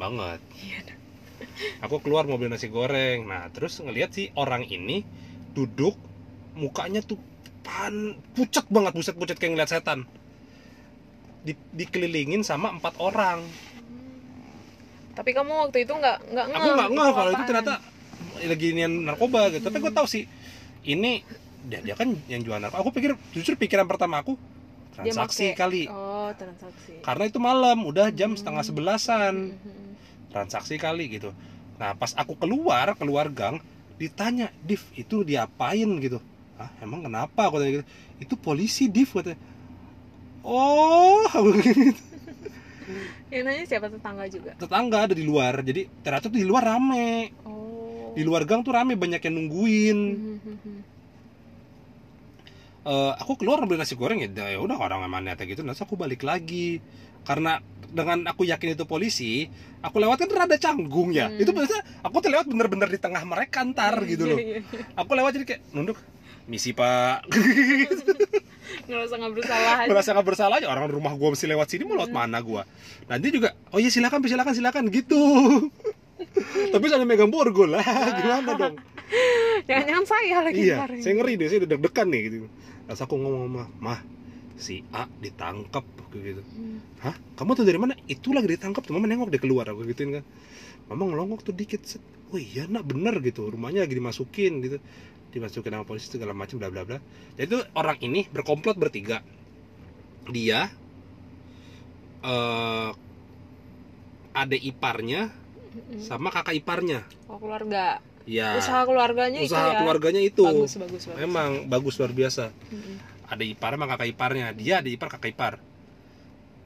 banget. 0.00 0.40
Iya. 0.56 0.80
aku 1.84 2.00
keluar 2.00 2.24
mau 2.24 2.40
beli 2.40 2.56
nasi 2.56 2.72
goreng. 2.72 3.28
Nah 3.28 3.52
terus 3.52 3.76
ngelihat 3.78 4.10
si 4.16 4.32
orang 4.34 4.64
ini 4.64 5.04
duduk 5.52 5.94
mukanya 6.56 7.04
tuh 7.04 7.20
pan 7.62 8.18
pucat 8.34 8.66
banget 8.72 8.92
buset 8.96 9.14
pucat 9.14 9.36
kayak 9.36 9.52
ngeliat 9.54 9.70
setan. 9.70 10.08
Di, 11.42 11.58
dikelilingin 11.74 12.46
sama 12.46 12.70
empat 12.70 13.02
orang 13.02 13.42
Tapi 15.12 15.30
kamu 15.32 15.52
waktu 15.68 15.84
itu 15.84 15.92
nggak 15.92 16.16
nggak 16.32 16.46
aku 16.50 16.68
nggak 16.72 16.90
ngeh 16.90 17.10
kalau 17.12 17.30
itu 17.30 17.42
ternyata 17.44 17.74
lagi 18.42 18.68
nian 18.72 18.92
narkoba 19.04 19.52
gitu. 19.52 19.64
Tapi 19.68 19.78
gue 19.78 19.92
tahu 19.92 20.06
sih 20.08 20.24
ini 20.82 21.20
dia, 21.62 21.78
dia 21.78 21.94
kan 21.94 22.10
yang 22.26 22.42
jual 22.42 22.56
narkoba. 22.56 22.80
Aku 22.80 22.90
pikir 22.90 23.14
justru 23.30 23.54
pikiran 23.54 23.84
pertama 23.84 24.20
aku 24.20 24.34
transaksi 24.92 25.52
kali. 25.52 25.88
Oh 25.88 26.28
transaksi. 26.32 27.00
karena 27.00 27.24
itu 27.26 27.38
malam 27.38 27.78
udah 27.82 28.08
jam 28.10 28.32
Hmm. 28.32 28.38
setengah 28.40 28.64
sebelasan. 28.64 29.34
Mhm. 29.52 29.80
transaksi 30.32 30.80
kali 30.80 31.12
gitu. 31.12 31.28
Nah 31.76 31.92
pas 31.92 32.16
aku 32.16 32.32
keluar 32.40 32.96
keluar 32.96 33.28
gang 33.28 33.60
ditanya 34.00 34.48
div 34.64 34.80
itu 34.96 35.20
diapain 35.22 35.84
gitu? 36.00 36.24
Ah 36.56 36.72
emang 36.80 37.04
kenapa? 37.04 37.52
Aku 37.52 37.60
tanya 37.60 37.80
gitu. 37.80 37.86
Itu 38.16 38.34
polisi 38.40 38.88
div 38.88 39.12
katanya. 39.12 39.36
Oh 40.42 41.22
aku 41.28 41.52
gitu. 41.60 41.92
Yang 43.32 43.42
nanya 43.48 43.64
siapa 43.66 43.86
tetangga 43.88 44.24
juga? 44.28 44.52
tetangga 44.54 44.98
ada 45.08 45.14
di 45.16 45.24
luar 45.24 45.60
jadi 45.60 45.88
ternyata 46.00 46.26
tuh 46.28 46.38
di 46.38 46.46
luar 46.46 46.64
rame 46.64 47.32
Oh. 47.42 48.12
di 48.12 48.22
luar 48.22 48.44
gang 48.44 48.60
tuh 48.60 48.76
rame 48.76 48.92
banyak 48.92 49.20
yang 49.24 49.34
nungguin. 49.40 49.98
Eh, 52.82 53.12
aku 53.14 53.38
keluar 53.38 53.62
beli 53.62 53.78
nasi 53.78 53.94
goreng 53.94 54.18
ya 54.18 54.28
ya 54.50 54.58
udah 54.58 54.74
orang 54.74 55.06
emang 55.06 55.22
niatnya 55.22 55.46
gitu 55.46 55.62
nanti 55.62 55.86
aku 55.86 55.94
balik 55.94 56.26
lagi 56.26 56.82
karena 57.22 57.62
dengan 57.86 58.26
aku 58.26 58.42
yakin 58.42 58.74
itu 58.74 58.82
polisi 58.82 59.46
aku 59.78 60.02
lewat 60.02 60.26
kan 60.26 60.30
rada 60.34 60.58
canggung 60.58 61.14
ya 61.14 61.30
Hmm. 61.30 61.38
itu 61.38 61.54
biasanya 61.54 61.78
aku 62.02 62.18
tuh 62.18 62.34
lewat 62.34 62.50
bener-bener 62.50 62.90
di 62.90 62.98
tengah 62.98 63.22
mereka 63.22 63.62
ntar 63.70 64.02
gitu 64.02 64.26
loh 64.26 64.34
Iya, 64.34 64.58
iya, 64.58 64.58
iya. 64.66 64.82
aku 64.98 65.10
lewat 65.14 65.30
jadi 65.30 65.44
kayak 65.46 65.62
nunduk 65.70 65.94
misi 66.50 66.74
pak. 66.74 67.26
Ngerasa 68.88 69.14
nggak 69.20 69.34
bersalah 69.34 69.74
aja. 69.84 69.88
merasa 69.90 70.08
nggak 70.14 70.26
bersalah 70.26 70.56
aja 70.58 70.68
orang 70.70 70.90
rumah 70.90 71.14
gua 71.14 71.34
mesti 71.34 71.46
lewat 71.46 71.66
sini 71.70 71.82
mau 71.86 71.94
lewat 71.98 72.12
mana 72.14 72.38
gua? 72.42 72.62
Nanti 73.06 73.30
juga 73.30 73.54
oh 73.70 73.78
iya 73.78 73.90
silakan 73.92 74.24
silakan 74.26 74.54
silakan 74.54 74.84
gitu. 74.90 75.20
Tapi 76.72 76.84
sambil 76.86 77.06
megang 77.06 77.30
borgol 77.30 77.74
lah 77.74 77.84
gimana 78.18 78.50
dong? 78.58 78.74
Jangan-jangan 79.68 80.04
saya 80.08 80.36
lagi 80.42 80.58
iya 80.58 80.76
saya 80.98 81.12
ngeri 81.18 81.32
deh 81.38 81.46
saya 81.46 81.58
udah 81.62 81.70
deg-degan 81.76 82.06
nih 82.10 82.20
gitu. 82.26 82.36
Terus 82.90 83.00
aku 83.02 83.14
ngomong 83.18 83.42
sama 83.46 83.64
mah 83.78 84.00
si 84.58 84.82
A 84.94 85.06
ditangkap 85.06 85.82
gitu. 86.12 86.42
Hmm. 86.44 86.78
hah? 87.00 87.16
Kamu 87.40 87.56
tuh 87.56 87.64
dari 87.64 87.80
mana? 87.80 87.96
Itu 88.04 88.36
lagi 88.36 88.46
ditangkap 88.52 88.84
tuh 88.84 88.92
mama 88.92 89.08
nengok 89.08 89.32
dia 89.32 89.40
keluar 89.40 89.64
aku 89.70 89.86
gituin 89.88 90.20
kan. 90.20 90.24
Mama 90.92 91.08
ngelongok 91.08 91.40
tuh 91.46 91.54
dikit 91.56 91.82
set. 91.86 92.02
oh 92.32 92.40
iya 92.40 92.68
nak 92.68 92.84
bener 92.84 93.16
gitu. 93.24 93.48
Rumahnya 93.48 93.84
lagi 93.88 93.96
dimasukin 93.96 94.60
gitu 94.64 94.78
dimasukin 95.32 95.72
sama 95.72 95.88
polisi 95.88 96.12
segala 96.12 96.36
macam 96.36 96.60
bla 96.60 96.68
bla 96.68 96.84
bla 96.84 96.98
jadi 97.34 97.48
tuh 97.48 97.62
orang 97.74 97.96
ini 98.04 98.28
berkomplot 98.28 98.76
bertiga 98.76 99.24
dia 100.28 100.70
eh 102.22 102.90
ada 104.32 104.56
iparnya 104.56 105.28
sama 106.00 106.28
kakak 106.32 106.56
iparnya 106.56 107.04
Oh 107.28 107.36
keluarga. 107.40 108.00
ya 108.28 108.54
Usaha 108.54 108.86
keluarganya 108.86 109.40
itu 109.42 109.50
usaha 109.50 109.72
ya. 109.74 109.78
keluarganya 109.82 110.22
itu 110.22 110.44
Bagus 110.46 110.78
bagus 110.78 111.02
bagus. 111.10 111.18
memang 111.18 111.50
bagus 111.66 111.94
luar 111.98 112.12
biasa 112.14 112.54
Mm-mm. 112.70 112.96
ada 113.26 113.42
ipar 113.42 113.74
sama 113.74 113.86
kakak 113.90 114.08
iparnya 114.14 114.46
dia 114.54 114.78
ada 114.78 114.88
ipar 114.88 115.08
kakak 115.10 115.32
ipar 115.34 115.54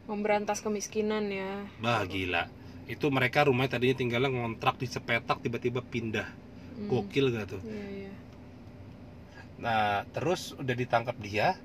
Memberantas 0.07 0.63
kemiskinan 0.63 1.27
ya. 1.33 1.67
bah 1.83 2.05
gila 2.07 2.47
itu 2.87 3.07
mereka 3.11 3.51
rumahnya 3.51 3.79
tadinya 3.79 3.97
tinggalnya 3.99 4.31
ngontrak 4.31 4.79
di 4.79 4.87
sepetak 4.87 5.41
tiba-tiba 5.43 5.81
pindah 5.83 6.29
Hmm. 6.77 6.93
gokil 6.93 7.33
gak 7.33 7.57
tuh 7.57 7.63
Iya 7.65 7.89
iya. 8.05 8.13
Nah 9.57 9.85
terus 10.11 10.53
udah 10.55 10.75
ditangkap 10.75 11.17
dia 11.19 11.57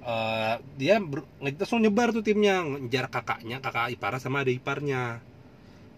eh, 0.00 0.54
dia 0.74 0.98
ber- 0.98 1.26
langsung 1.38 1.80
nyebar 1.80 2.10
tuh 2.10 2.22
timnya 2.22 2.62
ngejar 2.62 3.06
kakaknya 3.06 3.58
kakak 3.58 3.90
ipar 3.90 4.14
sama 4.16 4.40
ada 4.40 4.50
iparnya 4.50 5.18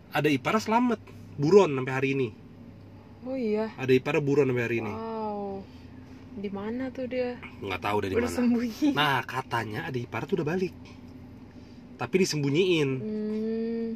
ada 0.09 0.29
ipar 0.29 0.57
selamat 0.57 0.97
buron 1.37 1.71
sampai 1.71 1.95
hari 1.95 2.11
ini 2.13 2.31
Oh 3.21 3.35
iya. 3.35 3.69
ada 3.75 3.91
ipar 3.91 4.17
buron 4.19 4.49
sampai 4.49 4.65
hari 4.65 4.79
ini 4.81 4.89
Wow. 4.91 5.61
Di 6.39 6.49
mana 6.49 6.87
tuh 6.89 7.05
dia? 7.05 7.35
nggak 7.59 7.83
tahu 7.83 7.99
dari 8.01 8.15
mana 8.15 8.31
sembunyi. 8.31 8.95
nah 8.95 9.21
katanya 9.21 9.85
ada 9.85 9.99
ipar 9.99 10.25
tuh 10.25 10.39
udah 10.39 10.49
balik 10.49 10.73
tapi 11.99 12.23
disembunyiin 12.23 12.91
Hmm. 12.97 13.87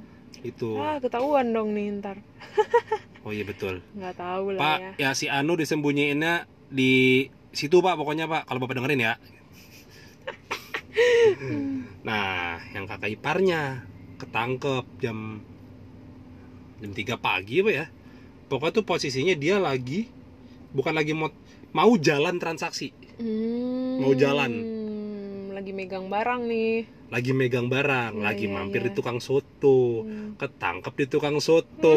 itu 0.43 0.75
Ah 0.75 0.99
ketahuan 0.99 1.49
dong 1.49 1.71
nih 1.71 2.03
ntar. 2.03 2.19
oh 3.23 3.31
iya 3.31 3.47
betul 3.47 3.79
Nggak 3.97 4.15
tahu 4.19 4.45
lah 4.53 4.61
Pak, 4.61 4.79
ya. 4.79 4.93
ya 4.99 5.11
si 5.15 5.31
Anu 5.31 5.55
disembunyiinnya 5.55 6.45
di 6.73 7.29
situ 7.53 7.85
Pak 7.85 8.01
pokoknya 8.01 8.25
Pak 8.27 8.49
kalau 8.49 8.65
Bapak 8.65 8.81
dengerin 8.81 9.05
ya. 9.05 9.15
nah, 12.09 12.57
yang 12.73 12.89
kakak 12.89 13.13
iparnya 13.13 13.85
ketangkep 14.17 14.89
jam 14.99 15.45
jam 16.81 16.91
3 16.91 17.21
pagi 17.21 17.61
apa 17.61 17.71
ya? 17.71 17.87
Pokoknya 18.49 18.81
tuh 18.81 18.85
posisinya 18.89 19.37
dia 19.37 19.61
lagi 19.61 20.09
bukan 20.73 20.97
lagi 20.97 21.13
mau 21.13 21.29
mau 21.73 21.93
jalan 21.97 22.37
transaksi, 22.41 22.93
Hmm. 23.23 24.03
Mau 24.03 24.13
jalan. 24.17 24.51
Lagi 25.53 25.71
megang 25.71 26.09
barang 26.09 26.49
nih. 26.49 27.02
Lagi 27.13 27.37
megang 27.37 27.69
barang, 27.69 28.17
Iya, 28.17 28.25
lagi 28.25 28.49
iya, 28.49 28.55
mampir 28.57 28.81
iya. 28.81 28.89
di 28.89 28.97
tukang 28.97 29.21
soto. 29.21 30.09
Hmm. 30.09 30.33
Ketangkep 30.41 30.95
di 30.97 31.07
tukang 31.07 31.37
soto. 31.39 31.93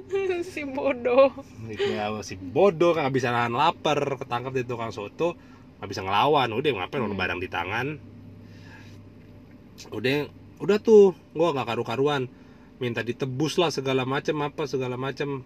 si 0.52 0.64
bodoh. 0.64 1.30
ya 1.68 2.08
si 2.20 2.34
bodoh 2.36 2.96
nggak 2.96 3.12
bisa 3.12 3.28
nahan 3.28 3.52
lapar 3.52 3.96
ketangkap 4.16 4.52
di 4.52 4.64
tukang 4.64 4.88
soto 4.90 5.36
nggak 5.80 5.88
bisa 5.90 6.00
ngelawan 6.04 6.48
udah 6.52 6.70
ngapain 6.80 7.02
Hmm. 7.02 7.12
barang 7.16 7.40
di 7.40 7.48
tangan 7.48 7.86
udah 9.90 10.28
udah 10.62 10.78
tuh 10.78 11.12
gua 11.34 11.52
nggak 11.52 11.66
karu-karuan 11.74 12.30
minta 12.78 13.02
ditebus 13.02 13.58
lah 13.58 13.68
segala 13.68 14.06
macam 14.06 14.36
apa 14.46 14.64
segala 14.64 14.94
macam 14.96 15.42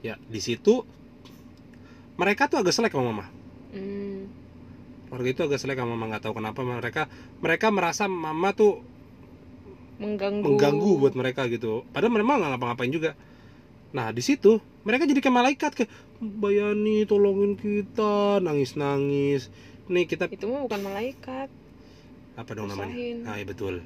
ya 0.00 0.16
di 0.26 0.40
situ 0.40 0.82
mereka 2.16 2.48
tuh 2.50 2.58
agak 2.62 2.74
selek 2.74 2.92
sama 2.94 3.12
mama 3.12 3.26
Hmm. 3.72 4.01
Warga 5.12 5.28
itu 5.28 5.44
agak 5.44 5.60
selek 5.60 5.76
sama 5.76 5.92
mama 5.92 6.08
nggak 6.08 6.24
tahu 6.24 6.40
kenapa 6.40 6.64
mereka 6.64 7.02
mereka 7.38 7.66
merasa 7.68 8.08
mama 8.08 8.50
tuh 8.50 8.80
Mengganggu. 10.00 10.42
mengganggu 10.42 10.92
buat 10.98 11.14
mereka 11.14 11.46
gitu. 11.46 11.86
Padahal 11.92 12.16
memang 12.16 12.40
nggak 12.40 12.50
ngapa-ngapain 12.50 12.90
juga. 12.90 13.12
Nah 13.92 14.10
di 14.10 14.18
situ 14.18 14.56
mereka 14.82 15.04
jadi 15.04 15.20
kayak 15.20 15.36
malaikat 15.36 15.70
kayak 15.72 15.90
Bayani 16.18 17.04
tolongin 17.04 17.54
kita. 17.54 18.40
Nangis 18.40 18.74
nangis 18.74 19.46
nih 19.86 20.06
kita 20.06 20.26
Itu 20.26 20.48
mah 20.48 20.64
bukan 20.64 20.80
malaikat. 20.82 21.48
apa 22.32 22.50
dong 22.50 22.64
namanya? 22.66 22.88
Usahin. 22.88 23.16
nah 23.22 23.36
iya 23.36 23.44
betul. 23.44 23.84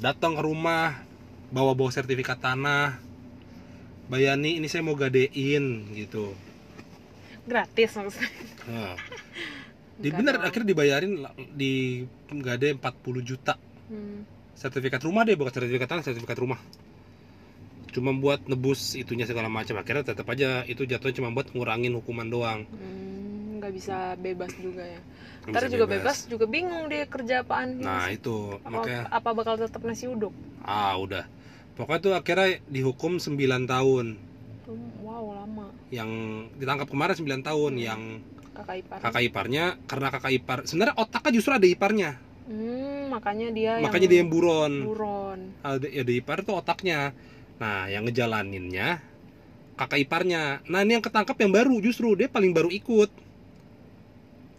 Datang 0.00 0.32
ke 0.32 0.42
rumah 0.42 1.04
bawa 1.50 1.76
bawa 1.76 1.92
sertifikat 1.92 2.40
tanah. 2.40 2.96
Bayani 4.08 4.56
ini 4.56 4.66
saya 4.66 4.80
mau 4.80 4.96
gadein 4.96 5.92
gitu. 5.92 6.32
Gratis 7.44 7.94
maksudnya. 7.94 8.30
nah, 8.66 8.94
di 10.00 10.08
bener 10.10 10.34
dong. 10.34 10.44
akhirnya 10.44 10.68
dibayarin 10.68 11.12
di 11.52 12.02
gade 12.34 12.72
40 12.72 12.80
juta 13.20 13.54
Hmm. 13.86 14.22
sertifikat 14.52 15.00
rumah 15.00 15.22
deh 15.22 15.34
bukan 15.34 15.52
sertifikat 15.52 15.88
tanah 15.88 16.02
sertifikat 16.02 16.38
rumah 16.38 16.60
cuma 17.90 18.14
buat 18.14 18.46
nebus 18.46 18.94
itunya 18.94 19.24
segala 19.24 19.48
macam 19.48 19.74
akhirnya 19.74 20.06
tetap 20.06 20.22
aja 20.24 20.62
itu 20.64 20.84
jatuhnya 20.84 21.16
cuma 21.16 21.28
buat 21.30 21.50
ngurangin 21.50 21.90
hukuman 21.92 22.22
doang 22.24 22.60
Hmm, 22.70 23.58
nggak 23.58 23.72
bisa 23.72 23.96
bebas 24.16 24.54
juga 24.56 24.86
ya. 24.86 25.00
Ntar 25.42 25.66
juga 25.66 25.84
bebas. 25.86 26.24
juga 26.24 26.46
bingung 26.46 26.86
dia 26.86 27.04
kerja 27.04 27.42
apaan. 27.42 27.76
nah 27.76 28.06
itu 28.08 28.56
apa, 28.56 28.70
makanya 28.70 29.02
apa 29.10 29.30
bakal 29.32 29.54
tetap 29.56 29.82
nasi 29.82 30.06
uduk? 30.06 30.30
ah 30.62 30.94
udah 30.94 31.26
pokoknya 31.74 31.98
tuh 31.98 32.12
akhirnya 32.14 32.48
dihukum 32.64 33.16
9 33.16 33.36
tahun 33.66 34.06
Hmm, 34.62 35.02
Wow 35.02 35.34
lama. 35.34 35.66
yang 35.90 36.10
ditangkap 36.54 36.86
kemarin 36.86 37.16
9 37.16 37.42
tahun 37.42 37.72
Hmm. 37.74 37.82
yang 37.82 38.00
Kakak 38.60 38.76
ipar. 38.76 38.98
kakak 39.00 39.22
iparnya 39.24 39.64
karena 39.88 40.08
kakak 40.08 40.32
ipar 40.32 40.58
sebenarnya 40.64 40.94
otaknya 40.96 41.30
justru 41.32 41.52
ada 41.52 41.66
iparnya 41.66 42.10
Hmm, 42.50 43.14
makanya 43.14 43.48
dia 43.54 43.72
makanya 43.78 44.08
dia 44.10 44.18
yang 44.20 44.30
buron 44.30 44.72
buron. 44.82 45.38
ada 45.62 45.86
ada 45.86 46.12
ipar 46.12 46.42
tuh 46.42 46.58
otaknya 46.58 47.14
nah 47.56 47.86
yang 47.86 48.02
ngejalaninnya 48.04 48.98
kakak 49.74 50.02
iparnya 50.02 50.58
nah 50.66 50.82
ini 50.82 50.98
yang 50.98 51.04
ketangkap 51.04 51.36
yang 51.38 51.52
baru 51.52 51.78
justru 51.78 52.12
dia 52.14 52.26
paling 52.26 52.50
baru 52.50 52.68
ikut 52.68 53.10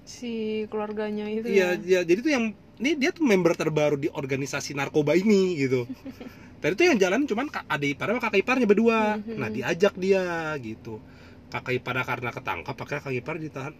Si 0.01 0.65
keluarganya 0.67 1.29
itu 1.29 1.47
Iya, 1.47 1.77
ya. 1.79 1.99
ya, 1.99 2.01
jadi 2.03 2.19
tuh 2.19 2.31
yang 2.33 2.45
ini 2.81 2.97
dia 2.97 3.13
tuh 3.13 3.23
member 3.23 3.53
terbaru 3.53 3.95
di 3.95 4.09
organisasi 4.11 4.73
narkoba 4.73 5.13
ini 5.13 5.55
gitu. 5.55 5.85
Tadi 6.61 6.73
tuh 6.75 6.85
yang 6.89 6.99
jalan 6.99 7.23
cuman 7.25 7.47
kak- 7.47 7.69
adik 7.69 7.95
ipar 7.95 8.11
sama 8.11 8.19
kakak 8.19 8.41
iparnya 8.43 8.67
berdua. 8.67 9.21
Mhm. 9.21 9.37
Nah, 9.39 9.47
diajak 9.47 9.93
dia 9.95 10.21
gitu. 10.59 10.99
Kakak 11.47 11.73
ipar 11.73 11.95
karena 12.01 12.29
ketangkap, 12.29 12.75
akhirnya 12.75 13.01
kakak 13.01 13.15
ipar 13.17 13.35
ditahan 13.37 13.73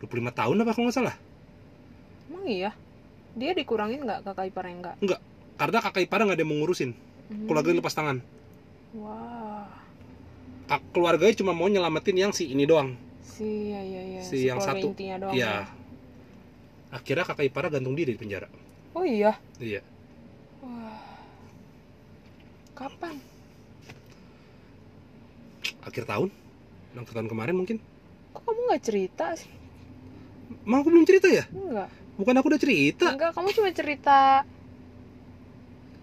25 0.00 0.32
tahun 0.32 0.56
apa 0.64 0.72
kalau 0.72 0.88
nggak 0.88 0.96
salah. 0.96 1.16
Emang 2.32 2.46
iya? 2.48 2.72
Dia 3.36 3.52
dikurangin 3.52 4.00
nggak 4.02 4.24
kakak 4.24 4.48
iparnya 4.48 4.96
nggak? 4.96 5.20
Karena 5.60 5.78
kakak 5.84 6.02
ipar 6.08 6.24
nggak 6.24 6.40
ada 6.40 6.42
yang 6.42 6.50
mau 6.50 6.56
ngurusin. 6.64 6.90
Hmm. 7.28 7.46
Keluarganya 7.46 7.78
lepas 7.84 7.94
tangan. 7.94 8.16
Wah. 8.96 9.68
Kak, 10.66 10.80
keluarganya 10.96 11.34
cuma 11.36 11.52
mau 11.52 11.68
nyelamatin 11.68 12.16
yang 12.16 12.32
si 12.32 12.48
ini 12.48 12.64
doang. 12.64 12.96
Si 13.20 13.74
ya 13.74 13.82
ya 13.84 14.02
ya. 14.18 14.22
Si 14.24 14.48
yang 14.48 14.56
keluarga 14.56 14.80
satu. 14.80 14.86
intinya 14.96 15.16
doang. 15.28 15.34
Iya. 15.36 15.68
ya. 15.68 16.96
Akhirnya 16.96 17.24
kakak 17.28 17.46
ipar 17.46 17.68
gantung 17.68 17.94
diri 17.94 18.16
di 18.16 18.20
penjara. 18.20 18.48
Oh 18.96 19.04
iya. 19.04 19.36
Iya. 19.60 19.84
Wah. 20.64 20.96
Kapan? 22.72 23.20
Akhir 25.84 26.08
tahun. 26.08 26.32
Akhir 26.96 27.14
tahun 27.14 27.28
kemarin 27.28 27.54
mungkin. 27.54 27.76
Kok 28.32 28.42
kamu 28.42 28.60
nggak 28.72 28.82
cerita 28.82 29.26
sih? 29.36 29.59
Emang 30.66 30.78
aku 30.82 30.88
belum 30.92 31.06
cerita 31.06 31.26
ya? 31.30 31.44
Enggak. 31.50 31.88
Bukan 32.20 32.34
aku 32.36 32.46
udah 32.52 32.60
cerita. 32.60 33.06
Enggak, 33.14 33.30
kamu 33.32 33.48
cuma 33.56 33.70
cerita. 33.72 34.18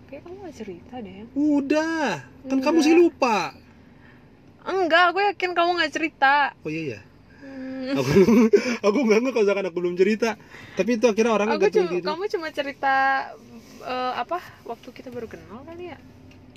Kayak 0.08 0.22
kamu 0.24 0.36
nggak 0.40 0.56
cerita 0.56 0.94
deh. 1.04 1.16
Udah. 1.36 2.10
Kan 2.48 2.58
kamu 2.64 2.78
Enggak. 2.80 2.88
sih 2.88 2.94
lupa. 2.96 3.38
Enggak, 4.68 5.04
aku 5.14 5.20
yakin 5.24 5.52
kamu 5.56 5.72
nggak 5.78 5.94
cerita. 5.94 6.34
Oh 6.64 6.72
iya 6.72 6.84
ya. 6.98 7.00
Hmm. 7.44 7.96
Aku 7.96 8.10
aku 8.88 8.98
nggak 9.08 9.20
nggak 9.24 9.34
kalau 9.36 9.70
aku 9.72 9.80
belum 9.84 9.96
cerita. 10.00 10.36
Tapi 10.76 11.00
itu 11.00 11.06
akhirnya 11.08 11.32
orangnya 11.36 11.56
Aku 11.60 11.68
cuma, 11.72 11.92
diri. 11.92 12.04
kamu 12.04 12.24
cuma 12.32 12.48
cerita 12.52 12.94
eh, 13.88 14.14
apa 14.20 14.40
waktu 14.68 14.90
kita 14.92 15.10
baru 15.10 15.28
kenal 15.32 15.64
kali 15.64 15.96
ya 15.96 15.98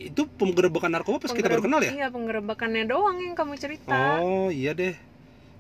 itu 0.01 0.25
penggerebekan 0.25 0.89
narkoba 0.89 1.21
pas 1.21 1.33
kita 1.37 1.53
baru 1.53 1.61
kenal 1.69 1.81
ya 1.85 1.93
iya 1.93 2.07
penggerebekannya 2.09 2.89
doang 2.89 3.21
yang 3.21 3.37
kamu 3.37 3.61
cerita 3.61 4.17
oh 4.25 4.49
iya 4.49 4.73
deh 4.73 4.97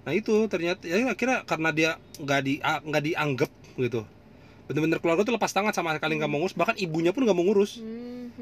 nah 0.00 0.12
itu 0.16 0.32
ternyata 0.48 0.80
ya 0.88 1.12
akhirnya 1.12 1.44
karena 1.44 1.70
dia 1.70 1.90
nggak 2.20 2.40
di 2.44 2.54
nggak 2.62 3.02
dianggap 3.04 3.50
gitu. 3.76 4.02
Bener-bener 4.70 5.02
keluarga 5.02 5.26
tuh 5.26 5.34
lepas 5.34 5.50
tangan 5.50 5.74
sama 5.74 5.98
sekali 5.98 6.16
nggak 6.16 6.30
mau 6.30 6.40
ngurus 6.40 6.54
bahkan 6.54 6.78
ibunya 6.78 7.10
pun 7.10 7.26
nggak 7.26 7.36
mau 7.36 7.44
ngurus. 7.44 7.82
Hmm, 7.82 8.32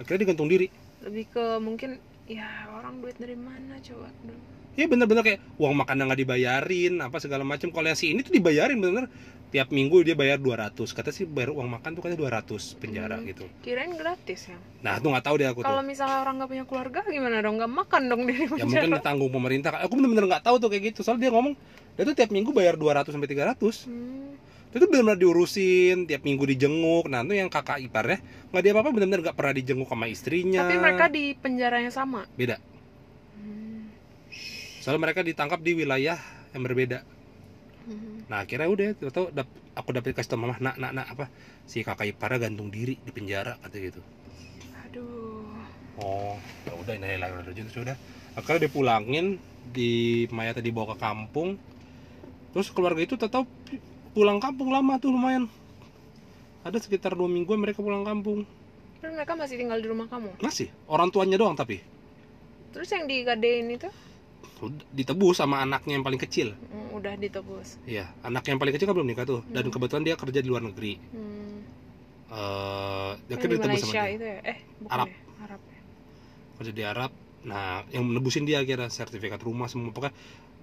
akhirnya 0.00 0.26
digantung 0.26 0.50
diri. 0.50 0.72
Lebih 1.04 1.24
ke 1.30 1.44
mungkin 1.60 2.02
ya 2.24 2.66
orang 2.72 3.04
duit 3.04 3.20
dari 3.20 3.36
mana 3.36 3.76
coba 3.84 4.08
dulu 4.24 4.54
ya 4.74 4.90
bener-bener 4.90 5.22
kayak 5.22 5.40
uang 5.58 5.74
makan 5.76 6.02
nggak 6.02 6.20
dibayarin 6.20 6.94
apa 6.98 7.16
segala 7.22 7.46
macam. 7.46 7.70
Kalau 7.70 7.86
yang 7.86 7.98
si 7.98 8.10
ini 8.10 8.26
tuh 8.26 8.34
dibayarin 8.34 8.78
bener 8.78 9.06
tiap 9.48 9.70
minggu 9.70 10.02
dia 10.02 10.12
bayar 10.12 10.36
200 10.36 10.74
kata 10.90 11.08
sih 11.08 11.24
bayar 11.24 11.54
uang 11.54 11.68
makan 11.70 11.94
tuh 11.94 12.02
katanya 12.02 12.42
200 12.42 12.74
penjara 12.74 13.16
Hmm. 13.16 13.26
gitu. 13.26 13.44
kirain 13.60 13.94
gratis 13.94 14.50
ya. 14.50 14.58
Nah 14.82 14.98
tuh 14.98 15.14
nggak 15.14 15.24
tahu 15.24 15.34
deh 15.38 15.46
aku 15.46 15.60
tuh. 15.62 15.70
Kalau 15.70 15.82
misalnya 15.82 16.18
orang 16.20 16.34
nggak 16.38 16.50
punya 16.50 16.64
keluarga 16.66 17.00
gimana 17.04 17.38
dong? 17.38 17.54
Nggak 17.56 17.72
makan 17.72 18.02
dong 18.08 18.22
di 18.24 18.34
ya 18.34 18.46
penjara. 18.46 18.66
mungkin 18.66 18.90
ditanggung 18.98 19.30
pemerintah. 19.30 19.70
Aku 19.82 19.94
bener-bener 19.94 20.26
nggak 20.26 20.42
tahu 20.42 20.56
tuh 20.58 20.68
kayak 20.68 20.82
gitu. 20.90 21.00
Soalnya 21.02 21.26
dia 21.26 21.32
ngomong 21.32 21.54
dia 21.94 22.02
tuh 22.02 22.14
tiap 22.14 22.30
minggu 22.30 22.50
bayar 22.50 22.74
200 22.74 23.08
sampai 23.08 23.30
300 23.30 23.86
Hmm. 23.86 24.34
itu 24.68 24.82
tuh 24.82 24.88
benar-benar 24.90 25.14
diurusin 25.16 26.02
tiap 26.04 26.26
minggu 26.26 26.42
dijenguk. 26.44 27.06
Nah 27.06 27.22
itu 27.22 27.34
yang 27.36 27.46
kakak 27.46 27.78
iparnya 27.80 28.18
nggak 28.50 28.58
dia 28.60 28.72
apa-apa 28.74 28.90
benar-benar 28.90 29.20
nggak 29.22 29.36
pernah 29.38 29.54
dijenguk 29.54 29.86
sama 29.86 30.06
istrinya. 30.06 30.66
Tapi 30.66 30.76
mereka 30.76 31.04
di 31.06 31.30
penjara 31.32 31.78
yang 31.78 31.94
sama? 31.94 32.26
Beda. 32.34 32.58
Hmm. 33.34 33.86
soalnya 34.78 35.00
mereka 35.00 35.22
ditangkap 35.22 35.58
di 35.58 35.72
wilayah 35.74 36.18
yang 36.50 36.60
berbeda 36.60 37.06
Hmm. 37.84 38.24
nah 38.32 38.48
akhirnya 38.48 38.68
udah 38.72 38.86
tahu 39.12 39.28
dap- 39.28 39.60
aku 39.76 39.92
dapet 39.92 40.16
kasih 40.16 40.32
tau 40.32 40.40
mama 40.40 40.56
nak 40.56 40.80
nak 40.80 40.92
nak 40.96 41.06
apa? 41.12 41.28
Si 41.68 41.84
kakak 41.84 42.08
iparnya 42.16 42.48
gantung 42.48 42.72
diri 42.72 42.96
di 42.96 43.10
penjara 43.12 43.60
kata 43.60 43.76
gitu. 43.76 44.00
Aduh. 44.88 45.52
Oh 46.00 46.40
ya 46.64 46.72
udah 46.74 46.94
ini 46.96 47.20
lagi 47.20 47.34
udah 47.44 47.52
gitu 47.52 47.84
sudah 47.84 47.96
akhirnya 48.34 48.66
dipulangin 48.66 49.36
di 49.68 50.24
mayatnya 50.32 50.64
dibawa 50.64 50.96
ke 50.96 51.04
kampung. 51.04 51.60
Terus 52.56 52.70
keluarga 52.72 53.02
itu 53.02 53.20
tetap 53.20 53.44
pulang 54.14 54.38
kampung 54.40 54.70
lama 54.72 54.96
tuh 54.96 55.12
lumayan. 55.12 55.50
Ada 56.64 56.80
sekitar 56.80 57.12
dua 57.12 57.28
minggu 57.28 57.52
mereka 57.60 57.84
pulang 57.84 58.06
kampung. 58.06 58.48
Terus 59.04 59.12
mereka 59.12 59.36
masih 59.36 59.60
tinggal 59.60 59.78
di 59.84 59.88
rumah 59.92 60.08
kamu? 60.08 60.40
Masih 60.40 60.72
orang 60.88 61.12
tuanya 61.12 61.36
doang 61.36 61.52
tapi. 61.52 61.84
Terus 62.72 62.88
yang 62.88 63.04
digadein 63.04 63.68
itu 63.68 63.92
ditebus 64.90 65.36
sama 65.36 65.58
anaknya 65.58 65.94
yang 65.94 66.02
paling 66.02 66.18
kecil. 66.18 66.52
Hmm, 66.54 66.94
udah 66.94 67.14
ditebus. 67.14 67.76
Iya, 67.84 68.08
anaknya 68.20 68.50
yang 68.52 68.60
paling 68.60 68.72
kecil 68.72 68.86
kan 68.86 68.94
belum 68.94 69.08
nikah 69.08 69.24
tuh. 69.24 69.40
Dan 69.46 69.64
Hmm. 69.64 69.72
kebetulan 69.72 70.02
dia 70.02 70.14
kerja 70.14 70.38
di 70.38 70.48
luar 70.48 70.62
negeri. 70.62 70.96
Hmm. 71.10 71.42
eh 72.26 73.10
dia 73.22 73.30
Yang 73.30 73.38
kan 73.38 73.46
di 73.46 73.54
ditebus 73.54 73.62
sama 73.62 73.70
Malaysia 73.70 74.02
dia. 74.02 74.10
itu 74.10 74.24
ya? 74.24 74.38
Eh 74.44 74.58
bukan 74.76 74.90
Arab. 74.90 75.06
ya? 75.06 75.18
Arab 75.40 75.60
ya. 75.64 75.80
Kerja 76.54 76.72
di 76.72 76.82
Arab. 76.84 77.10
Nah 77.44 77.64
yang 77.88 78.04
nebusin 78.08 78.42
dia 78.42 78.58
kira 78.62 78.86
sertifikat 78.88 79.38
rumah 79.38 79.66
semua. 79.66 79.90
Pokoknya 79.90 80.14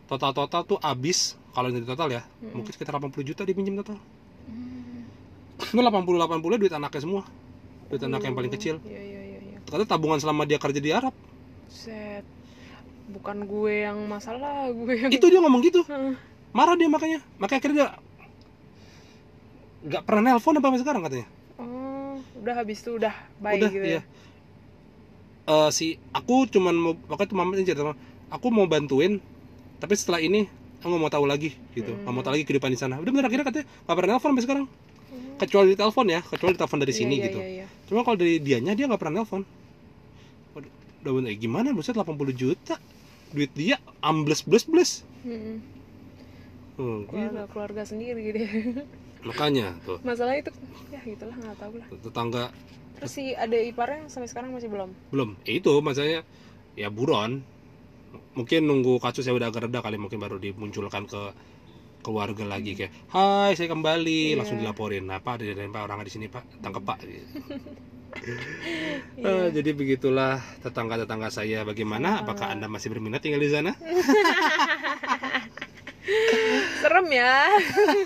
total 0.05 0.31
total 0.31 0.61
tuh 0.65 0.77
abis 0.77 1.19
kalau 1.49 1.67
ini 1.67 1.79
total 1.81 2.11
ya 2.11 2.21
Mm-mm. 2.37 2.51
mungkin 2.53 2.69
sekitar 2.69 2.91
80 2.93 3.23
juta 3.23 3.41
dipinjam 3.41 3.75
total. 3.77 3.99
Hmm. 4.43 5.07
itu 5.61 5.77
80 5.77 5.87
80 6.17 6.57
duit 6.57 6.71
anaknya 6.71 6.99
semua. 6.99 7.23
Duit 7.87 8.01
anak 8.01 8.19
yang 8.21 8.33
paling 8.33 8.51
Oh, 8.51 8.55
kecil. 8.55 8.75
Iya 8.81 8.99
iya 8.99 9.21
iya 9.21 9.39
iya. 9.45 9.57
Kata 9.63 9.85
tabungan 9.85 10.17
selama 10.17 10.43
dia 10.43 10.57
kerja 10.57 10.77
di 10.77 10.91
Arab. 10.91 11.15
Set 11.67 12.25
bukan 13.09 13.37
gue 13.49 13.73
yang 13.89 13.97
masalah 14.05 14.69
gue 14.69 14.93
yang 14.97 15.11
itu 15.11 15.25
dia 15.25 15.39
ngomong 15.41 15.61
gitu. 15.65 15.81
Marah 16.51 16.75
dia 16.75 16.91
makanya. 16.91 17.19
Makanya 17.39 17.59
akhirnya 17.63 17.77
dia 17.77 17.87
nggak 19.81 20.03
pernah 20.05 20.21
nelpon 20.33 20.57
apa 20.57 20.65
sampai 20.69 20.81
sekarang 20.81 21.01
katanya. 21.01 21.27
Oh 21.57 22.21
udah 22.41 22.53
habis 22.57 22.81
itu 22.81 22.97
udah 22.97 23.13
baik 23.41 23.61
udah 23.65 23.71
gitu 23.73 23.85
iya. 23.85 24.01
Ya 24.01 24.03
Eh, 25.51 25.69
si 25.73 25.97
aku 26.13 26.45
cuman 26.47 26.75
mau 26.77 26.93
mama 27.33 27.57
ini 27.57 27.65
cerita 27.65 27.97
aku 28.29 28.47
mau 28.53 28.69
bantuin 28.69 29.17
tapi 29.81 29.97
setelah 29.97 30.21
ini 30.21 30.45
aku 30.79 30.93
nggak 30.93 31.01
mau 31.01 31.11
tahu 31.11 31.25
lagi 31.25 31.57
gitu. 31.73 31.97
Nggak 31.97 32.13
mau 32.13 32.21
tahu 32.21 32.33
lagi 32.37 32.45
kehidupan 32.45 32.69
di 32.69 32.79
sana. 32.79 33.01
Udah 33.01 33.09
bener 33.09 33.25
akhirnya 33.25 33.45
katanya 33.49 33.65
nggak 33.65 33.95
pernah 33.97 34.09
nelpon 34.15 34.29
sampai 34.31 34.45
sekarang. 34.45 34.65
Hmm. 35.11 35.35
kecuali 35.35 35.75
di 35.75 35.77
telepon 35.77 36.07
ya 36.07 36.23
kecuali 36.23 36.55
telepon 36.55 36.79
dari 36.79 36.93
Iya, 36.95 36.99
sini 37.03 37.15
iya, 37.19 37.25
gitu. 37.27 37.39
iya, 37.43 37.49
iya. 37.51 37.65
cuma 37.83 37.99
kalau 38.07 38.15
dari 38.15 38.39
dianya 38.39 38.71
dia 38.79 38.87
nggak 38.87 38.95
pernah 38.95 39.19
nelpon 39.19 39.43
Udah 41.01 41.29
eh, 41.29 41.37
gimana? 41.37 41.73
Buset 41.73 41.97
80 41.97 42.13
juta? 42.37 42.77
Duit 43.33 43.49
dia 43.57 43.81
ambles 44.05 44.45
bles 44.45 44.65
bles. 44.69 44.91
Hmm, 46.81 47.05
gila. 47.05 47.05
keluarga 47.09 47.43
keluarga 47.51 47.83
sendiri 47.85 48.33
deh 48.33 48.49
makanya 49.27 49.77
tuh. 49.85 50.01
Masalah 50.01 50.33
itu 50.33 50.49
ya 50.89 50.99
gitulah 51.05 51.37
nggak 51.37 51.57
tahu 51.61 51.73
lah. 51.77 51.87
Tetangga. 51.93 52.45
Terus 52.97 53.11
si 53.13 53.23
ada 53.37 53.53
iparnya 53.53 54.09
sampai 54.09 54.29
sekarang 54.29 54.49
masih 54.53 54.69
belum? 54.69 54.89
Belum. 55.13 55.29
Eh, 55.45 55.61
itu 55.61 55.69
maksudnya 55.81 56.25
ya 56.73 56.89
buron. 56.89 57.45
Mungkin 58.33 58.65
nunggu 58.65 58.97
kasusnya 58.97 59.37
udah 59.37 59.53
agak 59.53 59.69
reda 59.69 59.79
kali 59.85 60.01
mungkin 60.01 60.17
baru 60.17 60.41
dimunculkan 60.41 61.05
ke 61.05 61.21
keluarga 62.01 62.49
lagi 62.49 62.73
kayak 62.73 62.91
hai 63.13 63.53
saya 63.53 63.69
kembali. 63.69 64.33
Iya. 64.33 64.37
langsung 64.41 64.57
dilaporin 64.57 65.05
apa 65.13 65.37
ada 65.37 65.45
dari 65.45 65.69
pak? 65.69 65.81
Orang 65.85 66.01
di 66.01 66.13
sini 66.13 66.25
pak. 66.25 66.43
Tangkap 66.59 66.81
pak. 66.81 66.97
Gitu. 67.05 67.25
Iya. 69.21 69.27
Eh, 69.27 69.47
jadi 69.53 69.69
begitulah 69.77 70.41
tetangga 70.65 70.97
tetangga 70.97 71.29
saya. 71.29 71.61
Bagaimana? 71.61 72.25
Apakah 72.25 72.49
anda 72.49 72.65
masih 72.65 72.89
berminat 72.89 73.21
tinggal 73.21 73.37
di 73.37 73.53
sana? 73.53 73.77
Serem 76.81 77.07
ya. 77.13 77.53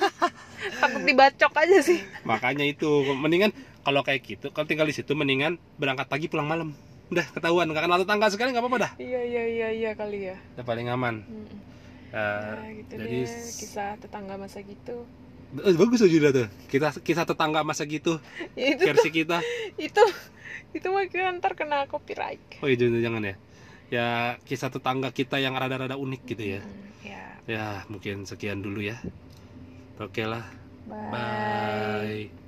Takut 0.83 1.01
dibacok 1.07 1.53
aja 1.55 1.79
sih. 1.79 2.03
Makanya 2.27 2.67
itu 2.67 3.15
mendingan 3.15 3.55
kalau 3.85 4.03
kayak 4.03 4.27
gitu 4.27 4.51
kalau 4.51 4.67
tinggal 4.67 4.89
di 4.89 4.95
situ 4.97 5.15
mendingan 5.15 5.55
berangkat 5.79 6.11
pagi 6.11 6.27
pulang 6.27 6.51
malam. 6.51 6.75
Udah 7.13 7.23
ketahuan. 7.31 7.71
Nggak 7.71 7.87
kenal 7.87 7.99
tetangga 8.03 8.27
sekali 8.27 8.51
nggak 8.51 8.65
apa-apa 8.65 8.77
dah. 8.81 8.91
Iya 8.99 9.21
iya 9.23 9.43
iya 9.47 9.67
iya 9.71 9.91
kali 9.95 10.33
ya. 10.33 10.35
Udah 10.59 10.65
paling 10.67 10.91
aman. 10.91 11.23
Mm-mm. 11.23 11.75
Eh, 12.15 12.39
ya 12.39 12.71
gitu 12.79 12.93
jadi 12.95 13.17
deh 13.27 13.51
kisah 13.59 13.91
tetangga 13.99 14.39
masa 14.39 14.63
gitu 14.63 15.03
eh, 15.63 15.75
bagus 15.77 16.03
tuh 16.03 16.11
Julia 16.11 16.31
tuh. 16.35 16.47
Kita 16.67 16.91
kisah 16.99 17.23
tetangga 17.23 17.63
masa 17.63 17.87
gitu. 17.87 18.19
Ya 18.57 18.71
itu 18.75 18.83
versi 18.83 19.09
kita. 19.13 19.39
itu 19.79 20.03
itu 20.75 20.87
mah 20.91 21.07
kira 21.07 21.31
ntar 21.39 21.55
kena 21.55 21.87
copyright. 21.87 22.41
Oh 22.59 22.67
iya 22.67 22.75
jangan, 22.75 22.99
jangan 22.99 23.21
ya. 23.23 23.35
Ya 23.93 24.07
kisah 24.43 24.73
tetangga 24.73 25.09
kita 25.13 25.39
yang 25.39 25.55
rada-rada 25.55 25.95
unik 25.95 26.21
gitu 26.25 26.43
ya. 26.59 26.61
Mm, 26.61 26.87
ya. 27.05 27.23
Ya 27.45 27.65
mungkin 27.87 28.27
sekian 28.27 28.59
dulu 28.59 28.83
ya. 28.83 28.99
Oke 30.01 30.27
lah. 30.27 30.43
Bye. 30.85 31.09
bye 32.29 32.44